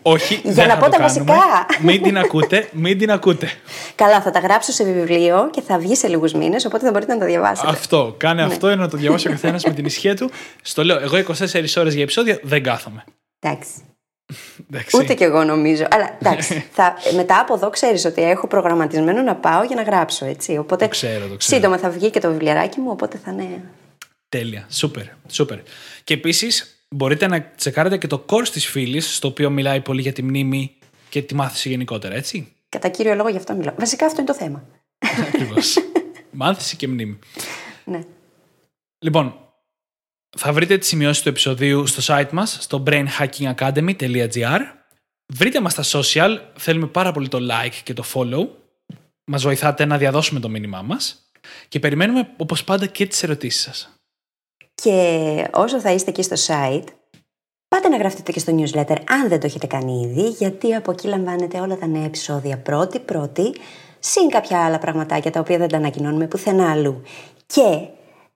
Όχι, 0.09 0.39
Για 0.43 0.53
δεν 0.53 0.67
να 0.67 0.73
θα 0.73 0.79
πω 0.79 0.85
το 0.85 0.91
τα 0.91 0.97
κάνουμε. 0.97 1.23
βασικά. 1.23 1.65
Μην 1.81 2.01
την 2.01 2.17
ακούτε, 2.17 2.69
μην 2.71 2.97
την 2.97 3.11
ακούτε. 3.11 3.49
Καλά, 3.95 4.21
θα 4.21 4.31
τα 4.31 4.39
γράψω 4.39 4.71
σε 4.71 4.83
βιβλίο 4.83 5.49
και 5.51 5.61
θα 5.61 5.77
βγει 5.77 5.95
σε 5.95 6.07
λίγους 6.07 6.33
μήνες, 6.33 6.65
οπότε 6.65 6.85
θα 6.85 6.91
μπορείτε 6.91 7.13
να 7.13 7.19
τα 7.19 7.25
διαβάσετε. 7.25 7.67
Αυτό. 7.69 8.15
Κάνε 8.17 8.45
Ναι. 8.45 8.53
αυτό 8.53 8.75
να 8.75 8.89
το 8.89 8.97
διαβάσει 8.97 9.27
ο 9.27 9.31
καθένας 9.31 9.63
με 9.63 9.73
την 9.73 9.85
ισχύα 9.85 10.15
του. 10.15 10.31
Στο 10.61 10.83
λέω, 10.83 10.99
εγώ 10.99 11.17
24 11.17 11.77
ώρες 11.77 11.93
για 11.93 12.03
επεισόδιο 12.03 12.37
δεν 12.43 12.63
κάθομαι. 12.63 13.03
Εντάξει. 13.39 13.69
Εντάξει. 14.71 14.97
Ούτε 14.97 15.13
κι 15.13 15.23
εγώ 15.23 15.43
νομίζω. 15.43 15.87
Αλλά 15.91 16.17
εντάξει. 16.21 16.65
θα, 16.73 16.93
μετά 17.15 17.39
από 17.39 17.53
εδώ 17.53 17.69
ξέρεις 17.69 18.05
ότι 18.05 18.21
έχω 18.23 18.47
προγραμματισμένο 18.47 19.21
να 19.21 19.35
πάω 19.35 19.63
για 19.63 19.75
να 19.75 19.81
γράψω, 19.81 20.25
έτσι. 20.25 20.57
Οπότε 20.57 20.83
Το 20.83 20.89
ξέρω, 20.89 21.13
το 21.27 21.35
ξέρω. 21.35 21.39
σύντομα 21.39 21.77
θα 21.77 21.89
βγει 21.89 22.09
και 22.09 22.19
το 22.19 22.29
βιβλιαράκι 22.31 22.79
μου, 22.79 22.89
οπότε 22.91 23.19
θα 23.25 23.31
είναι. 23.31 23.61
Τέλεια. 24.29 24.65
Σούπερ. 24.69 25.03
Σούπερ. 25.29 25.57
Και 26.03 26.13
επίσης 26.13 26.76
μπορείτε 26.95 27.27
να 27.27 27.41
τσεκάρετε 27.41 27.97
και 27.97 28.07
το 28.07 28.25
course 28.29 28.47
της 28.47 28.65
φίλης, 28.65 29.15
στο 29.15 29.27
οποίο 29.27 29.49
μιλάει 29.49 29.81
πολύ 29.81 30.01
για 30.01 30.13
τη 30.13 30.23
μνήμη 30.23 30.75
και 31.09 31.21
τη 31.21 31.35
μάθηση 31.35 31.69
γενικότερα, 31.69 32.15
έτσι; 32.15 32.51
Κατά 32.69 32.89
κύριο 32.89 33.15
λόγο 33.15 33.29
γι' 33.29 33.37
αυτό 33.37 33.55
μιλάω. 33.55 33.75
Βασικά 33.77 34.05
αυτό 34.05 34.21
είναι 34.21 34.29
το 34.29 34.35
θέμα. 34.37 34.63
Ακριβώς. 35.27 35.77
μάθηση 36.31 36.75
και 36.75 36.87
μνήμη. 36.87 37.19
Ναι. 37.83 37.99
Λοιπόν, 38.99 39.35
θα 40.37 40.53
βρείτε 40.53 40.77
τις 40.77 40.87
σημειώσεις 40.87 41.23
του 41.23 41.29
επεισοδίου 41.29 41.87
στο 41.87 42.15
site 42.15 42.29
μας, 42.31 42.57
στο 42.61 42.83
brainhackingacademy.gr. 42.87 44.59
Βρείτε 45.33 45.61
μας 45.61 45.71
στα 45.71 45.83
social, 45.99 46.37
θέλουμε 46.55 46.87
πάρα 46.87 47.11
πολύ 47.11 47.27
το 47.27 47.37
like 47.41 47.75
και 47.83 47.93
το 47.93 48.03
follow. 48.13 48.47
Μας 49.25 49.43
βοηθάτε 49.43 49.85
να 49.85 49.97
διαδώσουμε 49.97 50.39
το 50.39 50.49
μήνυμά 50.49 50.81
μας. 50.81 51.31
Και 51.67 51.79
περιμένουμε, 51.79 52.33
όπως 52.37 52.63
πάντα, 52.63 52.85
και 52.85 53.05
τις 53.05 53.23
ερωτήσεις 53.23 53.61
σας. 53.61 53.96
Και 54.83 55.47
όσο 55.53 55.79
θα 55.79 55.91
είστε 55.91 56.09
εκεί 56.09 56.21
στο 56.21 56.35
site, 56.47 56.87
πάτε 57.67 57.87
να 57.87 57.97
γραφτείτε 57.97 58.31
και 58.31 58.39
στο 58.39 58.55
newsletter 58.57 58.97
αν 59.09 59.27
δεν 59.27 59.39
το 59.39 59.45
έχετε 59.45 59.67
κάνει 59.67 60.01
ήδη, 60.01 60.29
γιατί 60.29 60.75
από 60.75 60.91
εκεί 60.91 61.07
λαμβάνετε 61.07 61.59
όλα 61.59 61.77
τα 61.77 61.87
νέα 61.87 62.03
επεισόδια 62.03 62.57
πρώτη-πρώτη, 62.57 63.53
συν 63.99 64.29
κάποια 64.29 64.65
άλλα 64.65 64.79
πραγματάκια 64.79 65.31
τα 65.31 65.39
οποία 65.39 65.57
δεν 65.57 65.67
τα 65.67 65.77
ανακοινώνουμε 65.77 66.27
πουθενά 66.27 66.71
αλλού. 66.71 67.01
Και 67.45 67.87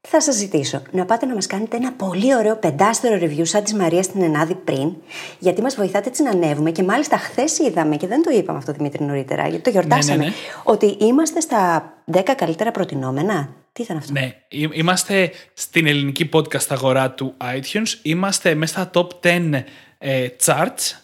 θα 0.01 0.21
σας 0.21 0.35
ζητήσω 0.35 0.81
να 0.91 1.05
πάτε 1.05 1.25
να 1.25 1.33
μας 1.33 1.47
κάνετε 1.47 1.77
ένα 1.77 1.91
πολύ 1.91 2.35
ωραίο 2.35 2.55
πεντάστερο 2.55 3.15
review 3.25 3.45
σαν 3.45 3.63
της 3.63 3.73
Μαρίας 3.73 4.05
στην 4.05 4.21
Ενάδη 4.21 4.55
πριν, 4.55 4.95
γιατί 5.39 5.61
μας 5.61 5.75
βοηθάτε 5.75 6.09
έτσι 6.09 6.23
να 6.23 6.29
ανέβουμε 6.29 6.71
και 6.71 6.83
μάλιστα 6.83 7.17
χθες 7.17 7.59
είδαμε, 7.59 7.95
και 7.95 8.07
δεν 8.07 8.23
το 8.23 8.29
είπαμε 8.31 8.57
αυτό 8.57 8.71
Δημήτρη 8.71 9.03
νωρίτερα, 9.03 9.47
γιατί 9.47 9.63
το 9.63 9.69
γιορτάσαμε, 9.69 10.17
Ναι, 10.17 10.23
ναι, 10.23 10.29
ναι. 10.29 10.35
ότι 10.63 10.85
είμαστε 10.85 11.39
στα 11.39 11.93
10 12.11 12.21
καλύτερα 12.35 12.71
προτινόμενα. 12.71 13.49
Τι 13.72 13.82
ήταν 13.84 13.97
αυτό; 13.97 14.11
Ναι, 14.11 14.36
εί- 14.49 14.69
είμαστε 14.78 15.32
στην 15.53 15.88
ελληνική 15.88 16.30
podcast 16.34 16.65
αγορά 16.69 17.11
του 17.11 17.34
iTunes. 17.43 17.88
Είμαστε 18.01 18.55
μέσα 18.55 18.74
στα 18.74 18.89
top 18.93 19.07
10 19.28 19.63
ε, 19.97 20.28
charts, 20.45 20.95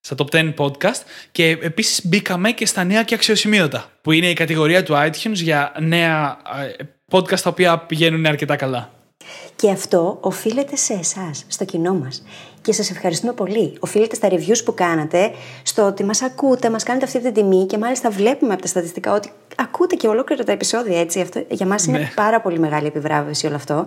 στα 0.00 0.16
top 0.18 0.34
10 0.34 0.54
podcast 0.56 1.02
και 1.32 1.48
επίσης 1.60 2.06
μπήκαμε 2.06 2.50
και 2.52 2.66
στα 2.66 2.84
νέα 2.84 3.02
και 3.02 3.14
αξιοσημείωτα, 3.14 3.90
που 4.02 4.12
είναι 4.12 4.30
η 4.30 4.32
κατηγορία 4.34 4.82
του 4.82 4.94
iTunes 4.94 5.32
για 5.32 5.72
νέα 5.80 6.38
ε, 6.78 6.84
podcast 7.10 7.40
τα 7.40 7.50
οποία 7.50 7.78
πηγαίνουν 7.78 8.26
αρκετά 8.26 8.56
καλά. 8.56 8.92
Και 9.56 9.70
αυτό 9.70 10.18
οφείλεται 10.20 10.76
σε 10.76 10.92
εσάς, 10.92 11.44
στο 11.48 11.64
κοινό 11.64 11.94
μας. 11.94 12.22
Και 12.64 12.72
σας 12.72 12.90
ευχαριστούμε 12.90 13.32
πολύ. 13.32 13.76
Οφείλεται 13.80 14.14
στα 14.14 14.28
reviews 14.30 14.64
που 14.64 14.74
κάνατε, 14.74 15.30
στο 15.62 15.82
ότι 15.86 16.04
μας 16.04 16.22
ακούτε, 16.22 16.70
μας 16.70 16.82
κάνετε 16.82 17.04
αυτή 17.04 17.20
την 17.20 17.32
τιμή 17.32 17.66
και 17.66 17.78
μάλιστα 17.78 18.10
βλέπουμε 18.10 18.52
από 18.52 18.62
τα 18.62 18.68
στατιστικά 18.68 19.12
ότι 19.14 19.30
ακούτε 19.56 19.94
και 19.96 20.06
ολόκληρα 20.06 20.44
τα 20.44 20.52
επεισόδια 20.52 21.00
έτσι. 21.00 21.20
Αυτό 21.20 21.44
για 21.48 21.66
μας 21.66 21.86
είναι 21.86 21.98
Ναι. 21.98 22.12
πάρα 22.14 22.40
πολύ 22.40 22.58
μεγάλη 22.58 22.86
επιβράβευση 22.86 23.46
όλο 23.46 23.54
αυτό. 23.54 23.86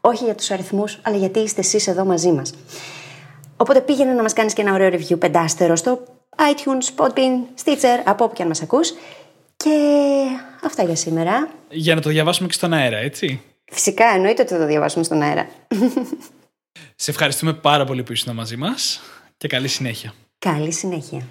Όχι 0.00 0.24
για 0.24 0.34
τους 0.34 0.50
αριθμούς, 0.50 0.98
αλλά 1.02 1.16
γιατί 1.16 1.38
είστε 1.38 1.60
εσείς 1.60 1.86
εδώ 1.86 2.04
μαζί 2.04 2.32
μας. 2.32 2.54
Οπότε 3.56 3.80
πήγαινε 3.80 4.12
να 4.12 4.22
μας 4.22 4.32
κάνεις 4.32 4.52
και 4.52 4.62
ένα 4.62 4.72
ωραίο 4.72 4.90
review 4.92 5.18
πεντάστερο 5.18 5.76
στο 5.76 6.00
iTunes, 6.36 7.04
Podbean, 7.04 7.64
Stitcher, 7.64 8.00
από 8.04 8.24
όπου 8.24 8.34
και 8.34 8.42
αν 8.42 8.48
μας 8.48 8.62
ακούς. 8.62 8.92
Και 9.56 9.70
αυτά 10.64 10.82
για 10.82 10.96
σήμερα. 10.96 11.48
Για 11.70 11.94
να 11.94 12.00
το 12.00 12.08
διαβάσουμε 12.10 12.48
και 12.48 12.54
στον 12.54 12.72
αέρα, 12.72 12.96
έτσι. 12.96 13.40
Φυσικά 13.72 14.04
εννοείται 14.14 14.42
ότι 14.42 14.52
θα 14.52 14.58
το 14.58 14.66
διαβάσουμε 14.66 15.04
στον 15.04 15.22
αέρα. 15.22 15.46
Σε 16.94 17.10
ευχαριστούμε 17.10 17.52
πάρα 17.52 17.84
πολύ 17.84 18.02
που 18.02 18.12
ήσουν 18.12 18.34
μαζί 18.34 18.56
μας 18.56 19.00
και 19.36 19.48
καλή 19.48 19.68
συνέχεια. 19.68 20.14
Καλή 20.38 20.72
συνέχεια. 20.72 21.26